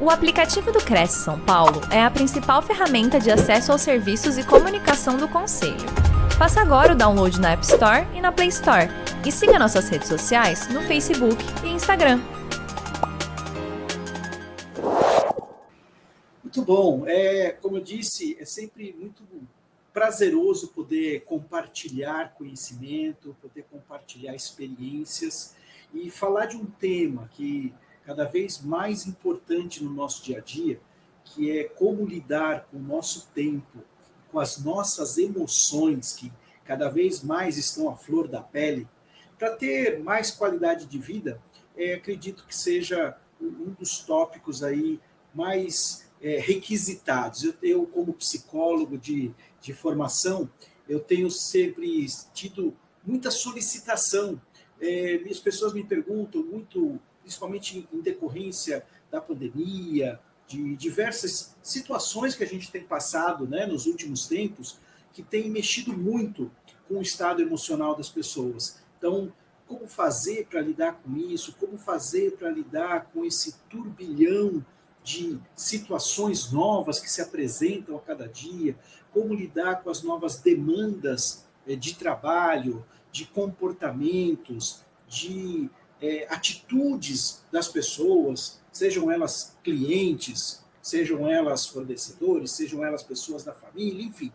O 0.00 0.10
aplicativo 0.10 0.70
do 0.70 0.78
Cresce 0.78 1.24
São 1.24 1.40
Paulo 1.40 1.80
é 1.90 2.00
a 2.00 2.08
principal 2.08 2.62
ferramenta 2.62 3.18
de 3.18 3.32
acesso 3.32 3.72
aos 3.72 3.82
serviços 3.82 4.38
e 4.38 4.46
comunicação 4.46 5.16
do 5.16 5.26
Conselho. 5.26 5.74
Faça 6.38 6.60
agora 6.60 6.92
o 6.92 6.96
download 6.96 7.40
na 7.40 7.50
App 7.50 7.64
Store 7.64 8.06
e 8.14 8.20
na 8.20 8.30
Play 8.30 8.46
Store. 8.46 8.86
E 9.26 9.32
siga 9.32 9.58
nossas 9.58 9.88
redes 9.88 10.06
sociais 10.06 10.68
no 10.68 10.82
Facebook 10.82 11.42
e 11.64 11.70
Instagram. 11.70 12.20
Muito 16.44 16.62
bom. 16.62 17.02
É, 17.08 17.50
como 17.60 17.78
eu 17.78 17.82
disse, 17.82 18.36
é 18.40 18.44
sempre 18.44 18.94
muito 18.96 19.24
prazeroso 19.92 20.68
poder 20.68 21.24
compartilhar 21.24 22.34
conhecimento, 22.34 23.36
poder 23.42 23.64
compartilhar 23.68 24.32
experiências 24.32 25.56
e 25.92 26.08
falar 26.08 26.46
de 26.46 26.56
um 26.56 26.66
tema 26.66 27.28
que 27.32 27.74
cada 28.08 28.24
vez 28.24 28.62
mais 28.62 29.06
importante 29.06 29.84
no 29.84 29.92
nosso 29.92 30.24
dia 30.24 30.38
a 30.38 30.40
dia, 30.40 30.80
que 31.22 31.58
é 31.58 31.64
como 31.64 32.06
lidar 32.06 32.64
com 32.64 32.78
o 32.78 32.82
nosso 32.82 33.28
tempo, 33.34 33.84
com 34.32 34.40
as 34.40 34.64
nossas 34.64 35.18
emoções, 35.18 36.14
que 36.14 36.32
cada 36.64 36.88
vez 36.88 37.22
mais 37.22 37.58
estão 37.58 37.90
à 37.90 37.94
flor 37.94 38.26
da 38.26 38.40
pele, 38.40 38.88
para 39.38 39.54
ter 39.54 40.02
mais 40.02 40.30
qualidade 40.30 40.86
de 40.86 40.98
vida, 40.98 41.38
é, 41.76 41.92
acredito 41.92 42.46
que 42.46 42.56
seja 42.56 43.14
um 43.38 43.74
dos 43.78 43.98
tópicos 43.98 44.62
aí 44.62 44.98
mais 45.34 46.08
é, 46.22 46.38
requisitados. 46.38 47.44
Eu, 47.44 47.54
eu, 47.62 47.86
como 47.86 48.14
psicólogo 48.14 48.96
de, 48.96 49.34
de 49.60 49.74
formação, 49.74 50.48
eu 50.88 50.98
tenho 50.98 51.30
sempre 51.30 52.06
tido 52.32 52.74
muita 53.06 53.30
solicitação. 53.30 54.40
É, 54.80 55.20
as 55.30 55.40
pessoas 55.40 55.74
me 55.74 55.84
perguntam 55.84 56.42
muito 56.42 56.98
principalmente 57.28 57.86
em 57.92 58.00
decorrência 58.00 58.86
da 59.10 59.20
pandemia, 59.20 60.18
de 60.46 60.74
diversas 60.76 61.54
situações 61.62 62.34
que 62.34 62.42
a 62.42 62.46
gente 62.46 62.72
tem 62.72 62.82
passado 62.82 63.46
né, 63.46 63.66
nos 63.66 63.84
últimos 63.84 64.26
tempos, 64.26 64.78
que 65.12 65.22
tem 65.22 65.50
mexido 65.50 65.92
muito 65.92 66.50
com 66.88 66.94
o 66.94 67.02
estado 67.02 67.42
emocional 67.42 67.94
das 67.94 68.08
pessoas. 68.08 68.80
Então, 68.96 69.30
como 69.66 69.86
fazer 69.86 70.46
para 70.46 70.62
lidar 70.62 70.94
com 71.04 71.14
isso? 71.18 71.54
Como 71.60 71.76
fazer 71.76 72.32
para 72.38 72.50
lidar 72.50 73.10
com 73.12 73.22
esse 73.26 73.56
turbilhão 73.68 74.64
de 75.04 75.38
situações 75.54 76.50
novas 76.50 76.98
que 76.98 77.10
se 77.10 77.20
apresentam 77.20 77.94
a 77.94 78.00
cada 78.00 78.26
dia? 78.26 78.74
Como 79.12 79.34
lidar 79.34 79.82
com 79.82 79.90
as 79.90 80.02
novas 80.02 80.38
demandas 80.40 81.44
eh, 81.66 81.76
de 81.76 81.94
trabalho, 81.94 82.82
de 83.12 83.26
comportamentos, 83.26 84.80
de 85.06 85.70
é, 86.00 86.26
atitudes 86.30 87.42
das 87.50 87.68
pessoas, 87.68 88.60
sejam 88.72 89.10
elas 89.10 89.56
clientes, 89.62 90.62
sejam 90.82 91.28
elas 91.28 91.66
fornecedores, 91.66 92.52
sejam 92.52 92.84
elas 92.84 93.02
pessoas 93.02 93.44
da 93.44 93.52
família, 93.52 94.04
enfim. 94.04 94.32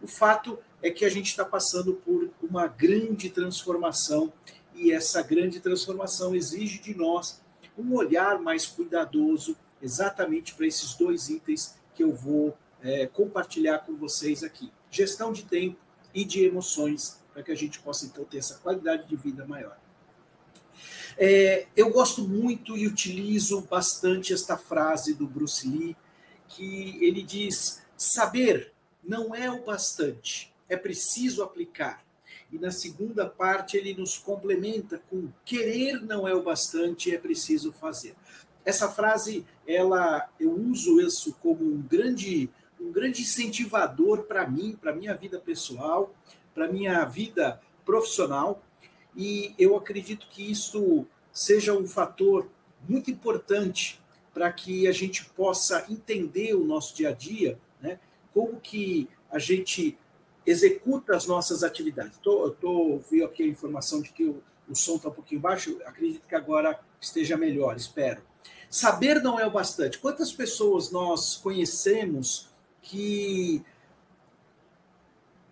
O 0.00 0.06
fato 0.06 0.58
é 0.82 0.90
que 0.90 1.04
a 1.04 1.08
gente 1.08 1.26
está 1.26 1.44
passando 1.44 1.94
por 1.94 2.30
uma 2.42 2.66
grande 2.66 3.30
transformação 3.30 4.32
e 4.74 4.92
essa 4.92 5.22
grande 5.22 5.58
transformação 5.58 6.34
exige 6.34 6.78
de 6.78 6.94
nós 6.94 7.40
um 7.76 7.94
olhar 7.94 8.38
mais 8.38 8.66
cuidadoso 8.66 9.56
exatamente 9.82 10.54
para 10.54 10.66
esses 10.66 10.94
dois 10.94 11.28
itens 11.28 11.76
que 11.94 12.02
eu 12.02 12.12
vou 12.12 12.56
é, 12.80 13.06
compartilhar 13.06 13.80
com 13.80 13.96
vocês 13.96 14.42
aqui: 14.44 14.72
gestão 14.90 15.32
de 15.32 15.44
tempo 15.44 15.78
e 16.14 16.24
de 16.24 16.44
emoções, 16.44 17.20
para 17.32 17.42
que 17.42 17.50
a 17.50 17.56
gente 17.56 17.80
possa 17.80 18.06
então 18.06 18.24
ter 18.24 18.38
essa 18.38 18.58
qualidade 18.58 19.08
de 19.08 19.16
vida 19.16 19.44
maior. 19.46 19.76
É, 21.20 21.66
eu 21.76 21.90
gosto 21.90 22.22
muito 22.22 22.76
e 22.76 22.86
utilizo 22.86 23.62
bastante 23.62 24.32
esta 24.32 24.56
frase 24.56 25.14
do 25.14 25.26
Bruce 25.26 25.68
Lee, 25.68 25.96
que 26.46 26.96
ele 27.04 27.24
diz: 27.24 27.82
saber 27.96 28.72
não 29.02 29.34
é 29.34 29.50
o 29.50 29.64
bastante, 29.64 30.54
é 30.68 30.76
preciso 30.76 31.42
aplicar. 31.42 32.04
E 32.52 32.58
na 32.58 32.70
segunda 32.70 33.26
parte 33.26 33.76
ele 33.76 33.94
nos 33.94 34.16
complementa 34.16 35.02
com 35.10 35.28
querer 35.44 36.00
não 36.00 36.26
é 36.26 36.32
o 36.34 36.42
bastante, 36.42 37.12
é 37.12 37.18
preciso 37.18 37.72
fazer. 37.72 38.14
Essa 38.64 38.88
frase, 38.88 39.44
ela 39.66 40.28
eu 40.38 40.52
uso 40.52 41.00
isso 41.00 41.34
como 41.42 41.64
um 41.64 41.82
grande 41.82 42.48
um 42.80 42.92
grande 42.92 43.22
incentivador 43.22 44.22
para 44.22 44.48
mim, 44.48 44.78
para 44.80 44.94
minha 44.94 45.12
vida 45.12 45.40
pessoal, 45.40 46.14
para 46.54 46.68
minha 46.68 47.04
vida 47.04 47.60
profissional, 47.84 48.62
e 49.18 49.52
eu 49.58 49.76
acredito 49.76 50.28
que 50.30 50.48
isso 50.48 51.04
seja 51.32 51.76
um 51.76 51.88
fator 51.88 52.48
muito 52.88 53.10
importante 53.10 54.00
para 54.32 54.52
que 54.52 54.86
a 54.86 54.92
gente 54.92 55.24
possa 55.24 55.84
entender 55.90 56.54
o 56.54 56.64
nosso 56.64 56.94
dia 56.94 57.08
a 57.08 57.12
dia, 57.12 57.58
né? 57.80 57.98
como 58.32 58.60
que 58.60 59.08
a 59.28 59.40
gente 59.40 59.98
executa 60.46 61.16
as 61.16 61.26
nossas 61.26 61.64
atividades. 61.64 62.16
Tô, 62.18 62.44
eu 62.44 62.50
tô, 62.52 63.00
vi 63.10 63.24
aqui 63.24 63.42
a 63.42 63.46
informação 63.46 64.00
de 64.00 64.10
que 64.10 64.24
o, 64.24 64.40
o 64.68 64.76
som 64.76 64.94
está 64.94 65.08
um 65.08 65.12
pouquinho 65.12 65.40
baixo, 65.40 65.80
acredito 65.84 66.24
que 66.24 66.36
agora 66.36 66.78
esteja 67.00 67.36
melhor, 67.36 67.76
espero. 67.76 68.22
Saber 68.70 69.20
não 69.20 69.40
é 69.40 69.46
o 69.46 69.50
bastante. 69.50 69.98
Quantas 69.98 70.32
pessoas 70.32 70.92
nós 70.92 71.36
conhecemos 71.36 72.48
que 72.80 73.64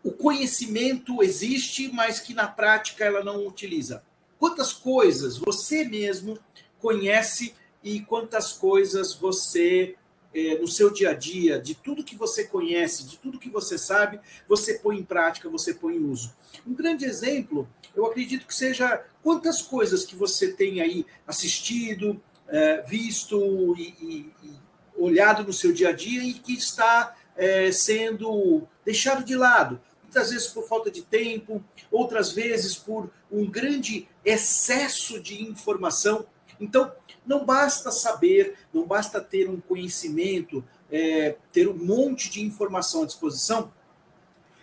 o 0.06 0.12
conhecimento 0.12 1.20
existe, 1.20 1.90
mas 1.92 2.20
que 2.20 2.32
na 2.32 2.46
prática 2.46 3.04
ela 3.04 3.24
não 3.24 3.44
utiliza. 3.44 4.04
Quantas 4.38 4.72
coisas 4.72 5.36
você 5.36 5.82
mesmo 5.82 6.38
conhece 6.78 7.56
e 7.82 7.98
quantas 7.98 8.52
coisas 8.52 9.12
você, 9.14 9.96
é, 10.32 10.58
no 10.58 10.68
seu 10.68 10.92
dia 10.92 11.10
a 11.10 11.12
dia, 11.12 11.58
de 11.58 11.74
tudo 11.74 12.04
que 12.04 12.14
você 12.14 12.44
conhece, 12.44 13.04
de 13.04 13.18
tudo 13.18 13.40
que 13.40 13.50
você 13.50 13.76
sabe, 13.76 14.20
você 14.48 14.74
põe 14.74 14.96
em 14.96 15.02
prática, 15.02 15.50
você 15.50 15.74
põe 15.74 15.96
em 15.96 16.04
uso. 16.04 16.32
Um 16.64 16.72
grande 16.72 17.04
exemplo, 17.04 17.68
eu 17.92 18.06
acredito 18.06 18.46
que 18.46 18.54
seja 18.54 19.04
quantas 19.24 19.60
coisas 19.60 20.04
que 20.04 20.14
você 20.14 20.52
tem 20.52 20.80
aí 20.80 21.04
assistido, 21.26 22.22
é, 22.46 22.80
visto 22.82 23.74
e, 23.76 23.88
e, 24.00 24.32
e, 24.44 24.52
olhado 24.96 25.42
no 25.42 25.52
seu 25.52 25.72
dia 25.72 25.88
a 25.88 25.92
dia 25.92 26.22
e 26.22 26.32
que 26.32 26.52
está 26.52 27.16
é, 27.36 27.72
sendo 27.72 28.68
deixado 28.84 29.24
de 29.24 29.34
lado 29.34 29.80
muitas 30.16 30.30
vezes 30.30 30.46
por 30.46 30.66
falta 30.66 30.90
de 30.90 31.02
tempo, 31.02 31.62
outras 31.90 32.32
vezes 32.32 32.74
por 32.74 33.10
um 33.30 33.44
grande 33.44 34.08
excesso 34.24 35.20
de 35.20 35.42
informação. 35.42 36.24
Então, 36.58 36.90
não 37.26 37.44
basta 37.44 37.90
saber, 37.90 38.56
não 38.72 38.86
basta 38.86 39.20
ter 39.20 39.48
um 39.50 39.60
conhecimento, 39.60 40.64
é, 40.90 41.36
ter 41.52 41.68
um 41.68 41.76
monte 41.76 42.30
de 42.30 42.42
informação 42.42 43.02
à 43.02 43.06
disposição, 43.06 43.70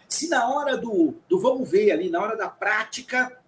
se 0.10 0.28
na 0.28 0.48
hora 0.52 0.76
do, 0.76 1.14
do 1.30 1.40
vamos 1.40 1.70
ver 1.70 1.92
ali, 1.92 2.10
na 2.10 2.22
hora 2.22 2.36
da 2.36 2.50
prática, 2.50 3.40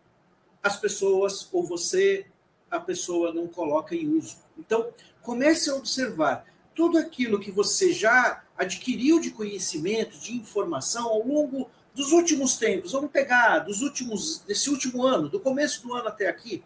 as 0.61 0.77
pessoas, 0.77 1.47
ou 1.51 1.63
você, 1.63 2.27
a 2.69 2.79
pessoa 2.79 3.33
não 3.33 3.47
coloca 3.47 3.95
em 3.95 4.07
uso. 4.09 4.37
Então, 4.57 4.89
comece 5.23 5.69
a 5.69 5.75
observar 5.75 6.45
tudo 6.75 6.97
aquilo 6.97 7.39
que 7.39 7.51
você 7.51 7.93
já 7.93 8.43
adquiriu 8.57 9.19
de 9.19 9.31
conhecimento, 9.31 10.19
de 10.19 10.33
informação 10.35 11.07
ao 11.07 11.25
longo 11.25 11.69
dos 11.95 12.11
últimos 12.11 12.57
tempos, 12.57 12.91
vamos 12.91 13.09
pegar 13.09 13.59
dos 13.59 13.81
últimos, 13.81 14.43
desse 14.45 14.69
último 14.69 15.03
ano, 15.03 15.29
do 15.29 15.39
começo 15.39 15.81
do 15.81 15.93
ano 15.93 16.09
até 16.09 16.27
aqui, 16.27 16.61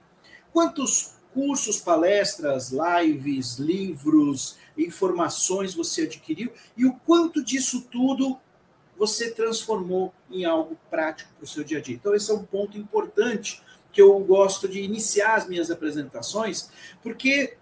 quantos 0.52 1.14
cursos, 1.32 1.78
palestras, 1.78 2.72
lives, 2.72 3.58
livros, 3.58 4.58
informações 4.76 5.76
você 5.76 6.02
adquiriu 6.04 6.52
e 6.76 6.86
o 6.86 6.94
quanto 7.06 7.44
disso 7.44 7.88
tudo 7.92 8.40
você 8.98 9.30
transformou 9.30 10.14
em 10.30 10.44
algo 10.44 10.78
prático 10.90 11.32
para 11.36 11.44
o 11.44 11.48
seu 11.48 11.64
dia 11.64 11.78
a 11.78 11.82
dia. 11.82 11.96
Então, 11.96 12.16
esse 12.16 12.30
é 12.32 12.34
um 12.34 12.44
ponto 12.44 12.78
importante 12.78 13.62
que 13.94 14.02
eu 14.02 14.18
gosto 14.20 14.68
de 14.68 14.82
iniciar 14.82 15.36
as 15.36 15.48
minhas 15.48 15.72
apresentações, 15.72 16.70
porque 17.02 17.56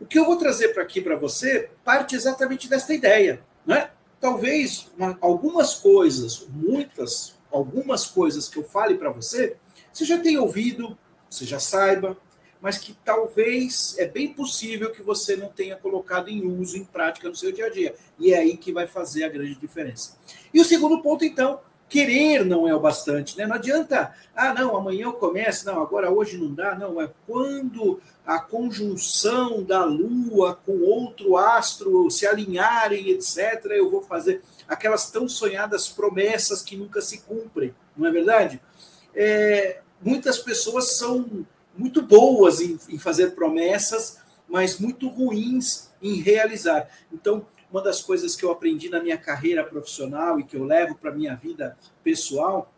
o 0.00 0.06
que 0.06 0.18
eu 0.18 0.24
vou 0.24 0.36
trazer 0.36 0.68
para 0.68 0.82
aqui 0.82 1.00
para 1.00 1.16
você 1.16 1.70
parte 1.84 2.14
exatamente 2.14 2.68
desta 2.68 2.94
ideia, 2.94 3.42
né? 3.66 3.90
Talvez 4.20 4.90
uma, 4.96 5.16
algumas 5.20 5.74
coisas, 5.74 6.46
muitas, 6.48 7.34
algumas 7.50 8.06
coisas 8.06 8.48
que 8.48 8.58
eu 8.58 8.64
fale 8.64 8.96
para 8.96 9.10
você, 9.10 9.56
você 9.92 10.04
já 10.04 10.18
tenha 10.18 10.40
ouvido, 10.40 10.96
você 11.28 11.44
já 11.44 11.58
saiba, 11.58 12.16
mas 12.60 12.78
que 12.78 12.92
talvez 13.04 13.94
é 13.98 14.06
bem 14.06 14.32
possível 14.32 14.90
que 14.90 15.02
você 15.02 15.36
não 15.36 15.48
tenha 15.48 15.76
colocado 15.76 16.28
em 16.28 16.44
uso, 16.44 16.76
em 16.76 16.84
prática 16.84 17.28
no 17.28 17.36
seu 17.36 17.52
dia 17.52 17.66
a 17.66 17.70
dia. 17.70 17.94
E 18.18 18.32
é 18.32 18.38
aí 18.38 18.56
que 18.56 18.72
vai 18.72 18.86
fazer 18.86 19.24
a 19.24 19.28
grande 19.28 19.54
diferença. 19.54 20.16
E 20.52 20.60
o 20.60 20.64
segundo 20.64 21.00
ponto, 21.00 21.24
então, 21.24 21.60
querer 21.88 22.44
não 22.44 22.68
é 22.68 22.74
o 22.74 22.80
bastante, 22.80 23.36
né? 23.36 23.46
Não 23.46 23.56
adianta, 23.56 24.14
ah, 24.36 24.52
não, 24.52 24.76
amanhã 24.76 25.04
eu 25.04 25.12
começo, 25.14 25.66
não, 25.66 25.82
agora 25.82 26.10
hoje 26.10 26.36
não 26.36 26.52
dá, 26.52 26.74
não, 26.74 27.00
é 27.00 27.08
quando 27.26 28.00
a 28.26 28.38
conjunção 28.38 29.62
da 29.62 29.84
Lua 29.84 30.58
com 30.66 30.80
outro 30.82 31.36
astro 31.36 32.10
se 32.10 32.26
alinharem, 32.26 33.08
etc., 33.08 33.64
eu 33.70 33.90
vou 33.90 34.02
fazer 34.02 34.42
aquelas 34.68 35.10
tão 35.10 35.28
sonhadas 35.28 35.88
promessas 35.88 36.62
que 36.62 36.76
nunca 36.76 37.00
se 37.00 37.22
cumprem, 37.22 37.74
não 37.96 38.06
é 38.06 38.10
verdade? 38.10 38.60
É, 39.14 39.80
muitas 40.02 40.38
pessoas 40.38 40.96
são 40.96 41.46
muito 41.76 42.02
boas 42.02 42.60
em, 42.60 42.78
em 42.88 42.98
fazer 42.98 43.34
promessas, 43.34 44.18
mas 44.48 44.78
muito 44.78 45.08
ruins 45.08 45.88
em 46.02 46.20
realizar. 46.20 46.88
Então, 47.12 47.46
uma 47.70 47.82
das 47.82 48.00
coisas 48.00 48.34
que 48.34 48.44
eu 48.44 48.50
aprendi 48.50 48.88
na 48.88 49.00
minha 49.02 49.18
carreira 49.18 49.64
profissional 49.64 50.40
e 50.40 50.44
que 50.44 50.56
eu 50.56 50.64
levo 50.64 50.94
para 50.94 51.10
a 51.10 51.14
minha 51.14 51.34
vida 51.34 51.76
pessoal 52.02 52.72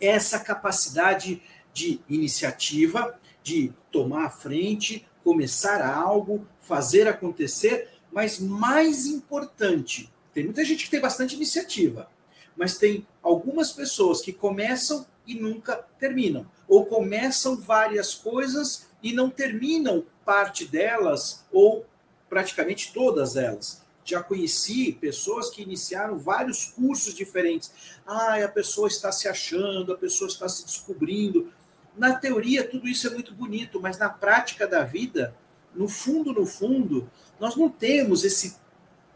é 0.00 0.08
essa 0.08 0.38
capacidade 0.38 1.42
de 1.72 2.00
iniciativa, 2.08 3.18
de 3.42 3.72
tomar 3.90 4.26
a 4.26 4.30
frente, 4.30 5.06
começar 5.22 5.86
algo, 5.86 6.46
fazer 6.60 7.06
acontecer, 7.06 7.90
mas 8.10 8.38
mais 8.38 9.06
importante, 9.06 10.12
tem 10.32 10.44
muita 10.44 10.64
gente 10.64 10.84
que 10.84 10.90
tem 10.90 11.00
bastante 11.00 11.34
iniciativa, 11.34 12.08
mas 12.56 12.78
tem 12.78 13.06
algumas 13.22 13.72
pessoas 13.72 14.20
que 14.20 14.32
começam 14.32 15.06
e 15.26 15.34
nunca 15.34 15.76
terminam, 15.98 16.46
ou 16.68 16.86
começam 16.86 17.56
várias 17.56 18.14
coisas 18.14 18.86
e 19.02 19.12
não 19.12 19.28
terminam 19.28 20.04
parte 20.24 20.64
delas 20.64 21.44
ou 21.52 21.84
praticamente 22.28 22.92
todas 22.92 23.36
elas. 23.36 23.85
Já 24.06 24.22
conheci 24.22 24.92
pessoas 24.92 25.50
que 25.50 25.62
iniciaram 25.62 26.16
vários 26.16 26.64
cursos 26.66 27.12
diferentes. 27.12 27.72
Ah, 28.06 28.42
a 28.42 28.48
pessoa 28.48 28.86
está 28.86 29.10
se 29.10 29.26
achando, 29.28 29.92
a 29.92 29.96
pessoa 29.96 30.28
está 30.28 30.48
se 30.48 30.64
descobrindo. 30.64 31.52
Na 31.96 32.14
teoria, 32.14 32.62
tudo 32.62 32.86
isso 32.86 33.08
é 33.08 33.10
muito 33.10 33.34
bonito, 33.34 33.80
mas 33.80 33.98
na 33.98 34.08
prática 34.08 34.64
da 34.64 34.84
vida, 34.84 35.34
no 35.74 35.88
fundo, 35.88 36.32
no 36.32 36.46
fundo, 36.46 37.10
nós 37.40 37.56
não 37.56 37.68
temos 37.68 38.22
esse 38.22 38.56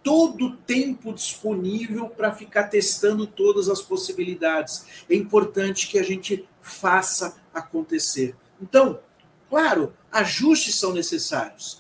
todo 0.03 0.57
tempo 0.57 1.13
disponível 1.13 2.09
para 2.09 2.33
ficar 2.33 2.65
testando 2.65 3.27
todas 3.27 3.69
as 3.69 3.81
possibilidades. 3.81 4.85
É 5.09 5.15
importante 5.15 5.89
que 5.89 5.99
a 5.99 6.03
gente 6.03 6.49
faça 6.61 7.37
acontecer. 7.55 8.35
Então, 8.61 9.01
claro, 9.49 9.95
ajustes 10.11 10.75
são 10.75 10.93
necessários. 10.93 11.80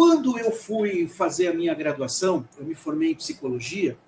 Quando 0.00 0.38
eu 0.38 0.50
fui 0.50 1.06
fazer 1.06 1.48
a 1.48 1.52
minha 1.52 1.74
graduação, 1.74 2.48
eu 2.58 2.64
me 2.64 2.74
formei 2.74 3.10
em 3.10 3.14
psicologia, 3.14 3.98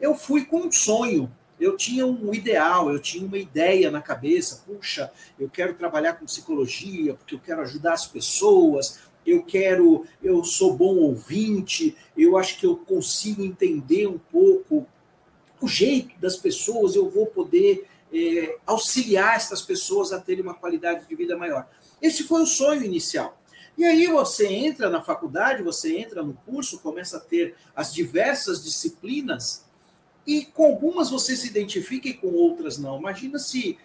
eu 0.00 0.14
fui 0.14 0.46
com 0.46 0.60
um 0.60 0.72
sonho. 0.72 1.30
Eu 1.60 1.76
tinha 1.76 2.06
um 2.06 2.32
ideal, 2.32 2.90
eu 2.90 2.98
tinha 2.98 3.26
uma 3.26 3.36
ideia 3.36 3.90
na 3.90 4.00
cabeça. 4.00 4.64
Puxa, 4.66 5.12
eu 5.38 5.50
quero 5.50 5.74
trabalhar 5.74 6.14
com 6.14 6.24
psicologia 6.24 7.12
porque 7.12 7.34
eu 7.34 7.38
quero 7.38 7.60
ajudar 7.60 7.92
as 7.92 8.06
pessoas, 8.06 9.00
eu 9.26 9.42
quero, 9.42 10.06
eu 10.22 10.42
sou 10.42 10.74
bom 10.74 10.96
ouvinte, 10.96 11.94
eu 12.16 12.38
acho 12.38 12.58
que 12.58 12.64
eu 12.64 12.74
consigo 12.74 13.44
entender 13.44 14.06
um 14.06 14.16
pouco 14.16 14.86
o 15.60 15.68
jeito 15.68 16.18
das 16.18 16.38
pessoas, 16.38 16.96
eu 16.96 17.10
vou 17.10 17.26
poder 17.26 17.86
é, 18.10 18.56
auxiliar 18.64 19.36
essas 19.36 19.60
pessoas 19.60 20.14
a 20.14 20.18
terem 20.18 20.42
uma 20.42 20.54
qualidade 20.54 21.06
de 21.06 21.14
vida 21.14 21.36
maior. 21.36 21.68
Esse 22.00 22.22
foi 22.22 22.40
o 22.40 22.46
sonho 22.46 22.82
inicial. 22.82 23.41
E 23.76 23.84
aí 23.84 24.06
você 24.06 24.46
entra 24.46 24.90
na 24.90 25.00
faculdade, 25.00 25.62
você 25.62 25.96
entra 25.98 26.22
no 26.22 26.34
curso, 26.34 26.78
começa 26.78 27.16
a 27.16 27.20
ter 27.20 27.54
as 27.74 27.92
diversas 27.92 28.62
disciplinas, 28.62 29.64
e 30.26 30.44
com 30.44 30.64
algumas 30.66 31.10
você 31.10 31.34
se 31.34 31.48
identifica 31.48 32.08
e 32.08 32.14
com 32.14 32.28
outras 32.28 32.78
não. 32.78 32.98
Imagina 32.98 33.38
se 33.38 33.78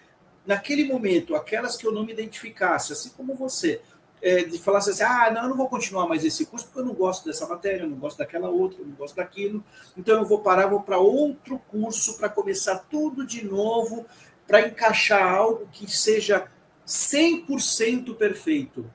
naquele 0.45 0.85
momento, 0.85 1.35
aquelas 1.35 1.75
que 1.75 1.85
eu 1.85 1.91
não 1.91 2.05
me 2.05 2.13
identificasse, 2.13 2.93
assim 2.93 3.09
como 3.09 3.35
você, 3.35 3.81
é, 4.21 4.43
de 4.43 4.57
falar 4.57 4.79
assim, 4.79 5.03
ah, 5.03 5.29
não, 5.31 5.43
eu 5.43 5.49
não 5.49 5.57
vou 5.57 5.67
continuar 5.67 6.07
mais 6.07 6.23
esse 6.23 6.45
curso 6.45 6.65
porque 6.65 6.79
eu 6.79 6.85
não 6.85 6.93
gosto 6.93 7.25
dessa 7.25 7.45
matéria, 7.45 7.83
eu 7.83 7.89
não 7.89 7.97
gosto 7.97 8.17
daquela 8.17 8.49
outra, 8.49 8.81
eu 8.81 8.85
não 8.85 8.95
gosto 8.95 9.15
daquilo, 9.15 9.63
então 9.95 10.17
eu 10.17 10.25
vou 10.25 10.39
parar, 10.39 10.67
vou 10.67 10.81
para 10.81 10.97
outro 10.97 11.59
curso 11.67 12.17
para 12.17 12.29
começar 12.29 12.79
tudo 12.89 13.25
de 13.25 13.43
novo, 13.43 14.05
para 14.47 14.67
encaixar 14.67 15.35
algo 15.35 15.67
que 15.71 15.91
seja 15.91 16.47
100% 16.87 18.15
perfeito. 18.15 18.89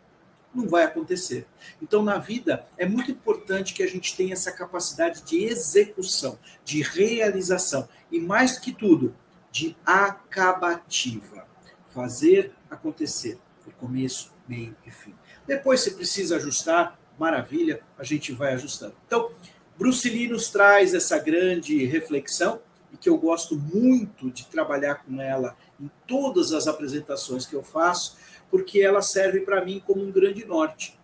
Não 0.54 0.68
vai 0.68 0.84
acontecer. 0.84 1.46
Então, 1.80 2.02
na 2.02 2.18
vida, 2.18 2.66
é 2.76 2.86
muito 2.86 3.10
importante 3.10 3.72
que 3.72 3.82
a 3.82 3.86
gente 3.86 4.16
tenha 4.16 4.34
essa 4.34 4.52
capacidade 4.52 5.22
de 5.22 5.44
execução, 5.44 6.38
de 6.64 6.82
realização 6.82 7.88
e, 8.10 8.20
mais 8.20 8.56
do 8.56 8.60
que 8.60 8.72
tudo, 8.72 9.14
de 9.50 9.76
acabativa. 9.84 11.46
Fazer 11.88 12.52
acontecer. 12.70 13.38
O 13.66 13.70
começo, 13.72 14.32
meio 14.46 14.76
e 14.86 14.90
fim. 14.90 15.14
Depois, 15.46 15.80
se 15.80 15.92
precisa 15.92 16.36
ajustar, 16.36 16.98
maravilha, 17.18 17.80
a 17.98 18.04
gente 18.04 18.32
vai 18.32 18.54
ajustando. 18.54 18.94
Então, 19.06 19.30
Bruce 19.78 20.08
Lee 20.08 20.28
nos 20.28 20.50
traz 20.50 20.94
essa 20.94 21.18
grande 21.18 21.84
reflexão 21.84 22.60
e 22.92 22.96
que 22.96 23.08
eu 23.08 23.16
gosto 23.16 23.56
muito 23.56 24.30
de 24.30 24.46
trabalhar 24.46 24.96
com 24.96 25.20
ela 25.20 25.56
em 25.80 25.90
todas 26.06 26.52
as 26.52 26.66
apresentações 26.66 27.46
que 27.46 27.54
eu 27.54 27.62
faço, 27.62 28.16
porque 28.52 28.80
ela 28.80 29.02
serve 29.02 29.40
para 29.40 29.64
mim 29.64 29.82
como 29.84 30.00
um 30.00 30.12
grande 30.12 30.44
norte. 30.44 30.96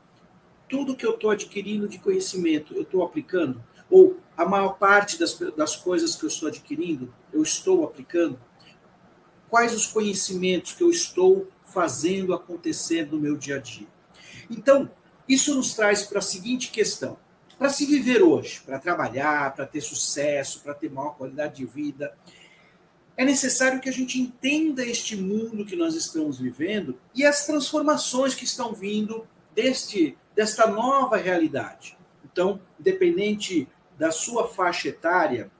Tudo 0.68 0.94
que 0.94 1.04
eu 1.04 1.14
estou 1.14 1.30
adquirindo 1.30 1.88
de 1.88 1.98
conhecimento, 1.98 2.74
eu 2.74 2.82
estou 2.82 3.02
aplicando? 3.02 3.60
Ou 3.90 4.18
a 4.36 4.44
maior 4.44 4.78
parte 4.78 5.18
das, 5.18 5.36
das 5.56 5.74
coisas 5.74 6.14
que 6.14 6.24
eu 6.24 6.28
estou 6.28 6.48
adquirindo, 6.48 7.12
eu 7.32 7.42
estou 7.42 7.82
aplicando? 7.84 8.38
Quais 9.48 9.74
os 9.74 9.86
conhecimentos 9.86 10.72
que 10.72 10.84
eu 10.84 10.90
estou 10.90 11.48
fazendo 11.68 12.34
acontecer 12.34 13.06
no 13.10 13.18
meu 13.18 13.36
dia 13.36 13.56
a 13.56 13.58
dia. 13.58 13.86
Então, 14.50 14.90
isso 15.28 15.54
nos 15.54 15.74
traz 15.74 16.02
para 16.02 16.18
a 16.18 16.22
seguinte 16.22 16.70
questão: 16.70 17.18
para 17.58 17.68
se 17.68 17.86
viver 17.86 18.22
hoje, 18.22 18.60
para 18.64 18.78
trabalhar, 18.78 19.54
para 19.54 19.66
ter 19.66 19.80
sucesso, 19.80 20.60
para 20.62 20.74
ter 20.74 20.90
maior 20.90 21.16
qualidade 21.16 21.56
de 21.56 21.66
vida, 21.66 22.12
é 23.18 23.24
necessário 23.24 23.80
que 23.80 23.88
a 23.88 23.92
gente 23.92 24.20
entenda 24.20 24.86
este 24.86 25.16
mundo 25.16 25.66
que 25.66 25.74
nós 25.74 25.96
estamos 25.96 26.38
vivendo 26.38 26.96
e 27.12 27.26
as 27.26 27.44
transformações 27.44 28.32
que 28.32 28.44
estão 28.44 28.72
vindo 28.72 29.26
deste 29.54 30.16
desta 30.34 30.68
nova 30.68 31.16
realidade. 31.16 31.98
Então, 32.24 32.60
independente 32.78 33.66
da 33.98 34.12
sua 34.12 34.46
faixa 34.46 34.88
etária, 34.88 35.50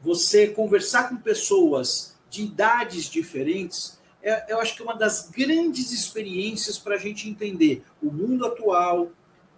você 0.00 0.46
conversar 0.46 1.08
com 1.08 1.16
pessoas 1.16 2.14
de 2.30 2.44
idades 2.44 3.06
diferentes 3.06 3.98
é, 4.22 4.52
eu 4.52 4.60
acho 4.60 4.74
que 4.74 4.82
é 4.82 4.84
uma 4.84 4.96
das 4.96 5.30
grandes 5.30 5.92
experiências 5.92 6.78
para 6.78 6.96
a 6.96 6.98
gente 6.98 7.28
entender 7.28 7.84
o 8.02 8.10
mundo 8.10 8.44
atual, 8.44 9.12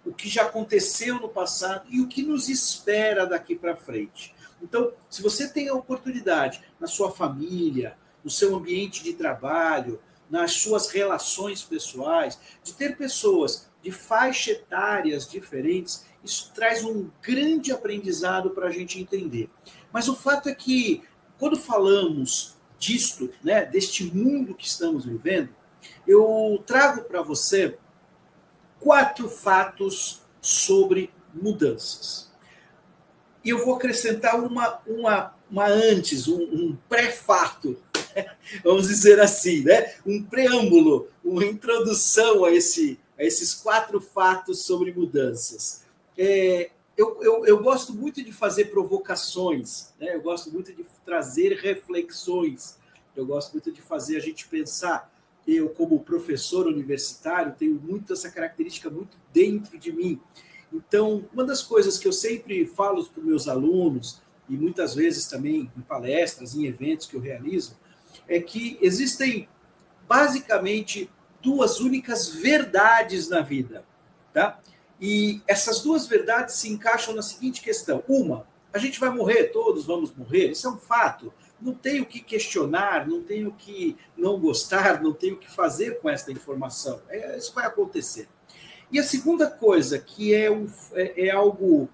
o 0.05 0.13
que 0.13 0.29
já 0.29 0.43
aconteceu 0.43 1.15
no 1.15 1.29
passado 1.29 1.87
e 1.91 2.03
o 2.03 2.07
que 2.07 2.23
nos 2.23 2.51
espera 2.51 3.27
daqui 3.27 3.55
para 3.55 3.75
frente. 3.75 4.35
Então, 4.63 4.93
se 5.09 5.23
você 5.23 5.49
tem 5.49 5.69
a 5.69 5.75
oportunidade 5.75 6.63
na 6.81 6.87
sua 6.87 7.11
família, 7.11 7.97
no 8.25 8.31
seu 8.31 8.57
ambiente 8.57 9.03
de 9.03 9.15
trabalho, 9.15 10.01
nas 10.29 10.55
suas 10.55 10.91
relações 10.91 11.63
pessoais, 11.63 12.39
de 12.63 12.75
ter 12.75 12.97
pessoas 12.97 13.69
de 13.83 13.91
faixa 13.91 14.51
etárias 14.51 15.29
diferentes, 15.29 16.05
isso 16.23 16.53
traz 16.55 16.85
um 16.85 17.09
grande 17.23 17.73
aprendizado 17.73 18.51
para 18.51 18.69
a 18.69 18.71
gente 18.71 19.01
entender. 19.01 19.49
Mas 19.93 20.09
o 20.09 20.17
fato 20.17 20.49
é 20.49 20.55
que, 20.55 21.03
quando 21.39 21.57
falamos 21.57 22.57
disto, 22.79 23.31
né, 23.43 23.65
deste 23.65 24.05
mundo 24.05 24.55
que 24.55 24.67
estamos 24.67 25.05
vivendo, 25.05 25.51
eu 26.07 26.63
trago 26.67 27.05
para 27.05 27.23
você 27.23 27.79
quatro 28.81 29.29
fatos 29.29 30.23
sobre 30.41 31.11
mudanças. 31.33 32.28
E 33.49 33.51
eu 33.51 33.65
vou 33.65 33.77
acrescentar 33.77 34.39
uma, 34.39 34.79
uma, 34.87 35.35
uma 35.51 35.67
antes, 35.67 36.29
um, 36.29 36.43
um 36.43 36.77
pré-fato, 36.87 37.79
vamos 38.63 38.89
dizer 38.89 39.19
assim, 39.21 39.63
né? 39.63 39.95
um 40.05 40.23
preâmbulo, 40.23 41.09
uma 41.25 41.47
introdução 41.47 42.45
a, 42.45 42.53
esse, 42.53 43.01
a 43.19 43.25
esses 43.25 43.55
quatro 43.55 44.03
fatos 44.03 44.67
sobre 44.67 44.93
mudanças. 44.93 45.83
É, 46.19 46.69
eu, 46.95 47.23
eu, 47.23 47.47
eu, 47.47 47.63
gosto 47.63 47.95
muito 47.95 48.23
de 48.23 48.35
fazer 48.35 48.67
provocações, 48.67 49.95
né? 49.99 50.15
eu 50.15 50.21
gosto 50.21 50.53
muito 50.53 50.71
de 50.75 50.85
trazer 51.03 51.55
reflexões, 51.55 52.77
eu 53.17 53.25
gosto 53.25 53.53
muito 53.53 53.73
de 53.73 53.81
fazer 53.81 54.19
a 54.19 54.21
gente 54.21 54.47
pensar. 54.47 55.11
Eu, 55.47 55.71
como 55.71 56.01
professor 56.01 56.67
universitário, 56.67 57.55
tenho 57.59 57.77
muito 57.77 58.13
essa 58.13 58.31
característica 58.31 58.91
muito 58.91 59.17
dentro 59.33 59.79
de 59.79 59.91
mim. 59.91 60.21
Então, 60.73 61.25
uma 61.33 61.45
das 61.45 61.63
coisas 61.63 61.99
que 61.99 62.07
eu 62.07 62.13
sempre 62.13 62.67
falo 62.67 63.05
para 63.05 63.21
os 63.21 63.27
meus 63.27 63.49
alunos, 63.49 64.21
e 64.49 64.57
muitas 64.57 64.95
vezes 64.95 65.27
também 65.27 65.71
em 65.77 65.81
palestras, 65.81 66.55
em 66.55 66.67
eventos 66.67 67.07
que 67.07 67.15
eu 67.15 67.21
realizo, 67.21 67.77
é 68.27 68.41
que 68.41 68.79
existem 68.81 69.49
basicamente 70.09 71.11
duas 71.43 71.81
únicas 71.81 72.29
verdades 72.29 73.29
na 73.29 73.41
vida, 73.41 73.85
tá? 74.33 74.59
E 75.01 75.41
essas 75.47 75.81
duas 75.81 76.07
verdades 76.07 76.57
se 76.57 76.69
encaixam 76.69 77.15
na 77.15 77.23
seguinte 77.23 77.61
questão: 77.61 78.03
uma, 78.09 78.47
a 78.73 78.79
gente 78.79 78.99
vai 78.99 79.11
morrer, 79.11 79.45
todos 79.45 79.87
vamos 79.87 80.15
morrer, 80.15 80.51
isso 80.51 80.67
é 80.67 80.71
um 80.71 80.79
fato. 80.79 81.33
Não 81.61 81.75
tenho 81.75 82.05
o 82.05 82.07
que 82.07 82.21
questionar, 82.21 83.07
não 83.07 83.23
tenho 83.23 83.49
o 83.49 83.55
que 83.55 83.97
não 84.17 84.39
gostar, 84.39 85.03
não 85.03 85.13
tenho 85.13 85.35
o 85.35 85.39
que 85.39 85.51
fazer 85.51 86.01
com 86.01 86.09
essa 86.09 86.31
informação. 86.31 87.01
É, 87.09 87.37
isso 87.37 87.53
vai 87.53 87.67
acontecer. 87.67 88.29
E 88.91 88.99
a 88.99 89.03
segunda 89.03 89.51
coisa, 89.51 89.99
que 89.99 90.35
é, 90.35 90.49
é, 90.95 91.27
é 91.27 91.31
algo 91.31 91.89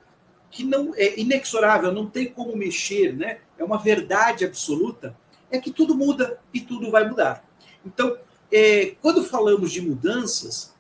que 0.51 0.65
não 0.65 0.95
é 0.95 1.19
inexorável, 1.19 1.93
não 1.93 2.09
tem 2.09 2.33
como 2.33 2.57
mexer, 2.57 3.13
né? 3.15 3.39
É 3.59 3.65
uma 3.65 3.79
verdade 3.79 4.45
absoluta, 4.45 5.17
é 5.51 5.59
que 5.59 5.73
tudo 5.73 5.95
muda 5.95 6.39
e 6.53 6.61
tudo 6.61 6.91
vai 6.91 7.09
mudar. 7.09 7.45
Então, 7.85 8.17
é, 8.53 8.95
quando 9.03 9.25
falamos 9.25 9.73
de 9.73 9.81
mudanças, 9.81 10.73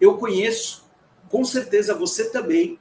eu 0.00 0.16
conheço 0.16 0.86
com 1.28 1.44
certeza 1.44 1.94
você 1.94 2.30
também 2.30 2.78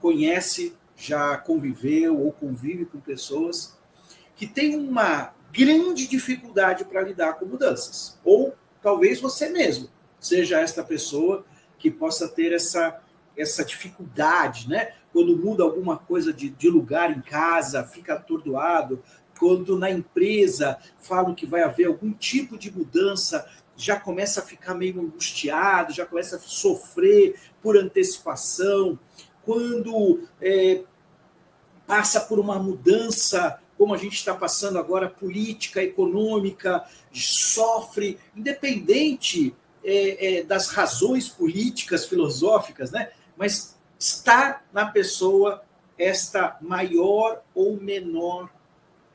conhece, 0.00 0.74
já 0.96 1.36
conviveu 1.36 2.20
ou 2.20 2.32
convive 2.32 2.84
com 2.84 3.00
pessoas 3.00 3.76
que 4.34 4.46
têm 4.46 4.76
uma 4.76 5.34
grande 5.52 6.06
dificuldade 6.06 6.84
para 6.84 7.02
lidar 7.02 7.34
com 7.34 7.46
mudanças. 7.46 8.18
Ou 8.24 8.54
talvez 8.82 9.20
você 9.20 9.48
mesmo 9.48 9.88
seja 10.26 10.60
esta 10.60 10.82
pessoa 10.82 11.44
que 11.78 11.90
possa 11.90 12.28
ter 12.28 12.52
essa, 12.52 13.00
essa 13.36 13.64
dificuldade, 13.64 14.68
né? 14.68 14.92
Quando 15.12 15.36
muda 15.36 15.62
alguma 15.62 15.96
coisa 15.96 16.32
de, 16.32 16.48
de 16.48 16.68
lugar 16.68 17.10
em 17.10 17.20
casa, 17.20 17.84
fica 17.84 18.14
atordoado. 18.14 19.02
Quando 19.38 19.78
na 19.78 19.90
empresa 19.90 20.78
falam 20.98 21.34
que 21.34 21.46
vai 21.46 21.62
haver 21.62 21.86
algum 21.86 22.12
tipo 22.12 22.58
de 22.58 22.70
mudança, 22.70 23.46
já 23.76 24.00
começa 24.00 24.40
a 24.40 24.44
ficar 24.44 24.74
meio 24.74 25.00
angustiado, 25.00 25.92
já 25.92 26.06
começa 26.06 26.36
a 26.36 26.40
sofrer 26.40 27.38
por 27.60 27.76
antecipação. 27.76 28.98
Quando 29.44 30.26
é, 30.40 30.82
passa 31.86 32.20
por 32.20 32.38
uma 32.38 32.58
mudança 32.58 33.60
como 33.76 33.92
a 33.92 33.98
gente 33.98 34.14
está 34.14 34.34
passando 34.34 34.78
agora, 34.78 35.08
política, 35.08 35.82
econômica, 35.82 36.84
sofre, 37.12 38.18
independente 38.34 39.54
é, 39.88 40.38
é, 40.38 40.42
das 40.42 40.70
razões 40.70 41.28
políticas, 41.28 42.06
filosóficas, 42.06 42.90
né? 42.90 43.12
mas 43.36 43.78
está 43.96 44.64
na 44.72 44.86
pessoa 44.86 45.62
esta 45.96 46.58
maior 46.60 47.44
ou 47.54 47.80
menor 47.80 48.50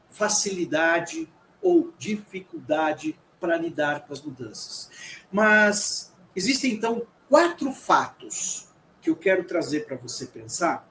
facilidade 0.09 1.27
ou 1.61 1.93
dificuldade 1.97 3.19
para 3.37 3.57
lidar 3.57 4.05
com 4.05 4.13
as 4.13 4.21
mudanças. 4.21 4.89
Mas 5.29 6.13
existem 6.33 6.71
então 6.71 7.05
quatro 7.27 7.73
fatos 7.73 8.69
que 9.01 9.09
eu 9.09 9.15
quero 9.15 9.43
trazer 9.43 9.85
para 9.85 9.97
você 9.97 10.25
pensar, 10.25 10.89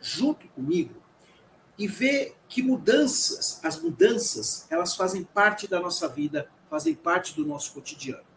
junto 0.00 0.48
comigo, 0.48 1.02
e 1.76 1.86
ver 1.86 2.34
que 2.48 2.62
mudanças, 2.62 3.60
as 3.62 3.78
mudanças, 3.78 4.66
elas 4.70 4.96
fazem 4.96 5.22
parte 5.22 5.68
da 5.68 5.78
nossa 5.78 6.08
vida, 6.08 6.50
fazem 6.70 6.94
parte 6.94 7.34
do 7.34 7.44
nosso 7.44 7.74
cotidiano. 7.74 8.27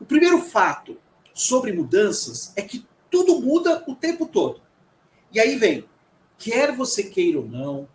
O 0.00 0.04
primeiro 0.04 0.40
fato 0.40 0.98
sobre 1.34 1.72
mudanças 1.72 2.52
é 2.56 2.62
que 2.62 2.86
tudo 3.10 3.40
muda 3.40 3.84
o 3.86 3.94
tempo 3.94 4.26
todo. 4.26 4.60
E 5.32 5.40
aí 5.40 5.56
vem, 5.56 5.84
quer 6.38 6.74
você 6.74 7.04
queira 7.04 7.38
ou 7.38 7.46
não, 7.46 7.88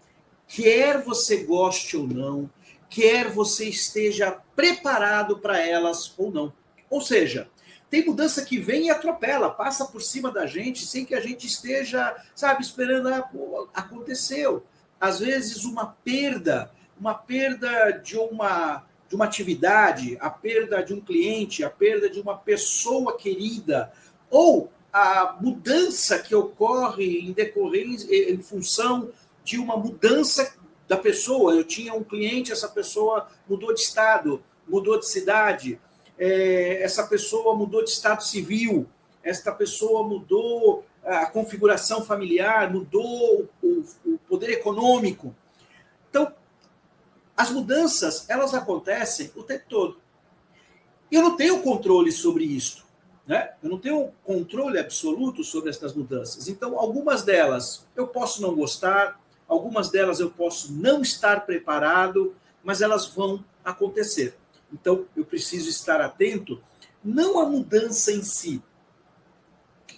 quer 0.47 1.01
você 1.01 1.43
goste 1.43 1.97
ou 1.97 2.07
não, 2.07 2.49
quer 2.89 3.29
você 3.29 3.65
esteja 3.67 4.39
preparado 4.55 5.39
para 5.39 5.59
elas 5.59 6.13
ou 6.17 6.31
não. 6.31 6.53
Ou 6.89 7.01
seja, 7.01 7.49
tem 7.89 8.05
mudança 8.05 8.43
que 8.43 8.59
vem 8.59 8.87
e 8.87 8.89
atropela, 8.89 9.49
passa 9.49 9.85
por 9.85 10.01
cima 10.01 10.31
da 10.31 10.45
gente 10.45 10.85
sem 10.85 11.05
que 11.05 11.15
a 11.15 11.21
gente 11.21 11.45
esteja, 11.45 12.15
sabe, 12.35 12.63
esperando. 12.63 13.07
Ah, 13.07 13.21
pô, 13.21 13.67
aconteceu. 13.73 14.63
Às 14.99 15.19
vezes, 15.19 15.63
uma 15.63 15.85
perda, 16.03 16.71
uma 16.99 17.13
perda 17.13 17.91
de 17.91 18.17
uma, 18.17 18.83
de 19.13 19.15
uma 19.15 19.25
atividade, 19.25 20.17
a 20.19 20.27
perda 20.27 20.81
de 20.81 20.91
um 20.91 20.99
cliente, 20.99 21.63
a 21.63 21.69
perda 21.69 22.09
de 22.09 22.19
uma 22.19 22.35
pessoa 22.35 23.15
querida, 23.15 23.93
ou 24.27 24.71
a 24.91 25.37
mudança 25.39 26.17
que 26.17 26.33
ocorre 26.33 27.19
em 27.19 27.31
decorrência, 27.31 28.07
em 28.11 28.39
função 28.39 29.11
de 29.43 29.59
uma 29.59 29.77
mudança 29.77 30.55
da 30.87 30.97
pessoa. 30.97 31.53
Eu 31.53 31.63
tinha 31.63 31.93
um 31.93 32.03
cliente, 32.03 32.51
essa 32.51 32.67
pessoa 32.67 33.27
mudou 33.47 33.71
de 33.71 33.81
estado, 33.81 34.41
mudou 34.67 34.99
de 34.99 35.07
cidade, 35.07 35.79
é, 36.17 36.81
essa 36.81 37.05
pessoa 37.05 37.55
mudou 37.55 37.83
de 37.83 37.91
estado 37.91 38.23
civil, 38.23 38.87
esta 39.21 39.51
pessoa 39.51 40.01
mudou 40.07 40.83
a 41.05 41.27
configuração 41.27 42.03
familiar, 42.03 42.73
mudou 42.73 43.47
o, 43.61 43.83
o 44.07 44.17
poder 44.27 44.49
econômico. 44.49 45.35
As 47.35 47.49
mudanças, 47.49 48.29
elas 48.29 48.53
acontecem 48.53 49.31
o 49.35 49.43
tempo 49.43 49.65
todo. 49.67 49.97
E 51.11 51.15
eu 51.15 51.21
não 51.21 51.35
tenho 51.35 51.61
controle 51.61 52.11
sobre 52.11 52.43
isso. 52.43 52.83
Né? 53.25 53.53
Eu 53.63 53.69
não 53.69 53.79
tenho 53.79 54.11
controle 54.23 54.77
absoluto 54.77 55.43
sobre 55.43 55.69
essas 55.69 55.93
mudanças. 55.93 56.47
Então, 56.47 56.77
algumas 56.77 57.23
delas 57.23 57.85
eu 57.95 58.07
posso 58.07 58.41
não 58.41 58.53
gostar, 58.53 59.19
algumas 59.47 59.89
delas 59.89 60.19
eu 60.19 60.29
posso 60.29 60.73
não 60.73 61.01
estar 61.01 61.45
preparado, 61.45 62.35
mas 62.63 62.81
elas 62.81 63.07
vão 63.07 63.43
acontecer. 63.63 64.37
Então, 64.71 65.05
eu 65.15 65.23
preciso 65.23 65.69
estar 65.69 66.01
atento, 66.01 66.61
não 67.03 67.39
à 67.39 67.45
mudança 67.45 68.11
em 68.11 68.23
si. 68.23 68.61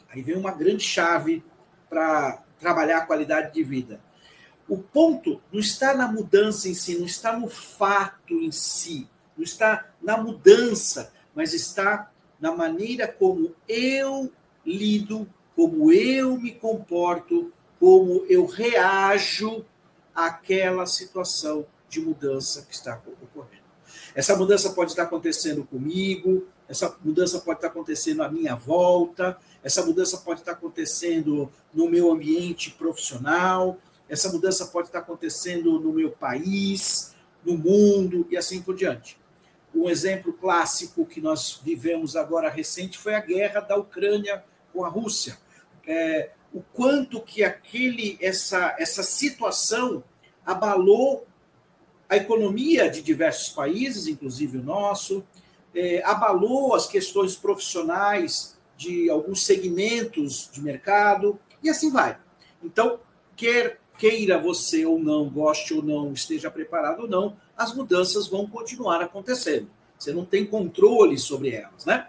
Aí 0.10 0.22
vem 0.22 0.36
uma 0.36 0.52
grande 0.52 0.84
chave 0.84 1.44
para 1.90 2.44
trabalhar 2.60 3.00
a 3.00 3.06
qualidade 3.06 3.54
de 3.54 3.64
vida. 3.64 4.00
O 4.68 4.78
ponto 4.78 5.42
não 5.52 5.60
está 5.60 5.94
na 5.94 6.08
mudança 6.08 6.68
em 6.68 6.74
si, 6.74 6.98
não 6.98 7.06
está 7.06 7.38
no 7.38 7.48
fato 7.48 8.34
em 8.34 8.52
si, 8.52 9.08
não 9.38 9.44
está 9.44 9.90
na 10.02 10.18
mudança, 10.18 11.12
mas 11.36 11.54
está 11.54 12.12
na 12.40 12.52
maneira 12.52 13.08
como 13.08 13.54
eu 13.68 14.32
lido, 14.66 15.28
como 15.56 15.92
eu 15.92 16.38
me 16.38 16.52
comporto, 16.52 17.52
como 17.80 18.26
eu 18.28 18.46
reajo 18.46 19.64
àquela 20.14 20.86
situação 20.86 21.66
de 21.90 22.00
mudança 22.00 22.64
que 22.64 22.74
está 22.74 23.00
ocorrendo. 23.22 23.64
Essa 24.16 24.36
mudança 24.36 24.72
pode 24.72 24.92
estar 24.92 25.04
acontecendo 25.04 25.64
comigo, 25.64 26.46
essa 26.68 26.96
mudança 27.04 27.40
pode 27.40 27.60
estar 27.60 27.68
acontecendo 27.68 28.24
à 28.24 28.30
minha 28.30 28.56
volta, 28.56 29.38
essa 29.64 29.86
mudança 29.86 30.18
pode 30.18 30.40
estar 30.40 30.54
acontecendo 30.54 31.52
no 31.74 31.90
meu 31.90 32.12
ambiente 32.12 32.72
profissional, 32.72 33.78
essa 34.10 34.32
mudança 34.32 34.68
pode 34.68 34.88
estar 34.88 35.00
acontecendo 35.00 35.80
no 35.80 35.92
meu 35.92 36.12
país, 36.12 37.14
no 37.44 37.58
mundo 37.58 38.28
e 38.30 38.38
assim 38.38 38.62
por 38.62 38.76
diante. 38.76 39.18
Um 39.74 39.90
exemplo 39.90 40.34
clássico 40.34 41.06
que 41.06 41.20
nós 41.20 41.60
vivemos 41.64 42.16
agora 42.16 42.50
recente 42.50 42.98
foi 42.98 43.16
a 43.16 43.20
guerra 43.20 43.60
da 43.60 43.76
Ucrânia 43.76 44.44
com 44.72 44.86
a 44.86 44.90
Rússia. 44.90 45.38
É, 45.88 46.32
o 46.54 46.62
quanto 46.74 47.22
que 47.22 47.44
aquele 47.44 48.18
essa 48.22 48.76
essa 48.80 49.04
situação 49.04 50.04
abalou 50.46 51.28
a 52.08 52.16
economia 52.18 52.90
de 52.90 53.02
diversos 53.02 53.50
países, 53.50 54.08
inclusive 54.08 54.60
o 54.60 54.64
nosso, 54.64 55.26
é, 55.74 56.02
abalou 56.04 56.74
as 56.74 56.88
questões 56.88 57.36
profissionais 57.36 58.56
de 58.78 59.10
alguns 59.10 59.44
segmentos 59.44 60.50
de 60.52 60.62
mercado, 60.62 61.40
e 61.64 61.70
assim 61.70 61.92
vai. 61.92 62.18
Então, 62.64 63.00
quer 63.36 63.80
queira 63.98 64.40
você 64.40 64.86
ou 64.86 65.00
não, 65.00 65.30
goste 65.30 65.74
ou 65.74 65.82
não, 65.82 66.12
esteja 66.12 66.52
preparado 66.52 67.02
ou 67.02 67.08
não, 67.08 67.36
as 67.58 67.74
mudanças 67.74 68.28
vão 68.28 68.48
continuar 68.48 69.02
acontecendo. 69.02 69.68
Você 69.98 70.12
não 70.14 70.26
tem 70.26 70.46
controle 70.46 71.18
sobre 71.18 71.52
elas, 71.52 71.86
né? 71.86 72.08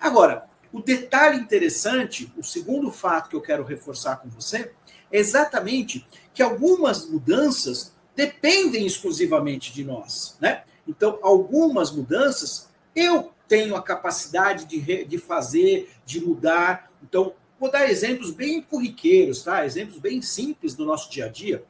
Agora, 0.00 0.48
o 0.72 0.82
detalhe 0.82 1.38
interessante, 1.38 2.32
o 2.36 2.42
segundo 2.42 2.90
fato 2.90 3.30
que 3.30 3.36
eu 3.36 3.40
quero 3.40 3.64
reforçar 3.64 4.16
com 4.16 4.28
você, 4.28 4.72
é 5.10 5.18
exatamente 5.18 6.06
que 6.34 6.42
algumas 6.42 7.06
mudanças 7.06 7.92
dependem 8.14 8.84
exclusivamente 8.84 9.72
de 9.72 9.84
nós, 9.84 10.36
né? 10.40 10.64
Então, 10.86 11.18
algumas 11.22 11.90
mudanças 11.90 12.68
eu 12.94 13.30
tenho 13.46 13.76
a 13.76 13.82
capacidade 13.82 14.66
de, 14.66 15.04
de 15.04 15.18
fazer, 15.18 15.90
de 16.04 16.20
mudar. 16.20 16.90
Então, 17.02 17.32
vou 17.58 17.70
dar 17.70 17.90
exemplos 17.90 18.30
bem 18.30 18.62
corriqueiros, 18.62 19.42
tá? 19.42 19.64
Exemplos 19.64 19.98
bem 19.98 20.22
simples 20.22 20.74
do 20.74 20.84
nosso 20.84 21.10
dia 21.10 21.26
a 21.26 21.28
dia. 21.28 21.64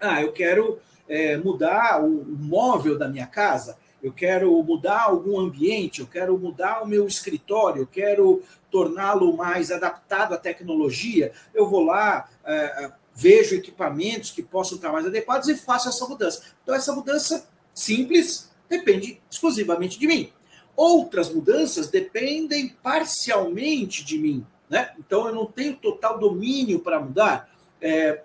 Ah, 0.00 0.20
eu 0.20 0.32
quero 0.32 0.78
é, 1.08 1.36
mudar 1.36 2.02
o, 2.02 2.24
móvel 2.24 2.98
da 2.98 3.08
minha 3.08 3.26
casa, 3.26 3.76
eu 4.02 4.12
quero 4.12 4.60
mudar 4.62 5.02
algum 5.02 5.38
ambiente, 5.38 6.00
eu 6.00 6.06
quero 6.06 6.36
mudar 6.36 6.82
o 6.82 6.88
meu 6.88 7.06
escritório, 7.06 7.82
eu 7.82 7.86
quero 7.86 8.42
torná-lo 8.70 9.36
mais 9.36 9.70
adaptado 9.70 10.34
à 10.34 10.36
tecnologia. 10.36 11.32
Eu 11.54 11.68
vou 11.68 11.84
lá, 11.84 12.28
é, 12.44 12.90
vejo 13.14 13.54
equipamentos 13.54 14.32
que 14.32 14.42
possam 14.42 14.76
estar 14.76 14.90
mais 14.90 15.06
adequados 15.06 15.48
e 15.48 15.54
faço 15.54 15.88
essa 15.88 16.06
mudança. 16.06 16.42
Então, 16.62 16.74
essa 16.74 16.92
mudança 16.92 17.46
simples 17.72 18.50
depende 18.68 19.20
exclusivamente 19.30 19.98
de 19.98 20.06
mim. 20.06 20.32
Outras 20.74 21.32
mudanças 21.32 21.88
dependem 21.88 22.70
parcialmente 22.82 24.04
de 24.04 24.18
mim. 24.18 24.44
Né? 24.72 24.90
Então, 24.98 25.28
eu 25.28 25.34
não 25.34 25.44
tenho 25.44 25.76
total 25.76 26.18
domínio 26.18 26.80
para 26.80 26.98
mudar, 26.98 27.46
é, 27.78 28.22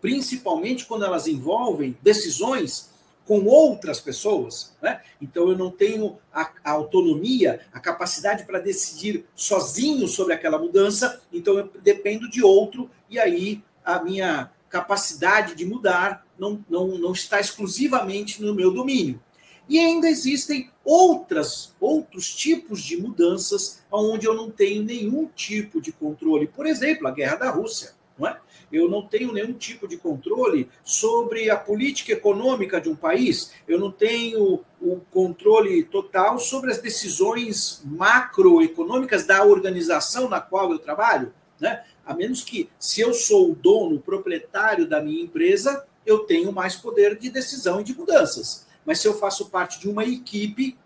principalmente 0.00 0.86
quando 0.86 1.04
elas 1.04 1.28
envolvem 1.28 1.96
decisões 2.02 2.90
com 3.24 3.44
outras 3.44 4.00
pessoas. 4.00 4.74
Né? 4.82 5.00
Então, 5.22 5.48
eu 5.48 5.56
não 5.56 5.70
tenho 5.70 6.18
a, 6.32 6.50
a 6.64 6.72
autonomia, 6.72 7.60
a 7.72 7.78
capacidade 7.78 8.42
para 8.42 8.58
decidir 8.58 9.24
sozinho 9.36 10.08
sobre 10.08 10.34
aquela 10.34 10.58
mudança, 10.58 11.22
então 11.32 11.56
eu 11.58 11.70
dependo 11.80 12.28
de 12.28 12.42
outro, 12.42 12.90
e 13.08 13.16
aí 13.16 13.62
a 13.84 14.02
minha 14.02 14.50
capacidade 14.68 15.54
de 15.54 15.64
mudar 15.64 16.26
não, 16.36 16.64
não, 16.68 16.88
não 16.98 17.12
está 17.12 17.38
exclusivamente 17.38 18.42
no 18.42 18.52
meu 18.52 18.72
domínio. 18.72 19.22
E 19.68 19.78
ainda 19.78 20.08
existem 20.08 20.70
outras, 20.84 21.72
outros 21.80 22.34
tipos 22.34 22.82
de 22.82 22.96
mudanças 22.96 23.82
onde 23.90 24.26
eu 24.26 24.34
não 24.34 24.50
tenho 24.50 24.82
nenhum 24.82 25.26
tipo 25.26 25.80
de 25.80 25.92
controle. 25.92 26.46
Por 26.46 26.66
exemplo, 26.66 27.08
a 27.08 27.10
guerra 27.10 27.36
da 27.36 27.50
Rússia. 27.50 27.92
Não 28.18 28.28
é? 28.28 28.38
Eu 28.70 28.88
não 28.88 29.06
tenho 29.06 29.32
nenhum 29.32 29.52
tipo 29.52 29.86
de 29.88 29.96
controle 29.96 30.68
sobre 30.84 31.50
a 31.50 31.56
política 31.56 32.12
econômica 32.12 32.80
de 32.80 32.88
um 32.88 32.96
país, 32.96 33.52
eu 33.68 33.78
não 33.78 33.90
tenho 33.90 34.64
o 34.80 35.00
controle 35.10 35.82
total 35.84 36.38
sobre 36.38 36.70
as 36.70 36.78
decisões 36.78 37.82
macroeconômicas 37.84 39.26
da 39.26 39.44
organização 39.44 40.28
na 40.28 40.40
qual 40.40 40.72
eu 40.72 40.78
trabalho. 40.78 41.32
Né? 41.60 41.84
A 42.04 42.14
menos 42.14 42.42
que, 42.42 42.68
se 42.78 43.00
eu 43.00 43.14
sou 43.14 43.52
o 43.52 43.54
dono, 43.54 43.96
o 43.96 44.00
proprietário 44.00 44.88
da 44.88 45.00
minha 45.00 45.22
empresa, 45.22 45.84
eu 46.04 46.20
tenho 46.20 46.52
mais 46.52 46.76
poder 46.76 47.16
de 47.18 47.30
decisão 47.30 47.80
e 47.80 47.84
de 47.84 47.94
mudanças. 47.94 48.66
Mas 48.84 49.00
se 49.00 49.08
eu 49.08 49.14
faço 49.14 49.50
parte 49.50 49.80
de 49.80 49.88
uma 49.88 50.04
equipe 50.04 50.76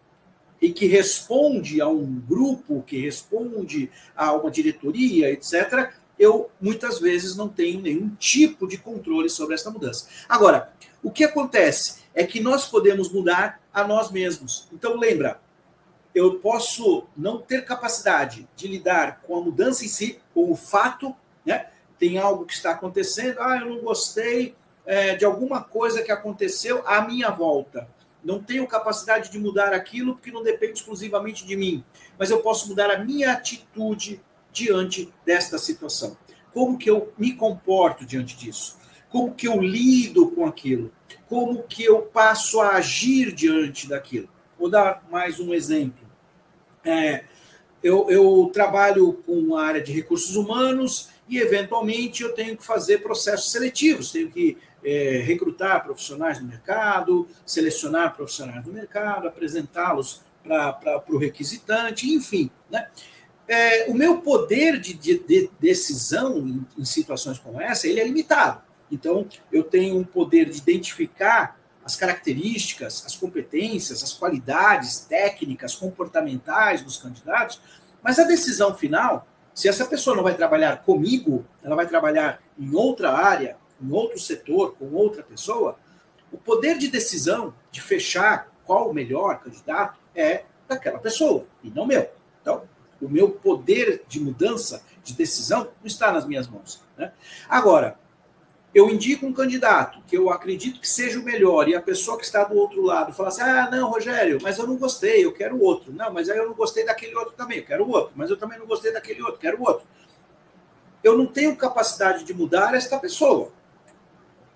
e 0.60 0.72
que 0.72 0.86
responde 0.86 1.80
a 1.80 1.88
um 1.88 2.20
grupo, 2.20 2.82
que 2.86 2.98
responde 2.98 3.90
a 4.16 4.32
uma 4.32 4.50
diretoria, 4.50 5.30
etc., 5.30 5.92
eu 6.18 6.50
muitas 6.60 6.98
vezes 6.98 7.36
não 7.36 7.48
tenho 7.48 7.80
nenhum 7.80 8.08
tipo 8.16 8.66
de 8.66 8.76
controle 8.76 9.30
sobre 9.30 9.54
essa 9.54 9.70
mudança. 9.70 10.08
Agora, 10.28 10.72
o 11.02 11.10
que 11.10 11.22
acontece 11.22 12.02
é 12.12 12.24
que 12.24 12.40
nós 12.40 12.66
podemos 12.66 13.12
mudar 13.12 13.60
a 13.72 13.86
nós 13.86 14.10
mesmos. 14.10 14.66
Então, 14.72 14.96
lembra, 14.96 15.40
eu 16.14 16.40
posso 16.40 17.04
não 17.16 17.38
ter 17.40 17.64
capacidade 17.64 18.48
de 18.56 18.66
lidar 18.66 19.20
com 19.20 19.36
a 19.36 19.40
mudança 19.40 19.84
em 19.84 19.88
si, 19.88 20.20
com 20.34 20.50
o 20.50 20.56
fato, 20.56 21.14
né? 21.46 21.68
Tem 21.98 22.18
algo 22.18 22.44
que 22.44 22.52
está 22.52 22.72
acontecendo, 22.72 23.40
ah, 23.40 23.58
eu 23.60 23.66
não 23.70 23.80
gostei 23.80 24.54
é, 24.88 25.14
de 25.14 25.24
alguma 25.26 25.62
coisa 25.62 26.02
que 26.02 26.10
aconteceu 26.10 26.82
à 26.86 27.02
minha 27.02 27.28
volta. 27.28 27.86
Não 28.24 28.42
tenho 28.42 28.66
capacidade 28.66 29.30
de 29.30 29.38
mudar 29.38 29.74
aquilo 29.74 30.14
porque 30.14 30.30
não 30.32 30.42
depende 30.42 30.78
exclusivamente 30.78 31.46
de 31.46 31.54
mim, 31.56 31.84
mas 32.18 32.30
eu 32.30 32.40
posso 32.40 32.66
mudar 32.68 32.90
a 32.90 33.04
minha 33.04 33.32
atitude 33.32 34.18
diante 34.50 35.12
desta 35.26 35.58
situação. 35.58 36.16
Como 36.54 36.78
que 36.78 36.88
eu 36.88 37.12
me 37.18 37.34
comporto 37.34 38.06
diante 38.06 38.34
disso? 38.34 38.78
Como 39.10 39.34
que 39.34 39.46
eu 39.46 39.60
lido 39.60 40.30
com 40.30 40.46
aquilo? 40.46 40.90
Como 41.28 41.62
que 41.64 41.84
eu 41.84 42.02
passo 42.02 42.58
a 42.58 42.70
agir 42.76 43.32
diante 43.32 43.86
daquilo? 43.86 44.28
Vou 44.58 44.70
dar 44.70 45.06
mais 45.10 45.38
um 45.38 45.52
exemplo. 45.52 46.08
É, 46.82 47.24
eu, 47.82 48.10
eu 48.10 48.50
trabalho 48.54 49.12
com 49.26 49.54
a 49.54 49.64
área 49.64 49.82
de 49.82 49.92
recursos 49.92 50.34
humanos 50.34 51.10
e, 51.28 51.38
eventualmente, 51.38 52.22
eu 52.22 52.34
tenho 52.34 52.56
que 52.56 52.64
fazer 52.64 53.02
processos 53.02 53.52
seletivos, 53.52 54.10
tenho 54.10 54.30
que 54.30 54.56
é, 54.88 55.18
recrutar 55.18 55.82
profissionais 55.82 56.40
no 56.40 56.46
mercado, 56.46 57.28
selecionar 57.44 58.14
profissionais 58.14 58.64
no 58.64 58.72
mercado, 58.72 59.28
apresentá-los 59.28 60.22
para 60.42 61.04
o 61.10 61.18
requisitante, 61.18 62.10
enfim. 62.10 62.50
Né? 62.70 62.88
É, 63.46 63.90
o 63.90 63.94
meu 63.94 64.22
poder 64.22 64.80
de, 64.80 64.94
de, 64.94 65.18
de 65.18 65.50
decisão 65.60 66.38
em, 66.38 66.66
em, 66.78 66.84
situações 66.86 67.38
como 67.38 67.60
essa, 67.60 67.86
ele 67.86 68.00
é 68.00 68.04
limitado. 68.04 68.62
Então, 68.90 69.26
eu 69.52 69.62
tenho 69.62 69.98
um 69.98 70.04
poder 70.04 70.48
de 70.48 70.56
identificar 70.56 71.60
as 71.84 71.94
características, 71.94 73.04
as 73.04 73.14
competências, 73.14 74.02
as 74.02 74.14
qualidades 74.14 75.00
técnicas, 75.00 75.74
comportamentais 75.74 76.80
dos 76.80 76.96
candidatos, 76.96 77.60
mas 78.02 78.18
a 78.18 78.24
decisão 78.24 78.74
final, 78.74 79.28
se 79.54 79.68
essa 79.68 79.84
pessoa 79.84 80.16
não 80.16 80.22
vai 80.22 80.34
trabalhar 80.34 80.82
comigo, 80.82 81.44
ela 81.62 81.76
vai 81.76 81.86
trabalhar 81.86 82.40
em 82.58 82.74
outra 82.74 83.12
área, 83.12 83.56
em 83.80 83.90
outro 83.90 84.18
setor, 84.18 84.74
com 84.74 84.92
outra 84.92 85.22
pessoa, 85.22 85.78
o 86.32 86.38
poder 86.38 86.78
de 86.78 86.88
decisão 86.88 87.54
de 87.70 87.80
fechar 87.80 88.52
qual 88.64 88.90
o 88.90 88.94
melhor 88.94 89.40
candidato 89.40 89.98
é 90.14 90.44
daquela 90.66 90.98
pessoa 90.98 91.46
e 91.62 91.70
não 91.70 91.86
meu. 91.86 92.08
Então, 92.42 92.62
o 93.00 93.08
meu 93.08 93.30
poder 93.30 94.04
de 94.08 94.20
mudança, 94.20 94.82
de 95.02 95.14
decisão, 95.14 95.64
não 95.80 95.86
está 95.86 96.12
nas 96.12 96.26
minhas 96.26 96.46
mãos. 96.46 96.82
Né? 96.96 97.12
Agora, 97.48 97.98
eu 98.74 98.90
indico 98.90 99.26
um 99.26 99.32
candidato 99.32 100.00
que 100.06 100.16
eu 100.16 100.30
acredito 100.30 100.80
que 100.80 100.88
seja 100.88 101.18
o 101.18 101.22
melhor, 101.22 101.68
e 101.68 101.74
a 101.74 101.80
pessoa 101.80 102.18
que 102.18 102.24
está 102.24 102.44
do 102.44 102.56
outro 102.56 102.82
lado 102.82 103.14
fala 103.14 103.28
assim: 103.28 103.40
ah, 103.40 103.68
não, 103.70 103.90
Rogério, 103.90 104.38
mas 104.42 104.58
eu 104.58 104.66
não 104.66 104.76
gostei, 104.76 105.24
eu 105.24 105.32
quero 105.32 105.60
outro. 105.60 105.92
Não, 105.92 106.12
mas 106.12 106.28
aí 106.28 106.36
eu 106.36 106.46
não 106.46 106.54
gostei 106.54 106.84
daquele 106.84 107.14
outro 107.14 107.34
também, 107.34 107.58
eu 107.58 107.64
quero 107.64 107.88
outro. 107.88 108.12
Mas 108.14 108.28
eu 108.30 108.36
também 108.36 108.58
não 108.58 108.66
gostei 108.66 108.92
daquele 108.92 109.22
outro, 109.22 109.40
quero 109.40 109.60
outro. 109.62 109.86
Eu 111.02 111.16
não 111.16 111.26
tenho 111.26 111.56
capacidade 111.56 112.24
de 112.24 112.34
mudar 112.34 112.74
esta 112.74 112.98
pessoa. 112.98 113.50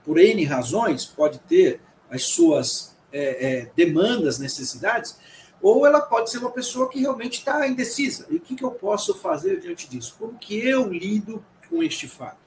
Por 0.04 0.18
N 0.18 0.44
razões, 0.44 1.04
pode 1.04 1.38
ter 1.40 1.80
as 2.10 2.24
suas 2.24 2.94
é, 3.12 3.50
é, 3.50 3.70
demandas, 3.76 4.38
necessidades, 4.38 5.16
ou 5.60 5.86
ela 5.86 6.00
pode 6.00 6.30
ser 6.30 6.38
uma 6.38 6.50
pessoa 6.50 6.88
que 6.88 7.00
realmente 7.00 7.38
está 7.38 7.66
indecisa. 7.68 8.26
E 8.28 8.36
o 8.36 8.40
que, 8.40 8.56
que 8.56 8.64
eu 8.64 8.72
posso 8.72 9.14
fazer 9.14 9.60
diante 9.60 9.88
disso? 9.88 10.16
Como 10.18 10.36
que 10.36 10.58
eu 10.58 10.88
lido 10.88 11.44
com 11.70 11.82
este 11.82 12.08
fato? 12.08 12.38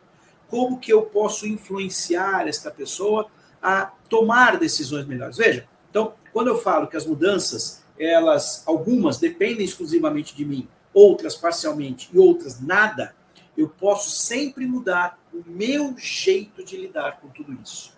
Como 0.49 0.79
que 0.79 0.91
eu 0.91 1.03
posso 1.03 1.47
influenciar 1.47 2.47
esta 2.47 2.69
pessoa 2.69 3.27
a 3.61 3.85
tomar 4.09 4.59
decisões 4.59 5.05
melhores? 5.07 5.37
Veja, 5.37 5.65
então, 5.89 6.13
quando 6.33 6.47
eu 6.47 6.61
falo 6.61 6.87
que 6.87 6.97
as 6.97 7.05
mudanças, 7.05 7.81
elas, 7.97 8.63
algumas 8.65 9.17
dependem 9.17 9.65
exclusivamente 9.65 10.35
de 10.35 10.43
mim, 10.43 10.67
outras 10.93 11.35
parcialmente 11.35 12.09
e 12.13 12.19
outras 12.19 12.59
nada, 12.59 13.15
eu 13.57 13.69
posso 13.69 14.09
sempre 14.11 14.65
mudar 14.67 15.17
o 15.35 15.43
meu 15.51 15.97
jeito 15.97 16.63
de 16.63 16.77
lidar 16.77 17.19
com 17.19 17.27
tudo 17.27 17.53
isso. 17.61 17.93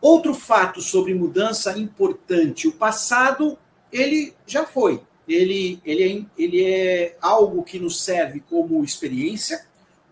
Outro 0.00 0.34
fato 0.34 0.80
sobre 0.80 1.14
mudança 1.14 1.78
importante: 1.78 2.66
o 2.66 2.72
passado 2.72 3.58
ele 3.92 4.34
já 4.46 4.64
foi. 4.64 5.02
Ele, 5.28 5.80
ele, 5.84 6.02
é, 6.02 6.42
ele 6.42 6.64
é 6.64 7.16
algo 7.20 7.62
que 7.62 7.78
nos 7.78 8.02
serve 8.02 8.40
como 8.40 8.82
experiência, 8.82 9.64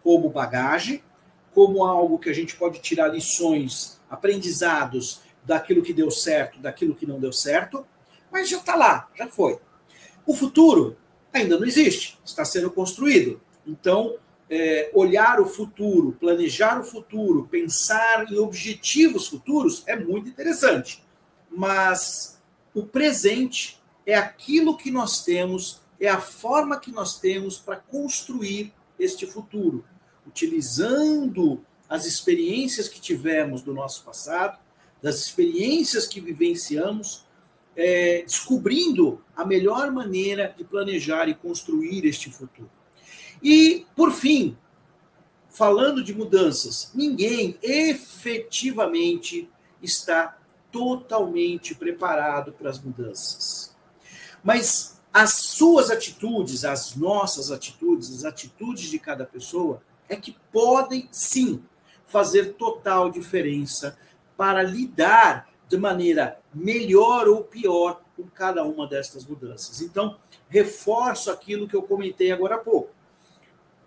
como 0.03 0.29
bagagem, 0.29 1.03
como 1.53 1.85
algo 1.85 2.19
que 2.19 2.31
a 2.31 2.33
gente 2.33 2.55
pode 2.57 2.79
tirar 2.81 3.09
lições, 3.09 4.01
aprendizados 4.09 5.23
daquilo 5.45 5.83
que 5.83 5.93
deu 5.93 6.11
certo, 6.11 6.61
daquilo 6.61 6.95
que 6.95 7.07
não 7.07 7.19
deu 7.19 7.33
certo, 7.33 7.85
mas 8.31 8.49
já 8.49 8.59
está 8.59 8.77
lá, 8.77 9.09
já 9.16 9.27
foi. 9.27 9.59
O 10.25 10.35
futuro 10.35 10.97
ainda 11.33 11.59
não 11.59 11.66
existe, 11.66 12.19
está 12.25 12.45
sendo 12.45 12.71
construído. 12.71 13.40
Então, 13.66 14.16
é, 14.51 14.91
olhar 14.93 15.41
o 15.41 15.47
futuro, 15.47 16.17
planejar 16.19 16.81
o 16.81 16.85
futuro, 16.85 17.47
pensar 17.49 18.31
em 18.31 18.37
objetivos 18.37 19.29
futuros 19.29 19.85
é 19.87 19.95
muito 19.95 20.29
interessante. 20.29 21.01
Mas 21.49 22.37
o 22.75 22.85
presente 22.85 23.81
é 24.05 24.17
aquilo 24.17 24.77
que 24.77 24.91
nós 24.91 25.23
temos, 25.25 25.81
é 26.01 26.09
a 26.09 26.21
forma 26.21 26.81
que 26.81 26.91
nós 26.91 27.21
temos 27.21 27.59
para 27.59 27.77
construir 27.77 28.73
este 28.99 29.25
futuro, 29.25 29.85
utilizando 30.27 31.65
as 31.89 32.05
experiências 32.05 32.89
que 32.89 33.01
tivemos 33.01 33.63
do 33.63 33.73
nosso 33.73 34.05
passado, 34.05 34.59
das 35.01 35.17
experiências 35.17 36.07
que 36.07 36.21
vivenciamos, 36.21 37.25
é, 37.77 38.23
descobrindo 38.23 39.23
a 39.37 39.45
melhor 39.45 39.93
maneira 39.93 40.53
de 40.59 40.65
planejar 40.65 41.29
e 41.29 41.35
construir 41.35 42.05
este 42.05 42.31
futuro. 42.31 42.80
E, 43.42 43.87
por 43.96 44.12
fim, 44.12 44.57
falando 45.48 46.03
de 46.03 46.14
mudanças, 46.14 46.90
ninguém 46.94 47.59
efetivamente 47.62 49.50
está 49.83 50.38
totalmente 50.70 51.74
preparado 51.74 52.53
para 52.53 52.70
as 52.70 52.79
mudanças. 52.79 53.74
Mas 54.44 55.00
as 55.12 55.35
suas 55.35 55.90
atitudes, 55.90 56.64
as 56.64 56.94
nossas 56.94 57.50
atitudes, 57.50 58.14
as 58.14 58.24
atitudes 58.24 58.88
de 58.90 58.98
cada 58.98 59.24
pessoa, 59.24 59.83
é 60.09 60.16
que 60.16 60.37
podem 60.53 61.09
sim 61.11 61.62
fazer 62.07 62.55
total 62.55 63.11
diferença 63.11 63.98
para 64.37 64.62
lidar 64.62 65.48
de 65.68 65.76
maneira 65.76 66.40
melhor 66.53 67.29
ou 67.29 67.44
pior 67.44 68.03
com 68.16 68.24
cada 68.24 68.64
uma 68.64 68.87
destas 68.87 69.24
mudanças. 69.24 69.81
Então, 69.81 70.16
reforço 70.48 71.31
aquilo 71.31 71.68
que 71.68 71.76
eu 71.76 71.83
comentei 71.83 72.33
agora 72.33 72.57
há 72.57 72.59
pouco 72.59 73.00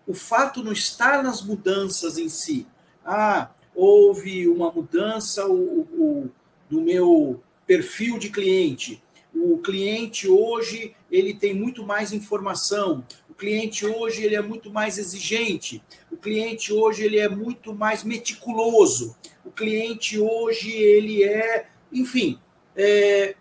o 0.07 0.13
fato 0.13 0.63
não 0.63 0.71
está 0.71 1.21
nas 1.21 1.41
mudanças 1.41 2.17
em 2.17 2.29
si. 2.29 2.67
Ah, 3.05 3.51
houve 3.75 4.47
uma 4.47 4.71
mudança 4.71 5.47
o, 5.47 5.81
o, 5.81 6.29
no 6.69 6.81
meu 6.81 7.41
perfil 7.65 8.17
de 8.17 8.29
cliente. 8.29 9.01
O 9.33 9.57
cliente 9.57 10.27
hoje 10.27 10.95
ele 11.09 11.33
tem 11.33 11.53
muito 11.53 11.83
mais 11.83 12.13
informação. 12.13 13.03
O 13.29 13.33
cliente 13.33 13.85
hoje 13.85 14.23
ele 14.23 14.35
é 14.35 14.41
muito 14.41 14.71
mais 14.71 14.97
exigente. 14.97 15.81
O 16.11 16.17
cliente 16.17 16.71
hoje 16.71 17.03
ele 17.03 17.17
é 17.17 17.27
muito 17.27 17.73
mais 17.73 18.03
meticuloso. 18.03 19.15
O 19.43 19.51
cliente 19.51 20.19
hoje 20.19 20.71
ele 20.71 21.23
é, 21.23 21.67
enfim, 21.91 22.39
é, 22.75 23.35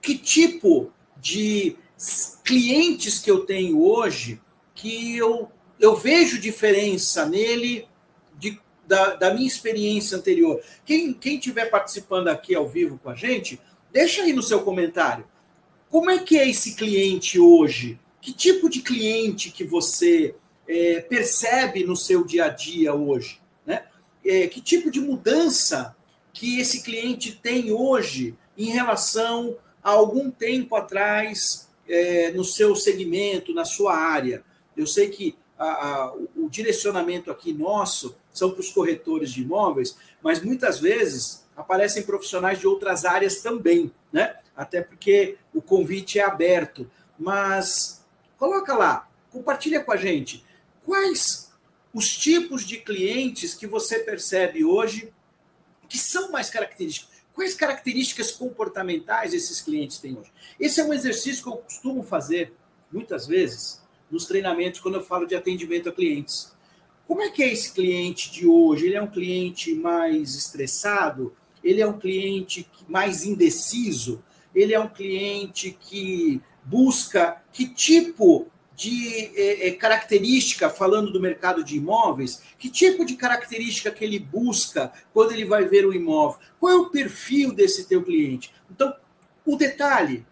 que 0.00 0.18
tipo 0.18 0.92
de 1.16 1.76
clientes 2.44 3.18
que 3.18 3.30
eu 3.30 3.46
tenho 3.46 3.80
hoje 3.80 4.40
que 4.74 5.16
eu 5.16 5.48
eu 5.82 5.94
vejo 5.94 6.40
diferença 6.40 7.26
nele 7.26 7.86
de, 8.38 8.58
da, 8.86 9.16
da 9.16 9.34
minha 9.34 9.46
experiência 9.46 10.16
anterior. 10.16 10.58
Quem 10.86 11.18
estiver 11.22 11.66
participando 11.66 12.28
aqui 12.28 12.54
ao 12.54 12.66
vivo 12.66 12.98
com 13.02 13.10
a 13.10 13.14
gente, 13.14 13.60
Deixa 13.92 14.22
aí 14.22 14.32
no 14.32 14.42
seu 14.42 14.62
comentário. 14.62 15.26
Como 15.90 16.10
é 16.10 16.18
que 16.18 16.38
é 16.38 16.48
esse 16.48 16.74
cliente 16.74 17.38
hoje? 17.38 18.00
Que 18.22 18.32
tipo 18.32 18.70
de 18.70 18.80
cliente 18.80 19.50
que 19.50 19.64
você 19.64 20.34
é, 20.66 21.00
percebe 21.00 21.84
no 21.84 21.94
seu 21.94 22.24
dia 22.24 22.46
a 22.46 22.48
dia 22.48 22.94
hoje? 22.94 23.38
Né? 23.66 23.84
É, 24.24 24.46
que 24.46 24.62
tipo 24.62 24.90
de 24.90 24.98
mudança 24.98 25.94
que 26.32 26.58
esse 26.58 26.82
cliente 26.82 27.32
tem 27.32 27.70
hoje 27.70 28.34
em 28.56 28.70
relação 28.70 29.58
a 29.82 29.90
algum 29.90 30.30
tempo 30.30 30.74
atrás 30.74 31.68
é, 31.86 32.30
no 32.30 32.44
seu 32.44 32.74
segmento, 32.74 33.52
na 33.52 33.66
sua 33.66 33.94
área? 33.94 34.42
Eu 34.74 34.86
sei 34.86 35.10
que 35.10 35.36
a, 35.62 36.04
a, 36.04 36.14
o 36.36 36.48
direcionamento 36.50 37.30
aqui 37.30 37.52
nosso 37.52 38.16
são 38.32 38.50
para 38.50 38.60
os 38.60 38.70
corretores 38.70 39.30
de 39.30 39.42
imóveis, 39.42 39.96
mas 40.20 40.42
muitas 40.42 40.80
vezes 40.80 41.44
aparecem 41.56 42.02
profissionais 42.02 42.58
de 42.58 42.66
outras 42.66 43.04
áreas 43.04 43.40
também, 43.40 43.92
né? 44.12 44.36
Até 44.56 44.82
porque 44.82 45.38
o 45.54 45.62
convite 45.62 46.18
é 46.18 46.24
aberto. 46.24 46.90
Mas 47.18 48.04
coloca 48.36 48.74
lá, 48.74 49.08
compartilha 49.30 49.82
com 49.82 49.92
a 49.92 49.96
gente 49.96 50.44
quais 50.84 51.52
os 51.94 52.08
tipos 52.16 52.66
de 52.66 52.78
clientes 52.78 53.54
que 53.54 53.66
você 53.66 54.00
percebe 54.00 54.64
hoje 54.64 55.12
que 55.88 55.98
são 55.98 56.32
mais 56.32 56.50
característicos. 56.50 57.12
Quais 57.34 57.54
características 57.54 58.30
comportamentais 58.30 59.32
esses 59.32 59.60
clientes 59.60 59.98
têm 59.98 60.18
hoje? 60.18 60.32
Esse 60.58 60.80
é 60.80 60.84
um 60.84 60.92
exercício 60.92 61.42
que 61.42 61.48
eu 61.48 61.56
costumo 61.58 62.02
fazer 62.02 62.52
muitas 62.90 63.26
vezes 63.26 63.81
nos 64.12 64.26
treinamentos 64.26 64.78
quando 64.78 64.96
eu 64.96 65.02
falo 65.02 65.26
de 65.26 65.34
atendimento 65.34 65.88
a 65.88 65.92
clientes. 65.92 66.52
Como 67.08 67.22
é 67.22 67.30
que 67.30 67.42
é 67.42 67.50
esse 67.50 67.72
cliente 67.72 68.30
de 68.30 68.46
hoje? 68.46 68.86
Ele 68.86 68.96
é 68.96 69.02
um 69.02 69.10
cliente 69.10 69.74
mais 69.74 70.36
estressado? 70.36 71.34
Ele 71.64 71.80
é 71.80 71.86
um 71.86 71.98
cliente 71.98 72.68
mais 72.86 73.24
indeciso? 73.24 74.22
Ele 74.54 74.74
é 74.74 74.78
um 74.78 74.88
cliente 74.88 75.76
que 75.80 76.40
busca 76.62 77.42
que 77.52 77.66
tipo 77.66 78.46
de 78.74 79.30
é, 79.36 79.68
é, 79.68 79.70
característica, 79.72 80.68
falando 80.68 81.12
do 81.12 81.20
mercado 81.20 81.62
de 81.62 81.76
imóveis, 81.76 82.42
que 82.58 82.68
tipo 82.68 83.04
de 83.04 83.14
característica 83.16 83.90
que 83.90 84.04
ele 84.04 84.18
busca 84.18 84.92
quando 85.12 85.32
ele 85.32 85.44
vai 85.44 85.64
ver 85.64 85.86
o 85.86 85.92
imóvel? 85.94 86.38
Qual 86.58 86.72
é 86.72 86.76
o 86.76 86.90
perfil 86.90 87.52
desse 87.52 87.86
teu 87.86 88.02
cliente? 88.02 88.52
Então, 88.70 88.94
o 89.44 89.56
detalhe 89.56 90.26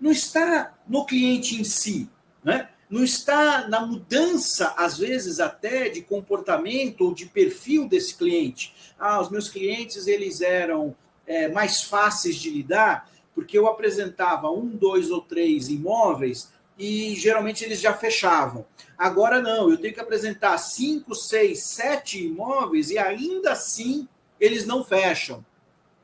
não 0.00 0.10
está 0.10 0.74
no 0.86 1.04
cliente 1.04 1.60
em 1.60 1.64
si, 1.64 2.08
né? 2.44 2.68
Não 2.88 3.02
está 3.02 3.66
na 3.68 3.84
mudança, 3.84 4.74
às 4.76 4.98
vezes 4.98 5.40
até 5.40 5.88
de 5.88 6.02
comportamento 6.02 7.02
ou 7.02 7.14
de 7.14 7.26
perfil 7.26 7.88
desse 7.88 8.14
cliente. 8.16 8.74
Ah, 8.98 9.20
os 9.20 9.30
meus 9.30 9.48
clientes 9.48 10.06
eles 10.06 10.40
eram 10.40 10.94
é, 11.26 11.48
mais 11.48 11.82
fáceis 11.82 12.36
de 12.36 12.50
lidar 12.50 13.10
porque 13.36 13.58
eu 13.58 13.66
apresentava 13.66 14.50
um, 14.50 14.66
dois 14.66 15.10
ou 15.10 15.20
três 15.20 15.68
imóveis 15.68 16.50
e 16.78 17.14
geralmente 17.16 17.62
eles 17.62 17.80
já 17.80 17.92
fechavam. 17.92 18.64
Agora 18.96 19.42
não, 19.42 19.70
eu 19.70 19.76
tenho 19.76 19.92
que 19.92 20.00
apresentar 20.00 20.56
cinco, 20.56 21.14
seis, 21.14 21.64
sete 21.64 22.24
imóveis 22.24 22.90
e 22.90 22.96
ainda 22.96 23.52
assim 23.52 24.08
eles 24.40 24.64
não 24.64 24.82
fecham. 24.82 25.44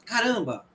Caramba, 0.05 0.67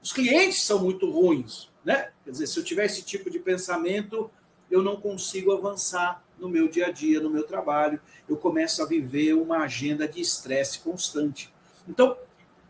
os 0.00 0.12
clientes 0.12 0.62
são 0.62 0.78
muito 0.78 1.10
ruins, 1.10 1.68
né? 1.84 2.12
Quer 2.24 2.30
dizer, 2.30 2.46
se 2.46 2.58
eu 2.60 2.64
tiver 2.64 2.86
esse 2.86 3.02
tipo 3.02 3.28
de 3.28 3.40
pensamento, 3.40 4.30
eu 4.70 4.82
não 4.82 4.96
consigo 4.96 5.52
avançar 5.52 6.22
no 6.38 6.48
meu 6.48 6.68
dia 6.68 6.86
a 6.86 6.90
dia, 6.90 7.20
no 7.20 7.30
meu 7.30 7.44
trabalho. 7.44 8.00
Eu 8.28 8.36
começo 8.36 8.82
a 8.82 8.86
viver 8.86 9.34
uma 9.34 9.58
agenda 9.58 10.06
de 10.06 10.20
estresse 10.20 10.78
constante. 10.78 11.52
Então, 11.88 12.16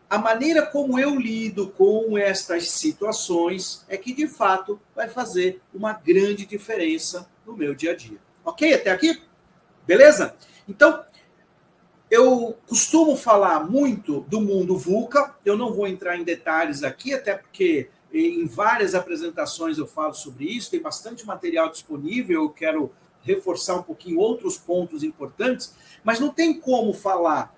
a 0.09 0.17
maneira 0.17 0.65
como 0.65 0.99
eu 0.99 1.19
lido 1.19 1.69
com 1.69 2.17
estas 2.17 2.71
situações 2.71 3.85
é 3.87 3.95
que, 3.95 4.13
de 4.13 4.27
fato, 4.27 4.79
vai 4.95 5.07
fazer 5.07 5.61
uma 5.73 5.93
grande 5.93 6.45
diferença 6.45 7.29
no 7.45 7.55
meu 7.55 7.75
dia 7.75 7.91
a 7.91 7.95
dia. 7.95 8.17
Ok? 8.43 8.73
Até 8.73 8.89
aqui? 8.89 9.21
Beleza? 9.85 10.35
Então, 10.67 11.03
eu 12.09 12.57
costumo 12.67 13.15
falar 13.15 13.69
muito 13.69 14.21
do 14.21 14.41
mundo 14.41 14.75
VUCA, 14.75 15.35
eu 15.45 15.55
não 15.55 15.71
vou 15.71 15.85
entrar 15.87 16.17
em 16.17 16.23
detalhes 16.23 16.81
aqui, 16.81 17.13
até 17.13 17.35
porque 17.35 17.89
em 18.13 18.45
várias 18.45 18.95
apresentações 18.95 19.77
eu 19.77 19.85
falo 19.85 20.13
sobre 20.13 20.45
isso, 20.45 20.71
tem 20.71 20.81
bastante 20.81 21.25
material 21.25 21.69
disponível, 21.69 22.43
eu 22.43 22.49
quero 22.49 22.91
reforçar 23.21 23.75
um 23.75 23.83
pouquinho 23.83 24.19
outros 24.19 24.57
pontos 24.57 25.03
importantes, 25.03 25.73
mas 26.03 26.19
não 26.19 26.29
tem 26.29 26.59
como 26.59 26.93
falar 26.93 27.55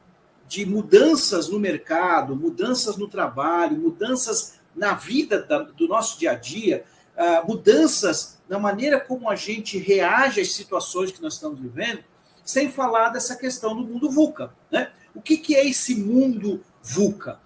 de 0.48 0.66
mudanças 0.66 1.48
no 1.48 1.60
mercado, 1.60 2.36
mudanças 2.36 2.98
no 2.98 3.08
trabalho, 3.08 3.78
mudanças 3.78 4.60
na 4.76 4.94
vida 4.94 5.42
da, 5.42 5.60
do 5.60 5.88
nosso 5.88 6.20
dia 6.20 6.32
a 6.32 6.36
dia, 6.36 6.84
uh, 7.16 7.48
mudanças 7.48 8.38
na 8.50 8.60
maneira 8.60 9.00
como 9.00 9.30
a 9.30 9.36
gente 9.36 9.78
reage 9.78 10.42
às 10.42 10.52
situações 10.54 11.12
que 11.12 11.22
nós 11.22 11.36
estamos 11.36 11.60
vivendo, 11.60 12.04
sem 12.44 12.70
falar 12.70 13.10
dessa 13.10 13.36
questão 13.36 13.76
do 13.76 13.84
mundo 13.84 14.10
VUCA. 14.10 14.54
Né? 14.70 14.92
O 15.16 15.22
que, 15.22 15.38
que 15.38 15.56
é 15.56 15.66
esse 15.66 15.96
mundo 15.96 16.62
VUCA? 16.82 17.40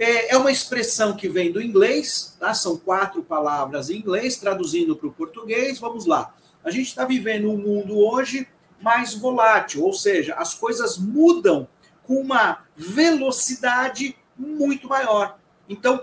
É, 0.00 0.32
é 0.32 0.38
uma 0.38 0.50
expressão 0.50 1.14
que 1.14 1.28
vem 1.28 1.52
do 1.52 1.60
inglês, 1.60 2.34
tá? 2.40 2.54
são 2.54 2.78
quatro 2.78 3.22
palavras 3.22 3.90
em 3.90 3.98
inglês, 3.98 4.38
traduzindo 4.38 4.96
para 4.96 5.06
o 5.06 5.12
português, 5.12 5.78
vamos 5.78 6.06
lá. 6.06 6.34
A 6.64 6.70
gente 6.70 6.86
está 6.86 7.04
vivendo 7.04 7.50
um 7.50 7.58
mundo 7.58 7.98
hoje 7.98 8.48
mais 8.80 9.12
volátil, 9.12 9.84
ou 9.84 9.92
seja, 9.92 10.36
as 10.36 10.54
coisas 10.54 10.96
mudam 10.96 11.68
com 12.02 12.14
uma 12.14 12.64
velocidade 12.74 14.16
muito 14.38 14.88
maior. 14.88 15.38
Então, 15.68 16.02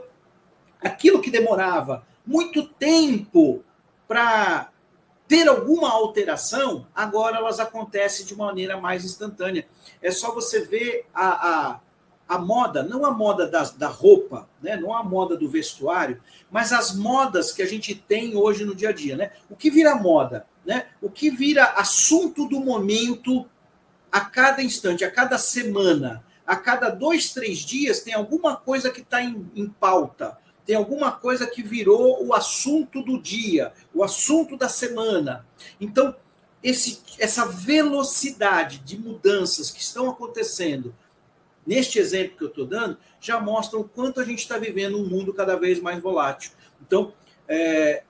aquilo 0.80 1.20
que 1.20 1.32
demorava 1.32 2.06
muito 2.24 2.68
tempo 2.68 3.64
para 4.08 4.70
ter 5.28 5.48
alguma 5.48 5.90
alteração, 5.90 6.86
agora 6.94 7.38
elas 7.38 7.60
acontecem 7.60 8.28
de 8.28 8.36
maneira 8.36 8.80
mais 8.80 9.04
instantânea. 9.04 9.68
É 10.04 10.12
só 10.12 10.32
você 10.36 10.62
ver 10.62 11.08
a, 11.12 11.30
a 11.72 11.80
a 12.28 12.38
moda, 12.38 12.84
não 12.84 13.06
a 13.06 13.12
moda 13.12 13.48
da, 13.48 13.64
da 13.64 13.88
roupa, 13.88 14.50
né? 14.62 14.76
não 14.76 14.94
a 14.94 15.04
moda 15.04 15.38
do 15.38 15.48
vestuário, 15.48 16.22
mas 16.52 16.74
as 16.74 16.94
modas 16.94 17.52
que 17.52 17.62
a 17.62 17.66
gente 17.66 17.96
tem 17.96 18.36
hoje 18.36 18.66
no 18.66 18.76
dia 18.76 18.90
a 18.90 18.94
dia. 18.94 19.16
Né? 19.16 19.32
O 19.50 19.56
que 19.56 19.70
vira 19.70 19.96
moda? 19.96 20.46
Né? 20.66 20.88
O 21.02 21.10
que 21.10 21.30
vira 21.30 21.64
assunto 21.64 22.48
do 22.48 22.60
momento 22.60 23.46
a 24.12 24.22
cada 24.22 24.62
instante, 24.62 25.06
a 25.06 25.12
cada 25.12 25.38
semana, 25.38 26.24
a 26.46 26.56
cada 26.56 26.90
dois, 26.90 27.32
três 27.32 27.60
dias, 27.60 28.02
tem 28.02 28.14
alguma 28.14 28.56
coisa 28.56 28.90
que 28.90 29.02
está 29.02 29.22
em, 29.22 29.50
em 29.56 29.68
pauta, 29.68 30.38
tem 30.66 30.76
alguma 30.76 31.14
coisa 31.14 31.48
que 31.48 31.64
virou 31.64 32.26
o 32.26 32.34
assunto 32.34 33.02
do 33.02 33.22
dia, 33.22 33.72
o 33.94 34.04
assunto 34.04 34.58
da 34.58 34.68
semana. 34.68 35.46
Então, 35.80 36.14
esse, 36.62 37.02
essa 37.18 37.46
velocidade 37.46 38.80
de 38.80 38.98
mudanças 38.98 39.72
que 39.72 39.82
estão 39.82 40.10
acontecendo 40.10 40.94
neste 41.68 42.00
exemplo 42.00 42.38
que 42.38 42.44
eu 42.46 42.48
estou 42.48 42.66
dando, 42.66 42.98
já 43.20 43.42
mostram 43.42 43.82
o 43.82 43.84
quanto 43.84 44.22
a 44.22 44.24
gente 44.24 44.40
está 44.40 44.58
vivendo 44.58 44.98
um 44.98 45.06
mundo 45.06 45.34
cada 45.34 45.58
vez 45.58 45.82
mais 45.82 46.02
volátil. 46.02 46.52
Então, 46.82 47.12
é, 47.46 48.04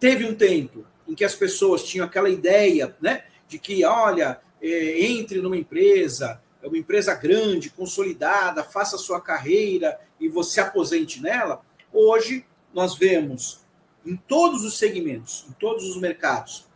teve 0.00 0.24
um 0.24 0.34
tempo 0.34 0.84
em 1.06 1.14
que 1.14 1.24
as 1.24 1.36
pessoas 1.36 1.84
tinham 1.84 2.04
aquela 2.04 2.28
ideia 2.28 2.96
né, 3.00 3.24
de 3.46 3.56
que, 3.56 3.84
olha, 3.84 4.40
é, 4.60 5.06
entre 5.06 5.40
numa 5.40 5.56
empresa, 5.56 6.40
é 6.60 6.66
uma 6.66 6.78
empresa 6.78 7.14
grande, 7.14 7.70
consolidada, 7.70 8.64
faça 8.64 8.98
sua 8.98 9.20
carreira 9.20 10.00
e 10.18 10.28
você 10.28 10.60
aposente 10.60 11.22
nela. 11.22 11.62
Hoje, 11.92 12.44
nós 12.72 12.96
vemos 12.96 13.60
em 14.04 14.16
todos 14.16 14.64
os 14.64 14.76
segmentos, 14.76 15.46
em 15.48 15.52
todos 15.52 15.84
os 15.88 16.00
mercados, 16.00 16.66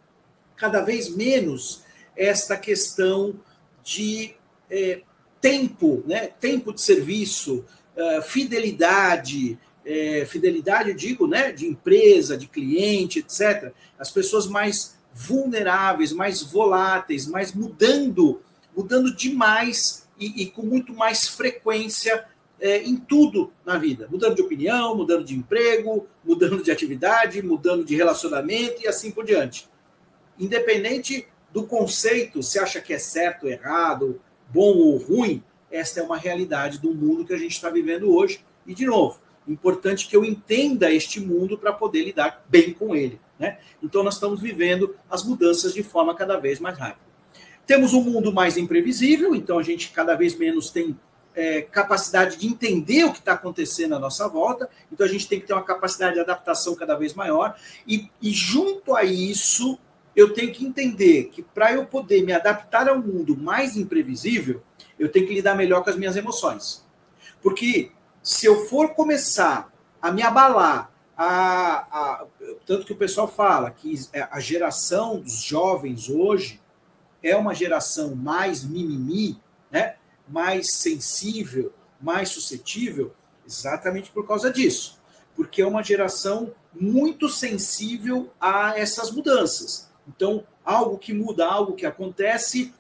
cada 0.56 0.82
vez 0.82 1.08
menos 1.14 1.82
esta 2.16 2.56
questão 2.56 3.40
de 3.82 4.34
é, 4.70 5.02
tempo, 5.40 6.02
né? 6.06 6.30
tempo 6.40 6.72
de 6.72 6.80
serviço, 6.80 7.64
uh, 7.96 8.22
fidelidade, 8.22 9.58
é, 9.84 10.26
fidelidade, 10.26 10.90
eu 10.90 10.96
digo, 10.96 11.26
né? 11.26 11.52
de 11.52 11.66
empresa, 11.66 12.36
de 12.36 12.46
cliente, 12.46 13.20
etc. 13.20 13.72
As 13.98 14.10
pessoas 14.10 14.46
mais 14.46 14.96
vulneráveis, 15.12 16.12
mais 16.12 16.42
voláteis, 16.42 17.26
mais 17.26 17.52
mudando, 17.52 18.40
mudando 18.76 19.14
demais 19.14 20.06
e, 20.18 20.42
e 20.42 20.46
com 20.46 20.62
muito 20.62 20.92
mais 20.92 21.26
frequência 21.26 22.24
é, 22.60 22.82
em 22.82 22.96
tudo 22.96 23.52
na 23.64 23.78
vida, 23.78 24.08
mudando 24.10 24.36
de 24.36 24.42
opinião, 24.42 24.94
mudando 24.94 25.24
de 25.24 25.34
emprego, 25.34 26.06
mudando 26.24 26.62
de 26.62 26.70
atividade, 26.70 27.42
mudando 27.42 27.84
de 27.84 27.94
relacionamento 27.96 28.82
e 28.82 28.88
assim 28.88 29.10
por 29.10 29.24
diante. 29.24 29.68
Independente 30.38 31.26
do 31.52 31.64
conceito, 31.64 32.42
se 32.42 32.58
acha 32.58 32.80
que 32.80 32.92
é 32.92 32.98
certo 32.98 33.48
errado, 33.48 34.20
bom 34.52 34.76
ou 34.76 34.96
ruim, 34.96 35.42
esta 35.70 36.00
é 36.00 36.02
uma 36.02 36.16
realidade 36.16 36.78
do 36.78 36.94
mundo 36.94 37.24
que 37.24 37.34
a 37.34 37.38
gente 37.38 37.52
está 37.52 37.70
vivendo 37.70 38.14
hoje. 38.14 38.44
E, 38.66 38.74
de 38.74 38.86
novo, 38.86 39.18
importante 39.46 40.08
que 40.08 40.16
eu 40.16 40.24
entenda 40.24 40.92
este 40.92 41.20
mundo 41.20 41.56
para 41.56 41.72
poder 41.72 42.04
lidar 42.04 42.44
bem 42.48 42.72
com 42.72 42.94
ele. 42.94 43.20
Né? 43.38 43.58
Então, 43.82 44.02
nós 44.02 44.14
estamos 44.14 44.40
vivendo 44.40 44.94
as 45.10 45.24
mudanças 45.24 45.74
de 45.74 45.82
forma 45.82 46.14
cada 46.14 46.36
vez 46.36 46.58
mais 46.60 46.78
rápida. 46.78 47.06
Temos 47.66 47.92
um 47.92 48.02
mundo 48.02 48.32
mais 48.32 48.56
imprevisível, 48.56 49.34
então 49.34 49.58
a 49.58 49.62
gente 49.62 49.90
cada 49.90 50.14
vez 50.14 50.34
menos 50.34 50.70
tem 50.70 50.96
é, 51.34 51.62
capacidade 51.62 52.38
de 52.38 52.46
entender 52.46 53.04
o 53.04 53.12
que 53.12 53.18
está 53.18 53.34
acontecendo 53.34 53.94
à 53.94 53.98
nossa 53.98 54.26
volta, 54.26 54.68
então 54.90 55.06
a 55.06 55.08
gente 55.08 55.28
tem 55.28 55.38
que 55.38 55.46
ter 55.46 55.52
uma 55.52 55.62
capacidade 55.62 56.14
de 56.14 56.20
adaptação 56.20 56.74
cada 56.74 56.96
vez 56.96 57.12
maior, 57.14 57.56
e, 57.86 58.10
e 58.22 58.30
junto 58.30 58.96
a 58.96 59.04
isso, 59.04 59.78
eu 60.18 60.34
tenho 60.34 60.52
que 60.52 60.66
entender 60.66 61.26
que 61.26 61.44
para 61.44 61.72
eu 61.72 61.86
poder 61.86 62.24
me 62.24 62.32
adaptar 62.32 62.88
ao 62.88 62.98
mundo 62.98 63.36
mais 63.36 63.76
imprevisível, 63.76 64.60
eu 64.98 65.08
tenho 65.08 65.28
que 65.28 65.32
lidar 65.32 65.54
melhor 65.54 65.84
com 65.84 65.90
as 65.90 65.96
minhas 65.96 66.16
emoções. 66.16 66.84
Porque 67.40 67.92
se 68.20 68.44
eu 68.44 68.66
for 68.66 68.94
começar 68.94 69.72
a 70.02 70.10
me 70.10 70.20
abalar, 70.22 70.92
a, 71.16 71.86
a, 71.92 72.26
tanto 72.66 72.84
que 72.84 72.92
o 72.92 72.96
pessoal 72.96 73.28
fala 73.28 73.70
que 73.70 73.94
a 74.28 74.40
geração 74.40 75.20
dos 75.20 75.40
jovens 75.40 76.10
hoje 76.10 76.60
é 77.22 77.36
uma 77.36 77.54
geração 77.54 78.16
mais 78.16 78.64
mimimi, 78.64 79.40
né? 79.70 79.94
mais 80.26 80.72
sensível, 80.72 81.72
mais 82.00 82.30
suscetível, 82.30 83.14
exatamente 83.46 84.10
por 84.10 84.26
causa 84.26 84.50
disso. 84.52 84.98
Porque 85.36 85.62
é 85.62 85.66
uma 85.66 85.84
geração 85.84 86.52
muito 86.74 87.28
sensível 87.28 88.32
a 88.40 88.76
essas 88.76 89.12
mudanças. 89.12 89.87
Então, 90.08 90.44
algo 90.64 90.98
que 90.98 91.12
muda, 91.12 91.46
algo 91.46 91.74
que 91.74 91.86
acontece, 91.86 92.72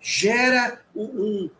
gera 0.00 0.80
um, 0.94 1.50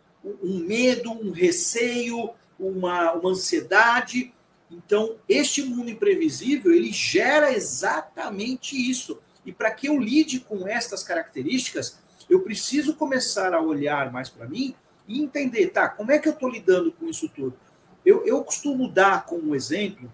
um 0.41 0.59
medo, 0.59 1.11
um 1.11 1.31
receio, 1.31 2.31
uma, 2.59 3.13
uma 3.13 3.31
ansiedade. 3.31 4.33
Então, 4.71 5.15
este 5.27 5.63
mundo 5.63 5.89
imprevisível, 5.89 6.71
ele 6.71 6.91
gera 6.91 7.53
exatamente 7.53 8.75
isso. 8.75 9.19
E 9.45 9.51
para 9.51 9.71
que 9.71 9.87
eu 9.87 9.97
lide 9.97 10.39
com 10.39 10.67
estas 10.67 11.03
características, 11.03 11.99
eu 12.29 12.41
preciso 12.41 12.95
começar 12.95 13.53
a 13.53 13.61
olhar 13.61 14.11
mais 14.11 14.29
para 14.29 14.47
mim 14.47 14.75
e 15.07 15.21
entender, 15.21 15.67
tá, 15.67 15.87
como 15.87 16.11
é 16.11 16.19
que 16.19 16.27
eu 16.27 16.33
estou 16.33 16.49
lidando 16.49 16.91
com 16.91 17.07
isso 17.07 17.29
tudo? 17.29 17.57
Eu, 18.05 18.25
eu 18.25 18.43
costumo 18.43 18.89
dar 18.89 19.25
como 19.25 19.55
exemplo 19.55 20.11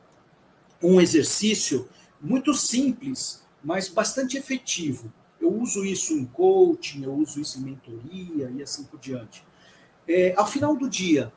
um 0.81 0.99
exercício 0.99 1.89
muito 2.21 2.53
simples, 2.53 3.42
mas 3.63 3.87
bastante 3.87 4.37
efetivo. 4.37 5.11
Eu 5.39 5.53
uso 5.53 5.85
isso 5.85 6.13
em 6.13 6.25
coaching, 6.25 7.03
eu 7.03 7.13
uso 7.13 7.39
isso 7.39 7.59
em 7.59 7.63
mentoria 7.63 8.51
e 8.55 8.61
assim 8.61 8.83
por 8.83 8.99
diante. 8.99 9.43
É, 10.07 10.33
ao 10.37 10.47
final 10.47 10.75
do 10.75 10.89
dia, 10.89 11.31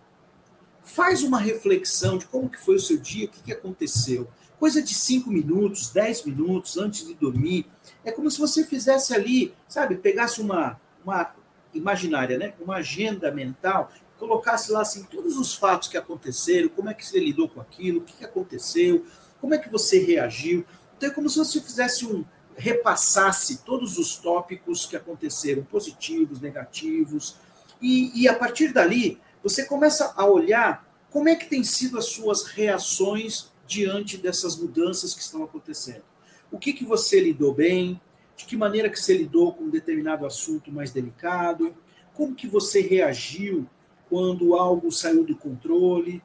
faz 0.83 1.23
uma 1.23 1.39
reflexão 1.39 2.17
de 2.17 2.27
como 2.27 2.49
que 2.49 2.59
foi 2.59 2.77
o 2.77 2.81
seu 2.81 2.97
dia, 2.97 3.27
o 3.27 3.29
que, 3.29 3.43
que 3.43 3.53
aconteceu. 3.53 4.29
Coisa 4.59 4.81
de 4.81 4.95
cinco 4.95 5.31
minutos, 5.31 5.91
dez 5.91 6.25
minutos 6.25 6.79
antes 6.79 7.07
de 7.07 7.15
dormir. 7.15 7.67
É 8.05 8.13
como 8.13 8.31
se 8.31 8.39
você 8.39 8.65
fizesse 8.65 9.13
ali, 9.13 9.53
sabe, 9.69 9.97
pegasse 9.97 10.41
uma, 10.41 10.81
uma 11.05 11.35
imaginária, 11.75 12.39
né? 12.39 12.55
uma 12.61 12.77
agenda 12.77 13.31
mental, 13.31 13.93
colocasse 14.19 14.73
lá 14.73 14.81
assim 14.81 15.03
todos 15.05 15.37
os 15.37 15.55
fatos 15.55 15.89
que 15.89 15.97
aconteceram, 15.97 16.69
como 16.69 16.89
é 16.89 16.95
que 16.95 17.05
você 17.05 17.19
lidou 17.19 17.49
com 17.49 17.61
aquilo, 17.61 17.99
o 17.99 18.03
que 18.03 18.25
aconteceu, 18.25 19.05
como 19.41 19.55
é 19.55 19.59
que 19.59 19.69
você 19.69 19.99
reagiu. 19.99 20.65
Então 20.97 21.11
é 21.11 21.13
como 21.13 21.29
se 21.29 21.39
você 21.39 21.61
fizesse 21.61 22.07
um 22.07 22.25
repassasse 22.57 23.59
todos 23.59 23.99
os 23.99 24.17
tópicos 24.17 24.87
que 24.87 24.97
aconteceram, 24.97 25.63
positivos, 25.63 26.41
negativos, 26.41 27.37
e, 27.83 28.23
e 28.23 28.27
a 28.29 28.35
partir 28.35 28.73
dali 28.73 29.21
você 29.43 29.65
começa 29.67 30.13
a 30.17 30.25
olhar 30.25 30.87
como 31.11 31.29
é 31.29 31.37
que 31.37 31.49
tem 31.49 31.63
sido 31.63 31.99
as 31.99 32.07
suas 32.07 32.45
reações 32.45 33.51
diante 33.67 34.17
dessas 34.17 34.57
mudanças 34.57 35.15
que 35.15 35.21
estão 35.21 35.45
acontecendo. 35.45 36.03
O 36.51 36.59
que, 36.59 36.73
que 36.73 36.85
você 36.85 37.21
lidou 37.21 37.53
bem, 37.53 38.01
de 38.37 38.45
que 38.45 38.57
maneira 38.57 38.89
que 38.89 38.99
você 38.99 39.17
lidou 39.17 39.53
com 39.53 39.65
um 39.65 39.71
determinado 39.71 40.25
assunto 40.27 40.73
mais 40.73 40.91
delicado, 40.91 41.77
como 42.15 42.35
que 42.35 42.47
você 42.47 42.81
reagiu 42.81 43.69
quando 44.09 44.55
algo 44.55 44.91
saiu 44.91 45.25
do 45.25 45.37
controle. 45.37 46.23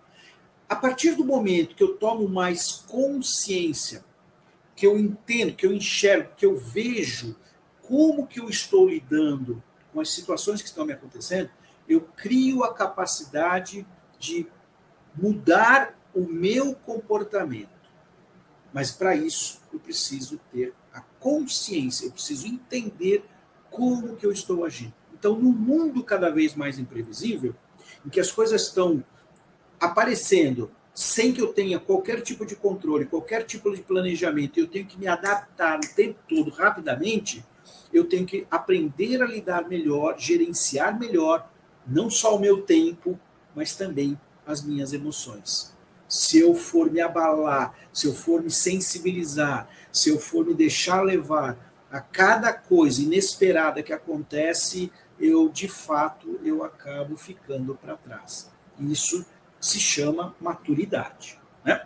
A 0.69 0.75
partir 0.75 1.15
do 1.15 1.25
momento 1.25 1.75
que 1.75 1.83
eu 1.83 1.95
tomo 1.95 2.27
mais 2.29 2.71
consciência, 2.87 4.03
que 4.81 4.87
eu 4.87 4.97
entendo, 4.97 5.53
que 5.53 5.63
eu 5.63 5.71
enxergo, 5.71 6.33
que 6.35 6.43
eu 6.43 6.57
vejo 6.57 7.35
como 7.83 8.25
que 8.25 8.39
eu 8.39 8.49
estou 8.49 8.89
lidando 8.89 9.61
com 9.93 10.01
as 10.01 10.09
situações 10.09 10.59
que 10.59 10.69
estão 10.69 10.87
me 10.87 10.91
acontecendo, 10.91 11.51
eu 11.87 12.01
crio 12.01 12.63
a 12.63 12.73
capacidade 12.73 13.85
de 14.17 14.47
mudar 15.15 15.95
o 16.15 16.21
meu 16.21 16.73
comportamento. 16.73 17.69
Mas 18.73 18.89
para 18.89 19.15
isso 19.15 19.61
eu 19.71 19.79
preciso 19.79 20.41
ter 20.51 20.73
a 20.91 21.01
consciência, 21.19 22.07
eu 22.07 22.11
preciso 22.11 22.47
entender 22.47 23.23
como 23.69 24.15
que 24.15 24.25
eu 24.25 24.31
estou 24.31 24.65
agindo. 24.65 24.95
Então, 25.13 25.37
no 25.37 25.51
mundo 25.51 26.03
cada 26.03 26.31
vez 26.31 26.55
mais 26.55 26.79
imprevisível, 26.79 27.55
em 28.03 28.09
que 28.09 28.19
as 28.19 28.31
coisas 28.31 28.63
estão 28.63 29.03
aparecendo 29.79 30.71
sem 30.93 31.31
que 31.31 31.41
eu 31.41 31.53
tenha 31.53 31.79
qualquer 31.79 32.21
tipo 32.21 32.45
de 32.45 32.55
controle, 32.55 33.05
qualquer 33.05 33.43
tipo 33.43 33.73
de 33.73 33.81
planejamento, 33.81 34.59
eu 34.59 34.67
tenho 34.67 34.85
que 34.85 34.99
me 34.99 35.07
adaptar 35.07 35.79
o 35.79 35.95
tempo 35.95 36.19
todo 36.27 36.51
rapidamente, 36.51 37.43
eu 37.93 38.05
tenho 38.05 38.25
que 38.25 38.45
aprender 38.49 39.21
a 39.21 39.25
lidar 39.25 39.67
melhor, 39.67 40.17
gerenciar 40.17 40.97
melhor, 40.97 41.49
não 41.85 42.09
só 42.09 42.35
o 42.35 42.39
meu 42.39 42.61
tempo, 42.61 43.19
mas 43.55 43.75
também 43.75 44.19
as 44.45 44.63
minhas 44.63 44.93
emoções. 44.93 45.75
Se 46.07 46.39
eu 46.39 46.53
for 46.53 46.91
me 46.91 46.99
abalar, 46.99 47.73
se 47.93 48.07
eu 48.07 48.13
for 48.13 48.41
me 48.41 48.51
sensibilizar, 48.51 49.69
se 49.91 50.09
eu 50.09 50.19
for 50.19 50.45
me 50.45 50.53
deixar 50.53 51.01
levar 51.01 51.57
a 51.89 51.99
cada 51.99 52.53
coisa 52.53 53.01
inesperada 53.01 53.83
que 53.83 53.93
acontece, 53.93 54.91
eu 55.19 55.49
de 55.49 55.67
fato 55.67 56.39
eu 56.43 56.63
acabo 56.63 57.15
ficando 57.15 57.75
para 57.75 57.95
trás. 57.95 58.49
Isso 58.79 59.25
se 59.61 59.79
chama 59.79 60.35
maturidade, 60.41 61.39
né? 61.63 61.85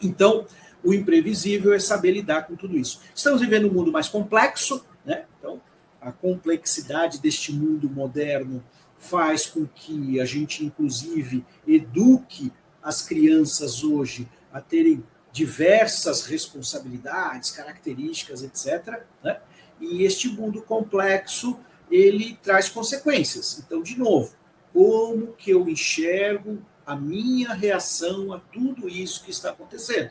Então, 0.00 0.46
o 0.82 0.94
imprevisível 0.94 1.74
é 1.74 1.78
saber 1.78 2.12
lidar 2.12 2.46
com 2.46 2.56
tudo 2.56 2.76
isso. 2.78 3.00
Estamos 3.14 3.40
vivendo 3.40 3.68
um 3.68 3.72
mundo 3.72 3.92
mais 3.92 4.08
complexo, 4.08 4.84
né? 5.04 5.26
Então, 5.38 5.60
a 6.00 6.10
complexidade 6.10 7.20
deste 7.20 7.52
mundo 7.52 7.90
moderno 7.90 8.64
faz 8.96 9.46
com 9.46 9.66
que 9.66 10.20
a 10.20 10.24
gente, 10.24 10.64
inclusive, 10.64 11.44
eduque 11.66 12.52
as 12.82 13.02
crianças 13.02 13.84
hoje 13.84 14.28
a 14.52 14.60
terem 14.60 15.04
diversas 15.32 16.26
responsabilidades, 16.26 17.50
características, 17.50 18.42
etc. 18.42 19.02
Né? 19.22 19.40
E 19.80 20.04
este 20.04 20.28
mundo 20.28 20.62
complexo 20.62 21.58
ele 21.90 22.38
traz 22.42 22.68
consequências. 22.68 23.62
Então, 23.64 23.82
de 23.82 23.98
novo, 23.98 24.34
como 24.72 25.28
que 25.32 25.50
eu 25.50 25.68
enxergo 25.68 26.58
a 26.86 26.96
minha 26.96 27.52
reação 27.54 28.32
a 28.32 28.38
tudo 28.38 28.88
isso 28.88 29.24
que 29.24 29.30
está 29.30 29.50
acontecendo? 29.50 30.10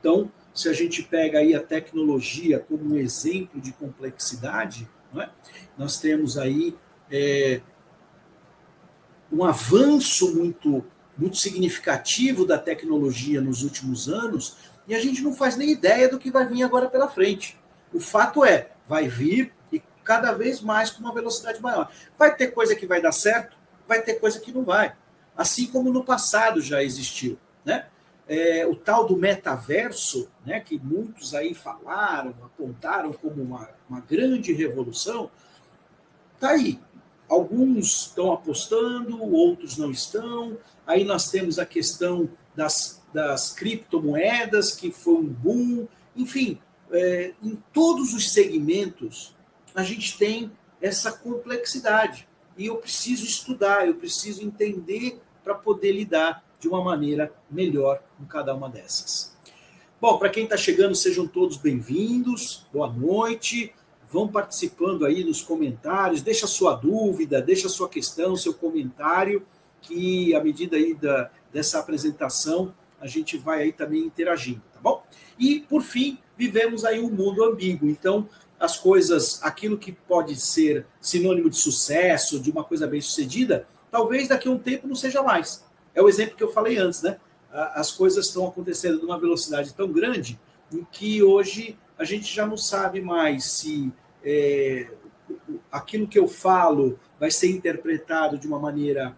Então, 0.00 0.30
se 0.54 0.68
a 0.68 0.72
gente 0.72 1.02
pega 1.02 1.38
aí 1.38 1.54
a 1.54 1.62
tecnologia 1.62 2.58
como 2.58 2.94
um 2.94 2.96
exemplo 2.96 3.60
de 3.60 3.72
complexidade, 3.72 4.88
é? 5.16 5.28
nós 5.76 5.98
temos 5.98 6.36
aí 6.36 6.74
é, 7.10 7.60
um 9.30 9.44
avanço 9.44 10.34
muito 10.34 10.84
muito 11.16 11.38
significativo 11.38 12.44
da 12.44 12.58
tecnologia 12.58 13.40
nos 13.40 13.62
últimos 13.62 14.06
anos 14.06 14.56
e 14.86 14.94
a 14.94 15.00
gente 15.00 15.22
não 15.22 15.32
faz 15.32 15.56
nem 15.56 15.70
ideia 15.70 16.08
do 16.08 16.18
que 16.18 16.30
vai 16.30 16.46
vir 16.46 16.62
agora 16.62 16.88
pela 16.88 17.08
frente. 17.08 17.58
O 17.92 17.98
fato 17.98 18.44
é, 18.44 18.70
vai 18.86 19.08
vir 19.08 19.52
e 19.72 19.82
cada 20.04 20.32
vez 20.32 20.60
mais 20.60 20.90
com 20.90 21.00
uma 21.00 21.14
velocidade 21.14 21.60
maior. 21.60 21.90
Vai 22.18 22.36
ter 22.36 22.48
coisa 22.48 22.76
que 22.76 22.86
vai 22.86 23.00
dar 23.00 23.12
certo, 23.12 23.56
vai 23.88 24.02
ter 24.02 24.14
coisa 24.14 24.38
que 24.38 24.52
não 24.52 24.64
vai. 24.64 24.94
Assim 25.36 25.66
como 25.66 25.92
no 25.92 26.02
passado 26.02 26.60
já 26.60 26.82
existiu, 26.82 27.38
né? 27.64 27.86
É, 28.28 28.66
o 28.66 28.74
tal 28.74 29.06
do 29.06 29.16
metaverso, 29.16 30.28
né, 30.44 30.58
que 30.58 30.76
muitos 30.80 31.32
aí 31.32 31.54
falaram, 31.54 32.34
apontaram 32.42 33.12
como 33.12 33.40
uma, 33.40 33.68
uma 33.88 34.00
grande 34.00 34.52
revolução, 34.52 35.30
tá 36.40 36.50
aí. 36.50 36.80
Alguns 37.28 38.06
estão 38.06 38.32
apostando, 38.32 39.22
outros 39.22 39.76
não 39.76 39.92
estão. 39.92 40.58
Aí 40.86 41.04
nós 41.04 41.30
temos 41.30 41.58
a 41.58 41.66
questão 41.66 42.28
das, 42.54 43.00
das 43.12 43.52
criptomoedas, 43.52 44.72
que 44.72 44.90
foi 44.90 45.14
um 45.14 45.26
boom. 45.26 45.86
Enfim, 46.16 46.58
é, 46.90 47.32
em 47.42 47.56
todos 47.72 48.14
os 48.14 48.32
segmentos, 48.32 49.34
a 49.74 49.82
gente 49.82 50.16
tem 50.18 50.50
essa 50.80 51.12
complexidade. 51.12 52.28
E 52.56 52.66
eu 52.66 52.76
preciso 52.76 53.24
estudar, 53.24 53.86
eu 53.86 53.94
preciso 53.94 54.42
entender 54.42 55.20
para 55.46 55.54
poder 55.54 55.92
lidar 55.92 56.44
de 56.58 56.66
uma 56.66 56.82
maneira 56.82 57.32
melhor 57.48 58.02
com 58.18 58.24
cada 58.24 58.52
uma 58.52 58.68
dessas. 58.68 59.32
Bom, 60.00 60.18
para 60.18 60.28
quem 60.28 60.42
está 60.42 60.56
chegando, 60.56 60.96
sejam 60.96 61.24
todos 61.24 61.56
bem-vindos, 61.56 62.66
boa 62.72 62.92
noite. 62.92 63.72
Vão 64.10 64.26
participando 64.26 65.06
aí 65.06 65.22
nos 65.22 65.42
comentários, 65.42 66.20
deixa 66.20 66.48
sua 66.48 66.74
dúvida, 66.74 67.40
deixa 67.40 67.68
sua 67.68 67.88
questão, 67.88 68.34
seu 68.34 68.54
comentário 68.54 69.46
que 69.80 70.34
à 70.34 70.42
medida 70.42 70.76
aí 70.76 70.94
da, 70.94 71.30
dessa 71.52 71.78
apresentação 71.78 72.74
a 73.00 73.06
gente 73.06 73.38
vai 73.38 73.62
aí 73.62 73.72
também 73.72 74.00
interagindo, 74.00 74.62
tá 74.74 74.80
bom? 74.82 75.04
E 75.38 75.60
por 75.60 75.82
fim, 75.82 76.18
vivemos 76.36 76.84
aí 76.84 76.98
um 76.98 77.10
mundo 77.10 77.44
ambíguo. 77.44 77.88
Então, 77.88 78.28
as 78.58 78.76
coisas, 78.76 79.40
aquilo 79.44 79.78
que 79.78 79.92
pode 79.92 80.34
ser 80.34 80.86
sinônimo 81.00 81.48
de 81.48 81.56
sucesso, 81.56 82.40
de 82.40 82.50
uma 82.50 82.64
coisa 82.64 82.84
bem 82.88 83.00
sucedida, 83.00 83.68
talvez 83.96 84.28
daqui 84.28 84.46
a 84.46 84.50
um 84.50 84.58
tempo 84.58 84.86
não 84.86 84.94
seja 84.94 85.22
mais. 85.22 85.64
É 85.94 86.02
o 86.02 86.08
exemplo 86.08 86.36
que 86.36 86.44
eu 86.44 86.52
falei 86.52 86.76
antes, 86.76 87.00
né? 87.00 87.18
As 87.50 87.90
coisas 87.90 88.26
estão 88.26 88.46
acontecendo 88.46 89.00
numa 89.00 89.18
velocidade 89.18 89.72
tão 89.72 89.90
grande 89.90 90.38
em 90.70 90.84
que 90.92 91.22
hoje 91.22 91.78
a 91.98 92.04
gente 92.04 92.32
já 92.32 92.44
não 92.44 92.58
sabe 92.58 93.00
mais 93.00 93.44
se 93.52 93.90
é, 94.22 94.92
aquilo 95.72 96.06
que 96.06 96.18
eu 96.18 96.28
falo 96.28 96.98
vai 97.18 97.30
ser 97.30 97.50
interpretado 97.50 98.36
de 98.36 98.46
uma 98.46 98.58
maneira 98.58 99.16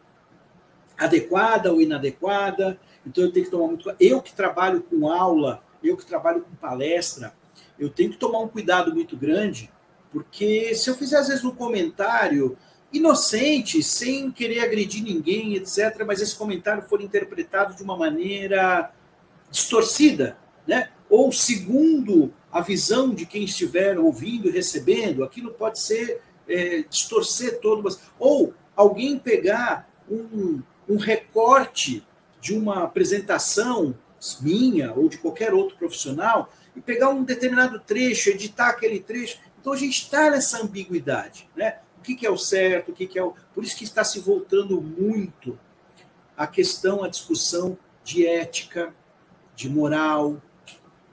adequada 0.97 1.73
ou 1.73 1.83
inadequada. 1.83 2.79
Então 3.05 3.25
eu 3.25 3.33
tenho 3.33 3.47
que 3.47 3.51
tomar 3.51 3.67
muito. 3.67 3.93
Eu 3.99 4.23
que 4.23 4.33
trabalho 4.33 4.81
com 4.81 5.09
aula, 5.09 5.61
eu 5.83 5.97
que 5.97 6.07
trabalho 6.07 6.43
com 6.43 6.55
palestra, 6.55 7.35
eu 7.77 7.91
tenho 7.91 8.13
que 8.13 8.17
tomar 8.17 8.39
um 8.39 8.49
cuidado 8.49 8.95
muito 8.95 9.17
grande, 9.17 9.73
porque 10.13 10.73
se 10.77 10.89
eu 10.89 10.95
fizer 10.95 11.19
às 11.19 11.27
vezes 11.27 11.45
um 11.45 11.55
comentário 11.55 12.57
inocente, 12.93 13.83
sem 13.83 14.31
querer 14.31 14.61
agredir 14.61 15.03
ninguém, 15.03 15.55
etc., 15.55 16.05
mas 16.07 16.21
esse 16.21 16.35
comentário 16.35 16.83
for 16.83 17.01
interpretado 17.01 17.75
de 17.75 17.83
uma 17.83 17.97
maneira 17.97 18.93
distorcida, 19.51 20.39
né? 20.67 20.91
ou 21.09 21.33
segundo 21.33 22.33
a 22.51 22.61
visão 22.61 23.15
de 23.15 23.27
quem 23.27 23.45
estiver 23.45 23.99
ouvindo 23.99 24.49
e 24.49 24.53
recebendo, 24.53 25.25
aquilo 25.25 25.53
pode 25.53 25.81
ser 25.81 26.21
é, 26.49 26.83
distorcer 26.89 27.61
todo, 27.61 27.89
ou 28.19 28.55
alguém 28.75 29.19
pegar 29.19 29.89
um, 30.11 30.63
um 30.89 30.97
recorte 30.97 32.07
de 32.41 32.55
uma 32.55 32.85
apresentação 32.85 33.95
minha 34.41 34.93
ou 34.95 35.09
de 35.09 35.19
qualquer 35.19 35.55
outro 35.55 35.77
profissional 35.77 36.53
e 36.75 36.81
pegar 36.81 37.11
um 37.11 37.23
determinado 37.23 37.79
trecho, 37.81 38.31
editar 38.31 38.69
aquele 38.69 39.01
trecho. 39.01 39.39
Então 39.61 39.73
a 39.73 39.77
gente 39.77 40.03
está 40.03 40.31
nessa 40.31 40.63
ambiguidade, 40.63 41.49
né? 41.55 41.79
Que, 42.09 42.15
que 42.15 42.27
é 42.27 42.31
o 42.31 42.39
certo, 42.39 42.91
o 42.91 42.95
que, 42.95 43.07
que 43.07 43.19
é 43.19 43.23
o. 43.23 43.35
Por 43.53 43.63
isso 43.63 43.77
que 43.77 43.85
está 43.85 44.03
se 44.03 44.19
voltando 44.19 44.81
muito 44.81 45.59
a 46.35 46.47
questão, 46.47 47.05
a 47.05 47.09
discussão 47.09 47.77
de 48.03 48.27
ética, 48.27 48.95
de 49.55 49.69
moral, 49.69 50.41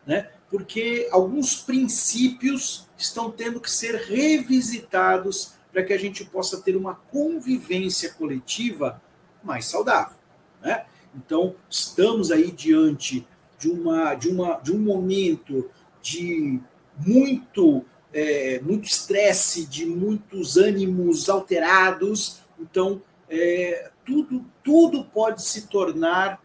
né? 0.07 0.29
porque 0.49 1.09
alguns 1.11 1.57
princípios 1.57 2.87
estão 2.97 3.29
tendo 3.29 3.59
que 3.59 3.69
ser 3.69 3.95
revisitados 3.95 5.55
para 5.69 5.83
que 5.83 5.91
a 5.91 5.97
gente 5.99 6.23
possa 6.23 6.61
ter 6.61 6.77
uma 6.77 6.95
convivência 6.95 8.13
coletiva 8.13 9.01
mais 9.43 9.65
saudável. 9.65 10.15
Né? 10.61 10.85
Então, 11.13 11.55
estamos 11.69 12.31
aí 12.31 12.51
diante 12.51 13.27
de, 13.59 13.69
uma, 13.69 14.15
de, 14.15 14.29
uma, 14.29 14.61
de 14.61 14.71
um 14.71 14.79
momento 14.79 15.69
de 16.01 16.61
muito 17.05 17.83
é, 18.15 18.61
muito 18.61 18.85
estresse, 18.85 19.65
de 19.65 19.85
muitos 19.85 20.55
ânimos 20.55 21.27
alterados. 21.27 22.39
Então, 22.57 23.01
é, 23.29 23.91
tudo, 24.05 24.45
tudo 24.63 25.03
pode 25.03 25.43
se 25.43 25.67
tornar 25.67 26.41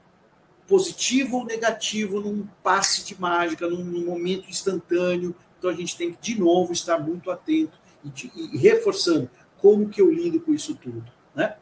positivo 0.67 1.39
ou 1.39 1.45
negativo 1.45 2.21
num 2.21 2.45
passe 2.61 3.07
de 3.07 3.21
mágica, 3.21 3.69
num, 3.69 3.85
num 3.85 4.05
momento 4.05 4.51
instantâneo. 4.51 5.33
Então 5.57 5.71
a 5.71 5.75
gente 5.75 5.97
tem 5.97 6.13
que, 6.13 6.21
de 6.21 6.41
novo, 6.41 6.73
estar 6.73 6.99
muito 6.99 7.31
atento 7.31 7.79
e, 8.05 8.57
e 8.57 8.59
reforçando 8.59 9.31
como 9.59 9.89
que 9.89 10.01
eu 10.01 10.11
lido 10.11 10.41
com 10.41 10.53
isso 10.53 10.75
tudo. 10.75 11.05
Né? 11.37 11.55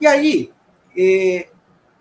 E 0.00 0.06
aí, 0.06 0.50
é, 0.96 1.50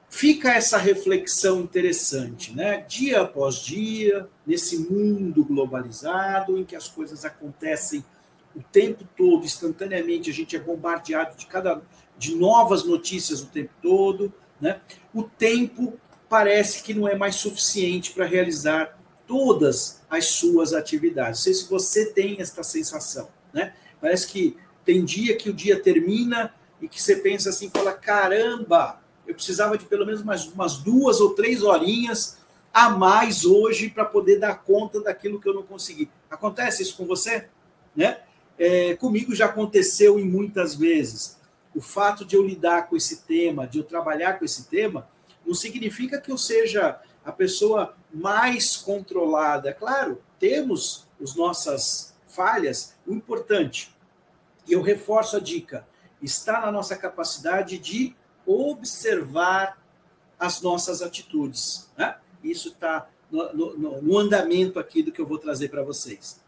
fica 0.10 0.54
essa 0.54 0.78
reflexão 0.78 1.62
interessante, 1.62 2.54
né? 2.54 2.86
Dia 2.88 3.22
após 3.22 3.56
dia, 3.56 4.28
nesse 4.46 4.78
mundo 4.78 5.44
globalizado, 5.44 6.58
em 6.58 6.63
que 6.63 6.76
as 6.76 6.88
coisas 6.88 7.26
acontecem 7.26 8.04
o 8.56 8.63
tempo 8.63 9.06
todo, 9.18 9.44
instantaneamente, 9.44 10.30
a 10.30 10.34
gente 10.34 10.56
é 10.56 10.60
bombardeado 10.60 11.36
de 11.38 11.46
cada 11.46 11.82
de 12.18 12.34
novas 12.36 12.86
notícias 12.86 13.41
o 13.41 13.48
tempo 13.48 13.74
todo, 13.82 14.34
né? 14.60 14.80
O 15.13 15.24
tempo 15.24 16.00
parece 16.30 16.82
que 16.82 16.94
não 16.94 17.08
é 17.08 17.15
mais 17.15 17.36
suficiente 17.36 18.13
para 18.13 18.26
realizar 18.26 18.98
todas 19.28 20.02
as 20.10 20.26
suas 20.28 20.74
atividades. 20.74 21.39
Não 21.39 21.44
sei 21.44 21.54
se 21.54 21.70
você 21.70 22.06
tem 22.13 22.39
esta 22.39 22.63
sensação, 22.63 23.28
né? 23.54 23.74
Parece 24.00 24.28
que 24.28 24.56
tem 24.86 25.04
dia 25.04 25.36
que 25.36 25.50
o 25.50 25.54
dia 25.54 25.80
termina 25.80 26.54
e 26.82 26.88
que 26.88 27.02
você 27.02 27.18
pensa 27.18 27.50
assim, 27.50 27.70
fala, 27.70 27.91
caramba, 27.91 29.02
eu 29.28 29.34
precisava 29.34 29.78
de 29.78 29.86
pelo 29.86 30.06
menos 30.06 30.24
mais 30.24 30.46
umas 30.46 30.78
duas 30.78 31.20
ou 31.20 31.34
três 31.34 31.64
horinhas 31.64 32.38
a 32.74 32.90
mais 32.90 33.46
hoje 33.46 33.90
para 33.90 34.04
poder 34.04 34.38
dar 34.40 34.64
conta 34.64 35.02
daquilo 35.02 35.40
que 35.40 35.48
eu 35.48 35.54
não 35.54 35.64
consegui. 35.64 36.10
Acontece 36.30 36.84
isso 36.84 36.98
com 36.98 37.06
você? 37.06 37.48
Né? 37.96 38.20
É, 38.58 38.96
comigo 38.96 39.34
já 39.34 39.46
aconteceu 39.46 40.20
em 40.20 40.26
muitas 40.26 40.76
vezes. 40.76 41.38
O 41.74 41.82
fato 41.82 42.26
de 42.26 42.36
eu 42.36 42.46
lidar 42.46 42.88
com 42.88 42.96
esse 42.96 43.22
tema, 43.24 43.68
de 43.68 43.80
eu 43.80 43.84
trabalhar 43.84 44.38
com 44.38 44.46
esse 44.46 44.66
tema, 44.66 45.08
não 45.46 45.54
significa 45.54 46.20
que 46.20 46.32
eu 46.32 46.38
seja 46.38 47.00
a 47.24 47.32
pessoa 47.32 47.96
mais 48.14 48.78
controlada. 48.78 49.74
Claro, 49.74 50.22
temos 50.40 51.08
as 51.22 51.36
nossas 51.36 52.14
falhas. 52.28 52.94
O 53.06 53.14
importante, 53.14 53.96
e 54.68 54.74
eu 54.74 54.82
reforço 54.82 55.38
a 55.38 55.40
dica, 55.40 55.88
está 56.22 56.62
na 56.62 56.72
nossa 56.72 56.96
capacidade 56.96 57.78
de 57.78 58.16
observar 58.45 59.81
as 60.39 60.62
nossas 60.62 61.01
atitudes. 61.01 61.89
Né? 61.97 62.15
Isso 62.43 62.69
está 62.69 63.08
no, 63.31 63.53
no, 63.53 64.01
no 64.01 64.17
andamento 64.17 64.79
aqui 64.79 65.01
do 65.01 65.12
que 65.12 65.19
eu 65.19 65.25
vou 65.25 65.38
trazer 65.38 65.69
para 65.69 65.84
vocês. 65.84 66.39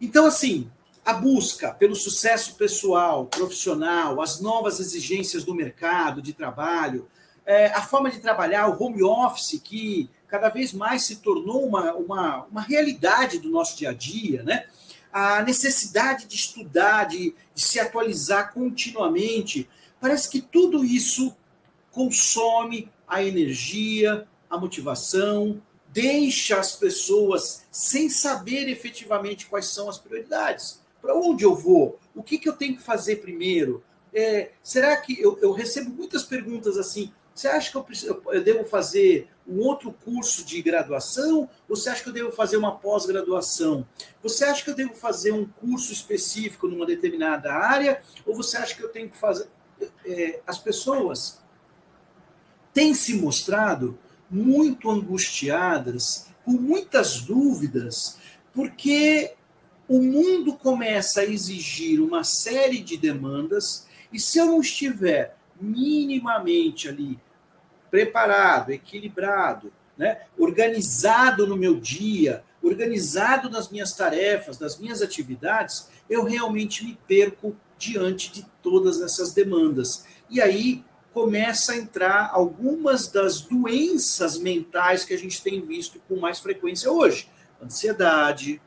Então, 0.00 0.26
assim, 0.26 0.70
a 1.04 1.12
busca 1.12 1.72
pelo 1.74 1.94
sucesso 1.94 2.54
pessoal, 2.54 3.26
profissional, 3.26 4.20
as 4.20 4.40
novas 4.40 4.80
exigências 4.80 5.44
do 5.44 5.54
mercado 5.54 6.22
de 6.22 6.32
trabalho, 6.32 7.08
é, 7.44 7.66
a 7.66 7.82
forma 7.82 8.10
de 8.10 8.20
trabalhar, 8.20 8.68
o 8.68 8.82
home 8.82 9.02
office, 9.02 9.60
que 9.62 10.08
cada 10.28 10.48
vez 10.48 10.72
mais 10.72 11.02
se 11.02 11.16
tornou 11.16 11.66
uma, 11.66 11.92
uma, 11.94 12.44
uma 12.44 12.60
realidade 12.60 13.38
do 13.38 13.50
nosso 13.50 13.76
dia 13.76 13.90
a 13.90 13.92
dia, 13.92 14.42
né? 14.42 14.64
a 15.12 15.42
necessidade 15.42 16.26
de 16.26 16.36
estudar, 16.36 17.04
de, 17.04 17.34
de 17.54 17.62
se 17.62 17.80
atualizar 17.80 18.52
continuamente, 18.52 19.68
parece 20.00 20.28
que 20.28 20.40
tudo 20.40 20.84
isso 20.84 21.36
consome 21.92 22.90
a 23.06 23.22
energia, 23.22 24.26
a 24.48 24.56
motivação, 24.56 25.60
deixa 25.88 26.58
as 26.58 26.76
pessoas 26.76 27.64
sem 27.70 28.08
saber 28.08 28.68
efetivamente 28.68 29.46
quais 29.46 29.66
são 29.66 29.88
as 29.88 29.98
prioridades. 29.98 30.80
Para 31.00 31.14
onde 31.14 31.44
eu 31.44 31.54
vou? 31.54 31.98
O 32.14 32.22
que, 32.22 32.38
que 32.38 32.48
eu 32.48 32.52
tenho 32.52 32.76
que 32.76 32.82
fazer 32.82 33.16
primeiro? 33.16 33.82
É, 34.12 34.50
será 34.62 34.96
que 34.96 35.20
eu, 35.20 35.38
eu 35.40 35.52
recebo 35.52 35.90
muitas 35.90 36.24
perguntas 36.24 36.76
assim? 36.76 37.12
Você 37.34 37.48
acha 37.48 37.70
que 37.70 37.76
eu, 37.76 37.82
preciso, 37.82 38.22
eu 38.26 38.42
devo 38.42 38.64
fazer 38.64 39.28
um 39.46 39.60
outro 39.60 39.92
curso 40.04 40.44
de 40.44 40.60
graduação? 40.60 41.48
Ou 41.68 41.76
você 41.76 41.88
acha 41.88 42.02
que 42.02 42.08
eu 42.08 42.12
devo 42.12 42.32
fazer 42.32 42.56
uma 42.56 42.76
pós-graduação? 42.76 43.86
Você 44.22 44.44
acha 44.44 44.62
que 44.62 44.70
eu 44.70 44.74
devo 44.74 44.94
fazer 44.94 45.32
um 45.32 45.46
curso 45.46 45.92
específico 45.92 46.68
numa 46.68 46.84
determinada 46.84 47.52
área? 47.52 48.02
Ou 48.26 48.34
você 48.34 48.56
acha 48.56 48.74
que 48.74 48.82
eu 48.82 48.90
tenho 48.90 49.08
que 49.08 49.16
fazer. 49.16 49.48
É, 50.04 50.40
as 50.46 50.58
pessoas 50.58 51.40
têm 52.72 52.94
se 52.94 53.14
mostrado 53.14 53.98
muito 54.30 54.90
angustiadas, 54.90 56.28
com 56.44 56.52
muitas 56.52 57.20
dúvidas, 57.20 58.18
porque 58.52 59.34
o 59.88 60.00
mundo 60.00 60.54
começa 60.54 61.20
a 61.20 61.24
exigir 61.24 62.00
uma 62.00 62.22
série 62.22 62.80
de 62.80 62.96
demandas, 62.96 63.86
e 64.12 64.20
se 64.20 64.38
eu 64.38 64.46
não 64.46 64.60
estiver 64.60 65.36
minimamente 65.60 66.88
ali 66.88 67.18
preparado, 67.90 68.70
equilibrado, 68.70 69.72
né? 69.98 70.22
organizado 70.38 71.46
no 71.46 71.56
meu 71.56 71.78
dia, 71.78 72.44
organizado 72.62 73.48
nas 73.48 73.70
minhas 73.70 73.94
tarefas, 73.94 74.58
nas 74.58 74.78
minhas 74.78 75.00
atividades, 75.00 75.88
eu 76.08 76.24
realmente 76.24 76.84
me 76.84 76.98
perco 77.06 77.56
diante 77.78 78.30
de 78.30 78.46
todas 78.62 79.00
essas 79.00 79.32
demandas. 79.32 80.04
E 80.28 80.40
aí 80.40 80.84
começa 81.12 81.72
a 81.72 81.76
entrar 81.76 82.30
algumas 82.32 83.08
das 83.08 83.40
doenças 83.40 84.38
mentais 84.38 85.04
que 85.04 85.14
a 85.14 85.18
gente 85.18 85.42
tem 85.42 85.60
visto 85.60 86.00
com 86.06 86.16
mais 86.16 86.38
frequência 86.38 86.90
hoje: 86.90 87.28
ansiedade, 87.62 88.60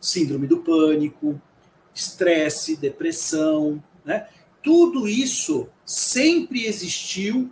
síndrome 0.00 0.46
do 0.46 0.58
pânico, 0.58 1.40
estresse, 1.94 2.76
depressão, 2.76 3.82
né? 4.04 4.28
Tudo 4.62 5.06
isso 5.06 5.68
sempre 5.84 6.66
existiu, 6.66 7.50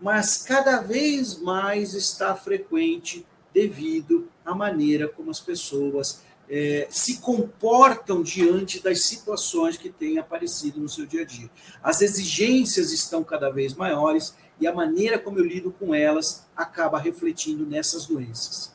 mas 0.00 0.38
cada 0.38 0.80
vez 0.80 1.38
mais 1.38 1.94
está 1.94 2.34
frequente 2.34 3.26
devido 3.54 4.28
à 4.44 4.54
maneira 4.54 5.08
como 5.08 5.30
as 5.30 5.40
pessoas 5.40 6.22
é, 6.50 6.86
se 6.90 7.18
comportam 7.18 8.22
diante 8.22 8.82
das 8.82 9.04
situações 9.04 9.76
que 9.76 9.88
têm 9.88 10.18
aparecido 10.18 10.80
no 10.80 10.88
seu 10.88 11.06
dia 11.06 11.22
a 11.22 11.24
dia. 11.24 11.48
As 11.82 12.02
exigências 12.02 12.92
estão 12.92 13.22
cada 13.24 13.48
vez 13.48 13.74
maiores 13.74 14.34
e 14.60 14.66
a 14.66 14.74
maneira 14.74 15.18
como 15.18 15.38
eu 15.38 15.44
lido 15.44 15.70
com 15.72 15.94
elas 15.94 16.46
acaba 16.56 16.98
refletindo 16.98 17.64
nessas 17.64 18.06
doenças. 18.06 18.74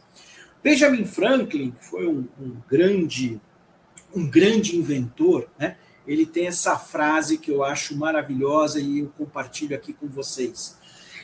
Benjamin 0.64 1.06
Franklin, 1.06 1.72
que 1.72 1.86
foi 1.86 2.08
um, 2.08 2.28
um 2.40 2.58
grande, 2.68 3.40
um 4.16 4.28
grande 4.28 4.76
inventor, 4.76 5.48
né? 5.58 5.78
ele 6.06 6.26
tem 6.26 6.48
essa 6.48 6.78
frase 6.78 7.38
que 7.38 7.52
eu 7.52 7.64
acho 7.64 7.96
maravilhosa 7.96 8.80
e 8.80 9.00
eu 9.00 9.10
compartilho 9.18 9.76
aqui 9.76 9.94
com 9.94 10.08
vocês. 10.08 10.78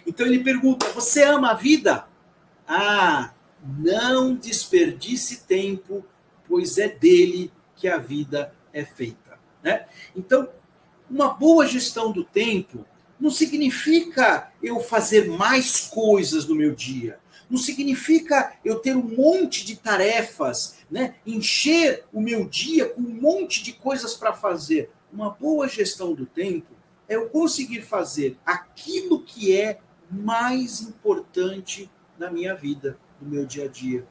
Então 0.06 0.26
ele 0.26 0.44
pergunta: 0.44 0.88
Você 0.92 1.24
ama 1.24 1.52
a 1.52 1.54
vida? 1.56 2.06
Ah, 2.68 3.34
não 3.66 4.36
desperdice 4.36 5.46
tempo, 5.48 6.06
pois 6.48 6.78
é 6.78 6.88
dele 6.88 7.52
que 7.76 7.88
a 7.88 7.98
vida 7.98 8.54
é 8.72 8.86
feita. 8.86 9.40
Né? 9.64 9.86
Então, 10.16 10.48
uma 11.10 11.34
boa 11.34 11.66
gestão 11.66 12.12
do 12.12 12.24
tempo 12.24 12.86
não 13.20 13.30
significa 13.30 14.52
eu 14.62 14.80
fazer 14.80 15.30
mais 15.30 15.82
coisas 15.82 16.46
no 16.46 16.56
meu 16.56 16.76
dia. 16.76 17.20
Não 17.50 17.58
significa 17.58 18.54
eu 18.64 18.80
ter 18.80 18.96
um 18.96 19.04
monte 19.04 19.66
de 19.66 19.76
tarefas, 19.76 20.78
né? 20.90 21.16
encher 21.26 22.06
o 22.12 22.20
meu 22.20 22.46
dia 22.46 22.88
com 22.90 23.02
um 23.02 23.22
monte 23.22 23.64
de 23.64 23.74
coisas 23.74 24.16
para 24.16 24.34
fazer. 24.34 24.90
Uma 25.12 25.30
boa 25.30 25.68
gestão 25.68 26.14
do 26.14 26.26
tempo 26.26 26.74
é 27.08 27.16
eu 27.16 27.30
conseguir 27.30 27.82
fazer 27.82 28.38
aquilo 28.46 29.22
que 29.22 29.56
é 29.56 29.80
mais 30.10 30.82
importante 30.82 31.90
na 32.18 32.30
minha 32.32 32.56
vida, 32.56 32.98
no 33.26 33.32
meu 33.32 33.46
dia 33.46 33.66
a 33.66 33.68
dia. 33.68 34.06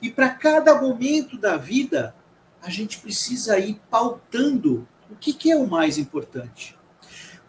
E 0.00 0.08
para 0.08 0.30
cada 0.30 0.80
momento 0.80 1.36
da 1.36 1.56
vida, 1.56 2.14
a 2.62 2.70
gente 2.70 2.98
precisa 2.98 3.58
ir 3.58 3.80
pautando 3.90 4.86
o 5.10 5.16
que, 5.16 5.32
que 5.32 5.50
é 5.50 5.56
o 5.56 5.66
mais 5.66 5.98
importante. 5.98 6.78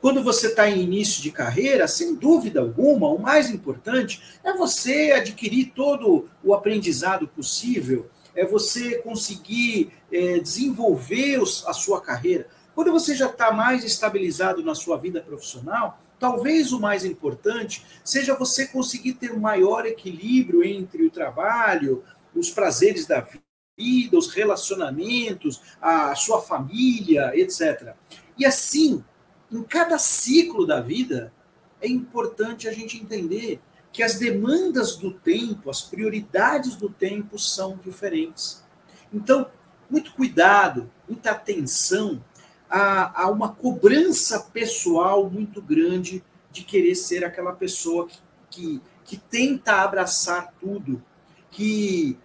Quando 0.01 0.23
você 0.23 0.47
está 0.47 0.67
em 0.67 0.81
início 0.81 1.21
de 1.21 1.31
carreira, 1.31 1.87
sem 1.87 2.15
dúvida 2.15 2.59
alguma, 2.59 3.07
o 3.07 3.21
mais 3.21 3.51
importante 3.51 4.21
é 4.43 4.51
você 4.51 5.11
adquirir 5.15 5.73
todo 5.75 6.27
o 6.43 6.55
aprendizado 6.55 7.27
possível, 7.27 8.09
é 8.35 8.43
você 8.43 8.95
conseguir 8.95 9.91
é, 10.11 10.39
desenvolver 10.39 11.39
os, 11.39 11.63
a 11.67 11.73
sua 11.73 12.01
carreira. 12.01 12.47
Quando 12.73 12.91
você 12.91 13.13
já 13.13 13.27
está 13.27 13.51
mais 13.51 13.83
estabilizado 13.83 14.63
na 14.63 14.73
sua 14.73 14.97
vida 14.97 15.21
profissional, 15.21 16.00
talvez 16.21 16.71
o 16.71 16.79
mais 16.79 17.03
importante 17.03 17.83
seja 18.05 18.35
você 18.35 18.67
conseguir 18.67 19.13
ter 19.13 19.33
um 19.33 19.39
maior 19.39 19.87
equilíbrio 19.87 20.63
entre 20.63 21.03
o 21.03 21.09
trabalho, 21.09 22.03
os 22.35 22.51
prazeres 22.51 23.07
da 23.07 23.21
vida, 23.21 24.15
os 24.15 24.31
relacionamentos, 24.31 25.59
a 25.81 26.13
sua 26.13 26.39
família, 26.39 27.31
etc. 27.33 27.95
E 28.37 28.45
assim, 28.45 29.03
em 29.51 29.63
cada 29.63 29.97
ciclo 29.97 30.67
da 30.67 30.79
vida, 30.79 31.33
é 31.81 31.87
importante 31.87 32.67
a 32.67 32.71
gente 32.71 32.97
entender 32.97 33.59
que 33.91 34.03
as 34.03 34.19
demandas 34.19 34.95
do 34.95 35.11
tempo, 35.11 35.71
as 35.71 35.81
prioridades 35.81 36.75
do 36.75 36.87
tempo 36.87 37.39
são 37.39 37.79
diferentes. 37.83 38.63
Então, 39.11 39.47
muito 39.89 40.13
cuidado, 40.13 40.89
muita 41.09 41.31
atenção 41.31 42.23
a, 42.71 43.23
a 43.23 43.29
uma 43.29 43.53
cobrança 43.53 44.39
pessoal 44.39 45.29
muito 45.29 45.61
grande 45.61 46.23
de 46.51 46.63
querer 46.63 46.95
ser 46.95 47.25
aquela 47.25 47.51
pessoa 47.51 48.07
que, 48.07 48.17
que, 48.49 48.81
que 49.03 49.17
tenta 49.17 49.81
abraçar 49.81 50.53
tudo, 50.59 51.03
que 51.51 52.17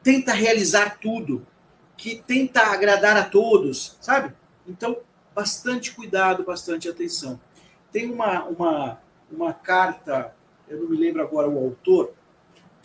tenta 0.00 0.32
realizar 0.32 0.98
tudo, 1.00 1.44
que 1.96 2.22
tenta 2.24 2.62
agradar 2.62 3.16
a 3.16 3.24
todos, 3.24 3.96
sabe? 4.00 4.32
Então, 4.66 4.96
bastante 5.34 5.92
cuidado, 5.92 6.44
bastante 6.44 6.88
atenção. 6.88 7.40
Tem 7.90 8.08
uma, 8.10 8.44
uma, 8.44 9.00
uma 9.30 9.52
carta, 9.52 10.34
eu 10.68 10.82
não 10.82 10.88
me 10.88 10.96
lembro 10.96 11.20
agora 11.20 11.48
o 11.48 11.58
autor, 11.58 12.12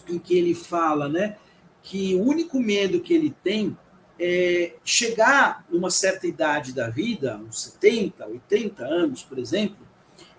em 0.08 0.18
que 0.18 0.36
ele 0.36 0.56
fala 0.56 1.08
né, 1.08 1.38
que 1.84 2.16
o 2.16 2.24
único 2.24 2.60
medo 2.60 2.99
que 2.99 3.14
ele 3.14 3.36
tem 3.43 3.78
é 4.20 4.76
chegar 4.84 5.66
numa 5.70 5.89
certa 5.89 6.26
idade 6.26 6.74
da 6.74 6.89
vida, 6.89 7.38
uns 7.38 7.63
70, 7.63 8.26
80 8.26 8.86
anos, 8.86 9.24
por 9.24 9.38
exemplo, 9.38 9.86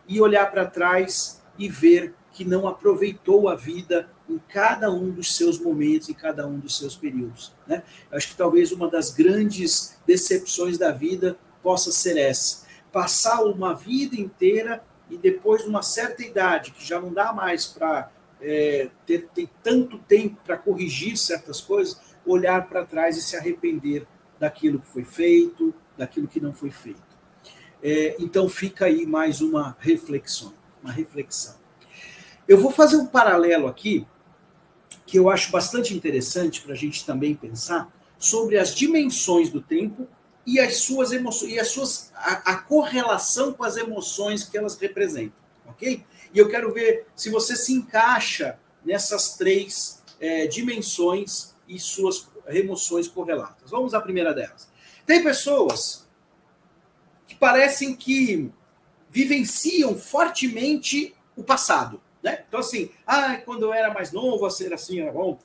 e 0.09 0.21
olhar 0.21 0.51
para 0.51 0.67
trás 0.67 1.43
e 1.59 1.69
ver 1.69 2.15
que 2.33 2.45
não 2.45 2.67
aproveitou 2.69 3.49
a 3.49 3.55
vida 3.55 4.09
em 4.29 4.39
cada 4.49 4.91
um 4.91 5.11
dos 5.11 5.37
seus 5.37 5.59
momentos, 5.59 6.09
em 6.09 6.15
cada 6.15 6.47
um 6.47 6.59
dos 6.59 6.77
seus 6.77 6.97
períodos. 6.97 7.53
Né? 7.67 7.83
Acho 8.11 8.29
que 8.29 8.37
talvez 8.37 8.73
uma 8.73 8.91
das 8.91 9.11
grandes 9.11 9.97
decepções 10.07 10.77
da 10.77 10.91
vida 10.91 11.39
possa 11.63 11.91
ser 11.93 12.17
essa. 12.17 12.67
Passar 12.93 13.43
uma 13.45 13.75
vida 13.75 14.17
inteira 14.17 14.83
e 15.11 15.17
depois, 15.17 15.63
de 15.63 15.69
uma 15.69 15.83
certa 15.83 16.23
idade, 16.23 16.73
que 16.73 16.85
já 16.85 17.01
não 17.01 17.13
dá 17.13 17.33
mais 17.33 17.67
para 17.67 18.11
é, 18.41 18.91
ter, 19.07 19.29
ter 19.35 19.49
tanto 19.63 19.99
tempo 19.99 20.37
para 20.45 20.59
corrigir 20.59 21.17
certas 21.17 21.61
coisas, 21.61 21.99
olhar 22.27 22.69
para 22.69 22.85
trás 22.85 23.17
e 23.17 23.23
se 23.23 23.37
arrepender 23.37 24.07
daquilo 24.39 24.81
que 24.81 24.89
foi 24.89 25.05
feito, 25.05 25.75
daquilo 25.97 26.29
que 26.29 26.41
não 26.41 26.53
foi 26.53 26.71
feito. 26.71 27.01
É, 27.83 28.17
então 28.19 28.49
fica 28.49 28.87
aí 28.87 29.07
mais 29.07 29.41
uma 29.41 29.77
reflexão, 29.81 30.53
uma 30.83 30.93
reflexão. 30.93 31.55
Eu 32.49 32.61
vou 32.61 32.71
fazer 32.71 32.97
um 32.97 33.07
paralelo 33.07 33.67
aqui 33.67 34.07
que 35.07 35.19
eu 35.19 35.31
acho 35.31 35.51
bastante 35.51 35.95
interessante 35.95 36.61
para 36.63 36.73
a 36.73 36.77
gente 36.77 37.05
também 37.07 37.35
pensar 37.35 37.91
sobre 38.19 38.59
as 38.59 38.75
dimensões 38.75 39.51
do 39.51 39.61
tempo 39.61 40.09
e 40.45 40.59
as 40.59 40.79
suas 40.79 41.13
emoções 41.13 41.53
e 41.53 41.59
as 41.59 41.69
suas 41.69 42.11
a, 42.15 42.53
a, 42.53 42.57
correlação 42.57 43.53
com 43.53 43.65
as 43.65 43.77
emoções 43.77 44.45
que 44.45 44.57
elas 44.57 44.77
representam, 44.79 45.39
ok? 45.67 46.05
E 46.33 46.39
eu 46.39 46.49
quero 46.49 46.73
ver 46.73 47.07
se 47.15 47.31
você 47.31 47.57
se 47.57 47.73
encaixa 47.73 48.59
nessas 48.85 49.37
três 49.37 50.03
é, 50.21 50.47
dimensões 50.47 51.55
e 51.69 51.79
suas 51.79 52.29
emoções 52.49 53.09
correlatas. 53.09 53.71
Vamos 53.71 53.95
à 53.95 54.01
primeira 54.01 54.33
delas. 54.33 54.69
Tem 55.05 55.23
pessoas 55.23 56.07
que 57.27 57.35
parecem 57.35 57.95
que 57.95 58.51
vivenciam 59.11 59.97
fortemente 59.97 61.15
o 61.37 61.43
passado, 61.43 62.01
né? 62.23 62.45
Então 62.47 62.61
assim, 62.61 62.91
ah, 63.07 63.37
quando 63.45 63.65
eu 63.65 63.75
era 63.75 63.93
mais 63.93 64.13
novo, 64.13 64.47
a 64.47 64.51
ser 64.51 64.73
assim 64.73 65.01
era 65.01 65.13
bom. 65.13 65.39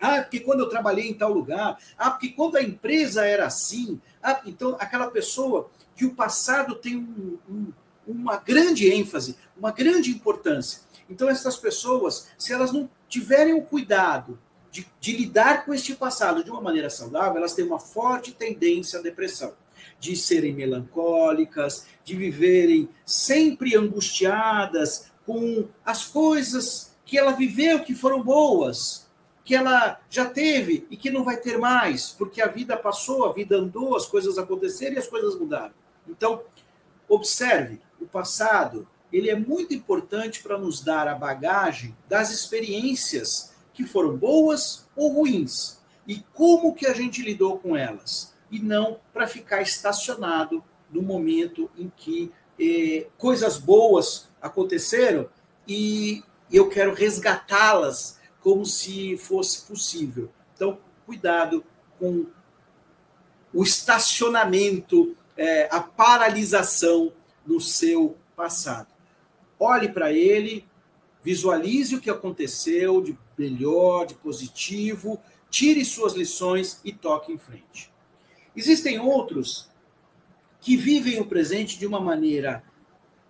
Ah, 0.00 0.20
porque 0.20 0.40
quando 0.40 0.60
eu 0.60 0.68
trabalhei 0.68 1.08
em 1.08 1.14
tal 1.14 1.32
lugar. 1.32 1.78
Ah, 1.96 2.10
porque 2.10 2.28
quando 2.28 2.56
a 2.56 2.62
empresa 2.62 3.24
era 3.24 3.46
assim. 3.46 4.00
Ah, 4.22 4.42
então, 4.44 4.76
aquela 4.78 5.06
pessoa 5.06 5.70
que 5.96 6.04
o 6.04 6.14
passado 6.14 6.74
tem 6.74 6.96
um, 6.96 7.38
um, 7.48 7.72
uma 8.06 8.36
grande 8.36 8.90
ênfase, 8.92 9.36
uma 9.56 9.70
grande 9.70 10.10
importância. 10.10 10.82
Então, 11.08 11.28
essas 11.28 11.56
pessoas, 11.56 12.28
se 12.36 12.52
elas 12.52 12.72
não 12.72 12.90
tiverem 13.08 13.54
o 13.54 13.62
cuidado 13.62 14.38
de, 14.74 14.84
de 15.00 15.16
lidar 15.16 15.64
com 15.64 15.72
este 15.72 15.94
passado 15.94 16.42
de 16.42 16.50
uma 16.50 16.60
maneira 16.60 16.90
saudável, 16.90 17.36
elas 17.36 17.54
têm 17.54 17.64
uma 17.64 17.78
forte 17.78 18.32
tendência 18.32 18.98
à 18.98 19.02
depressão 19.02 19.54
de 20.00 20.16
serem 20.16 20.52
melancólicas, 20.52 21.86
de 22.04 22.16
viverem 22.16 22.88
sempre 23.06 23.76
angustiadas 23.76 25.12
com 25.24 25.68
as 25.86 26.04
coisas 26.04 26.92
que 27.06 27.16
ela 27.16 27.30
viveu 27.30 27.84
que 27.84 27.94
foram 27.94 28.20
boas, 28.20 29.06
que 29.44 29.54
ela 29.54 30.00
já 30.10 30.26
teve 30.26 30.84
e 30.90 30.96
que 30.96 31.08
não 31.08 31.22
vai 31.22 31.36
ter 31.36 31.56
mais, 31.56 32.10
porque 32.10 32.42
a 32.42 32.48
vida 32.48 32.76
passou, 32.76 33.26
a 33.26 33.32
vida 33.32 33.56
andou, 33.56 33.94
as 33.94 34.06
coisas 34.06 34.38
aconteceram 34.38 34.96
e 34.96 34.98
as 34.98 35.06
coisas 35.06 35.38
mudaram. 35.38 35.72
Então, 36.08 36.42
observe, 37.08 37.78
o 38.00 38.06
passado, 38.06 38.88
ele 39.12 39.30
é 39.30 39.36
muito 39.36 39.72
importante 39.72 40.42
para 40.42 40.58
nos 40.58 40.82
dar 40.82 41.06
a 41.06 41.14
bagagem 41.14 41.96
das 42.08 42.32
experiências 42.32 43.53
que 43.74 43.84
foram 43.84 44.16
boas 44.16 44.86
ou 44.96 45.12
ruins 45.12 45.78
e 46.06 46.24
como 46.32 46.74
que 46.74 46.86
a 46.86 46.94
gente 46.94 47.22
lidou 47.22 47.58
com 47.58 47.76
elas, 47.76 48.32
e 48.50 48.58
não 48.58 49.00
para 49.12 49.26
ficar 49.26 49.60
estacionado 49.62 50.62
no 50.90 51.02
momento 51.02 51.70
em 51.76 51.90
que 51.94 52.30
eh, 52.58 53.06
coisas 53.18 53.58
boas 53.58 54.28
aconteceram 54.40 55.28
e 55.66 56.22
eu 56.52 56.68
quero 56.68 56.94
resgatá-las 56.94 58.18
como 58.40 58.64
se 58.64 59.16
fosse 59.16 59.62
possível. 59.62 60.30
Então, 60.54 60.78
cuidado 61.06 61.64
com 61.98 62.26
o 63.52 63.62
estacionamento, 63.62 65.16
é, 65.36 65.68
a 65.70 65.80
paralisação 65.80 67.12
no 67.46 67.60
seu 67.60 68.16
passado. 68.36 68.88
Olhe 69.58 69.88
para 69.88 70.12
ele, 70.12 70.66
visualize 71.24 71.96
o 71.96 72.00
que 72.00 72.10
aconteceu 72.10 73.00
de 73.00 73.18
melhor, 73.36 74.06
de 74.06 74.14
positivo, 74.14 75.18
tire 75.50 75.84
suas 75.84 76.12
lições 76.12 76.80
e 76.84 76.92
toque 76.92 77.32
em 77.32 77.38
frente. 77.38 77.90
Existem 78.54 79.00
outros 79.00 79.68
que 80.60 80.76
vivem 80.76 81.20
o 81.20 81.26
presente 81.26 81.78
de 81.78 81.86
uma 81.86 82.00
maneira 82.00 82.62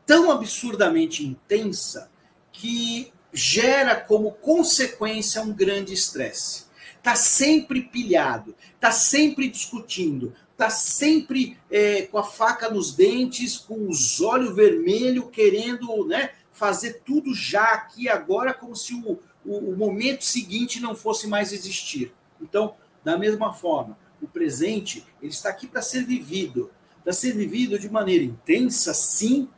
tão 0.05 0.31
absurdamente 0.31 1.25
intensa 1.25 2.11
que 2.53 3.13
gera 3.33 3.97
como 3.97 4.33
consequência 4.33 5.43
um 5.43 5.53
grande 5.53 5.93
estresse. 5.93 6.65
Está 6.97 7.17
sempre 7.17 7.83
pilhado, 7.83 8.55
está 8.75 8.91
sempre 8.91 9.49
discutindo, 9.49 10.33
está 10.53 10.71
sempre 10.71 11.59
é, 11.71 12.03
com 12.03 12.19
a 12.19 12.25
faca 12.25 12.71
nos 12.71 12.95
dentes, 12.95 13.59
com 13.59 13.89
os 13.89 14.21
olhos 14.21 14.55
vermelhos, 14.55 15.29
querendo 15.31 16.07
né, 16.07 16.31
fazer 16.55 17.03
tudo 17.05 17.35
já 17.35 17.73
aqui 17.73 18.09
agora, 18.09 18.55
como 18.55 18.75
se 18.75 18.95
o, 18.95 19.19
o, 19.45 19.73
o 19.73 19.77
momento 19.77 20.25
seguinte 20.25 20.81
não 20.81 20.95
fosse 20.95 21.27
mais 21.27 21.53
existir. 21.53 22.15
Então, 22.41 22.75
da 23.05 23.19
mesma 23.19 23.53
forma, 23.53 23.99
o 24.23 24.27
presente 24.27 25.05
ele 25.21 25.33
está 25.33 25.51
aqui 25.51 25.67
para 25.67 25.83
ser 25.83 26.05
vivido, 26.05 26.71
para 27.03 27.13
ser 27.13 27.33
vivido 27.33 27.79
de 27.79 27.91
maneira 27.91 28.25
intensa, 28.25 28.95
sim, 28.95 29.49